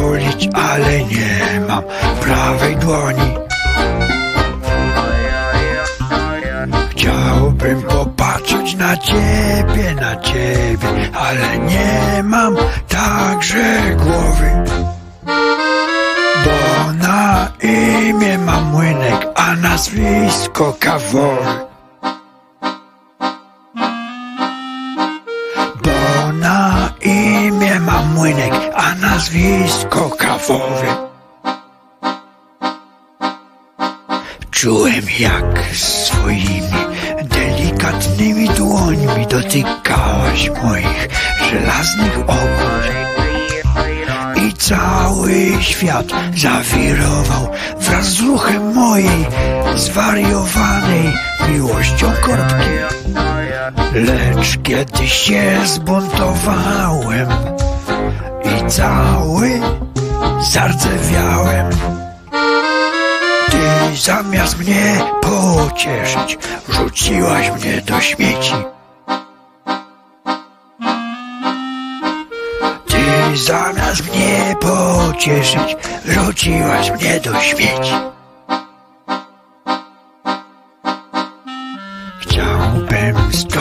[19.76, 21.52] nazwisko kawowy.
[25.84, 30.86] Bo na imię mam młynek, a nazwisko kawowy.
[34.50, 36.76] Czułem jak swoimi
[37.22, 41.08] delikatnymi dłońmi dotykałaś moich
[41.50, 42.82] żelaznych ogór
[44.36, 46.06] i cały świat
[46.36, 46.85] zawirował
[49.96, 51.12] zwariowanej
[51.48, 52.70] miłością korbki.
[53.94, 57.28] Lecz kiedy się zbuntowałem
[58.44, 59.60] i cały
[60.52, 61.70] zardzewiałem,
[63.50, 68.54] ty zamiast mnie pocieszyć, rzuciłaś mnie do śmieci.
[73.34, 75.76] zamiast mnie pocieszyć,
[76.06, 78.15] rzuciłaś mnie do śmieci.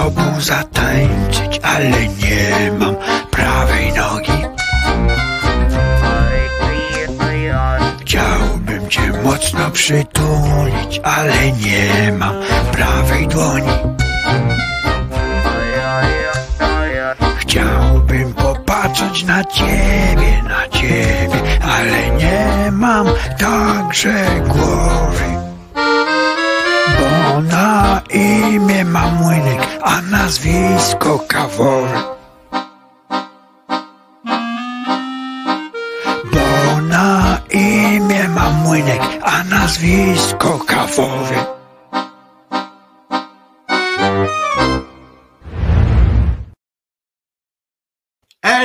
[0.05, 2.95] Tobą zatańczyć, ale nie mam
[3.31, 4.45] prawej nogi.
[8.01, 12.35] Chciałbym cię mocno przytulić, ale nie mam
[12.71, 13.71] prawej dłoni.
[17.37, 25.25] Chciałbym popatrzeć na ciebie, na ciebie, ale nie mam także głowy.
[26.99, 32.03] Bo na imię mam młynek, a nazwisko kawowe.
[36.31, 41.54] Bo na imię mam młynek, a nazwisko kawowe.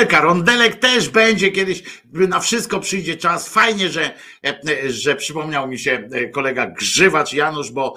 [0.00, 3.48] Elka, rondelek też będzie kiedyś, na wszystko przyjdzie czas.
[3.48, 4.14] Fajnie, że,
[4.88, 7.94] że przypomniał mi się kolega Grzywacz Janusz, bo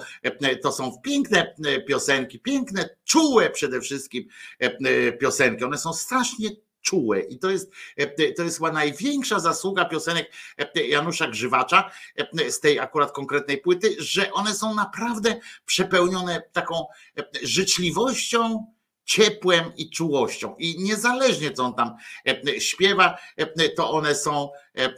[0.62, 1.54] to są piękne
[1.88, 4.24] piosenki, piękne, czułe przede wszystkim
[5.20, 5.64] piosenki.
[5.64, 6.50] One są strasznie
[6.82, 7.72] czułe i to jest,
[8.36, 10.32] to jest chyba największa zasługa piosenek
[10.74, 11.90] Janusza Grzywacza
[12.48, 16.86] z tej akurat konkretnej płyty, że one są naprawdę przepełnione taką
[17.42, 18.66] życzliwością,
[19.04, 20.56] ciepłem i czułością.
[20.58, 21.94] I niezależnie co on tam
[22.26, 24.94] e, śpiewa, e, to one są e,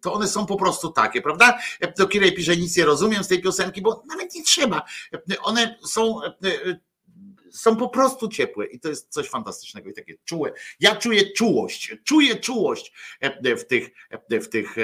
[0.00, 1.58] to one są po prostu takie, prawda?
[1.98, 4.82] Do Kirej pisze, nic nie rozumiem z tej piosenki, bo nawet nie trzeba.
[5.42, 6.20] One są
[7.54, 10.52] są po prostu ciepłe i to jest coś fantastycznego i takie czułe.
[10.80, 12.92] Ja czuję czułość, czuję czułość
[13.58, 13.90] w tych,
[14.30, 14.74] w tych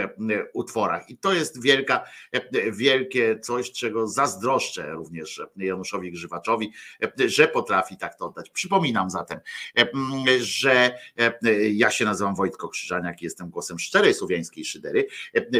[0.52, 2.04] utworach i to jest wielka,
[2.72, 6.72] wielkie coś, czego zazdroszczę również Januszowi Grzywaczowi,
[7.26, 8.50] że potrafi tak to oddać.
[8.50, 9.40] Przypominam zatem,
[10.40, 10.98] że
[11.72, 15.06] ja się nazywam Wojtko Krzyżaniak, jestem głosem szczerej słowiańskiej szydery.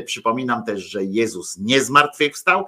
[0.06, 2.66] Przypominam też, że Jezus nie zmartwychwstał,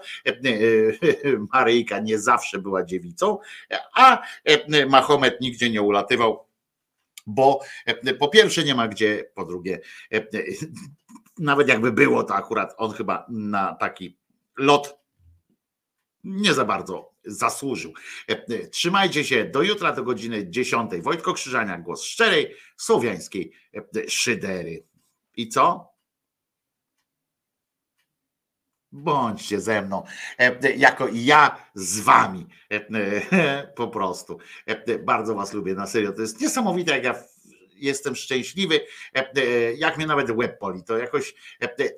[1.53, 3.39] Maryjka nie zawsze była dziewicą,
[3.95, 4.23] a
[4.89, 6.47] Mahomet nigdzie nie ulatywał,
[7.27, 7.61] bo
[8.19, 9.81] po pierwsze nie ma gdzie, po drugie,
[11.39, 14.19] nawet jakby było, to akurat on chyba na taki
[14.59, 15.03] lot
[16.25, 17.93] nie za bardzo zasłużył.
[18.71, 20.91] Trzymajcie się do jutra do godziny 10.
[21.01, 23.53] Wojtko Krzyżania, głos szczerej, słowiańskiej
[24.09, 24.87] szydery.
[25.37, 25.92] I co?
[28.93, 30.03] Bądźcie ze mną,
[30.77, 32.47] jako ja z wami,
[33.77, 34.39] po prostu.
[35.05, 36.13] Bardzo was lubię, na serio.
[36.13, 37.15] To jest niesamowite, jak ja
[37.83, 38.81] jestem szczęśliwy,
[39.77, 41.35] jak mnie nawet łeb poli, to jakoś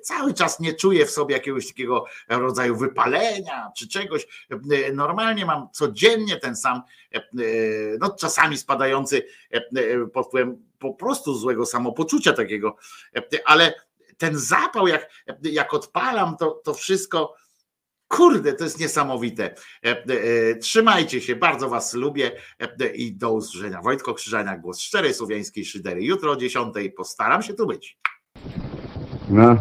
[0.01, 4.27] cały czas nie czuję w sobie jakiegoś takiego rodzaju wypalenia czy czegoś.
[4.93, 6.81] Normalnie mam codziennie ten sam,
[7.99, 9.27] no czasami spadający
[10.13, 12.75] pod wpływem po prostu złego samopoczucia takiego,
[13.45, 13.73] ale
[14.17, 15.09] ten zapał, jak,
[15.43, 17.35] jak odpalam, to, to wszystko.
[18.07, 19.55] Kurde, to jest niesamowite.
[20.61, 22.31] Trzymajcie się, bardzo Was lubię
[22.93, 23.81] i do usłyszenia.
[23.81, 26.03] Wojtko Krzyżania, głos szczerej słowiańskiej szydery.
[26.03, 27.97] Jutro o 10 postaram się tu być.
[29.29, 29.57] No.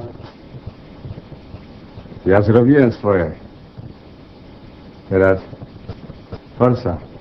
[2.26, 3.34] Ja zrobiłem swoje.
[5.08, 5.40] Teraz
[6.58, 7.13] forsa.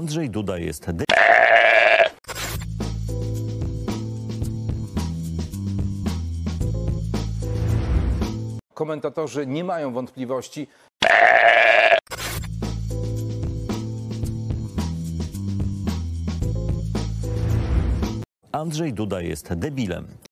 [0.00, 0.86] Andrzej Duda jest
[8.74, 10.66] Komentatorzy nie mają wątpliwości.
[18.52, 20.29] Andrzej Duda jest debilem.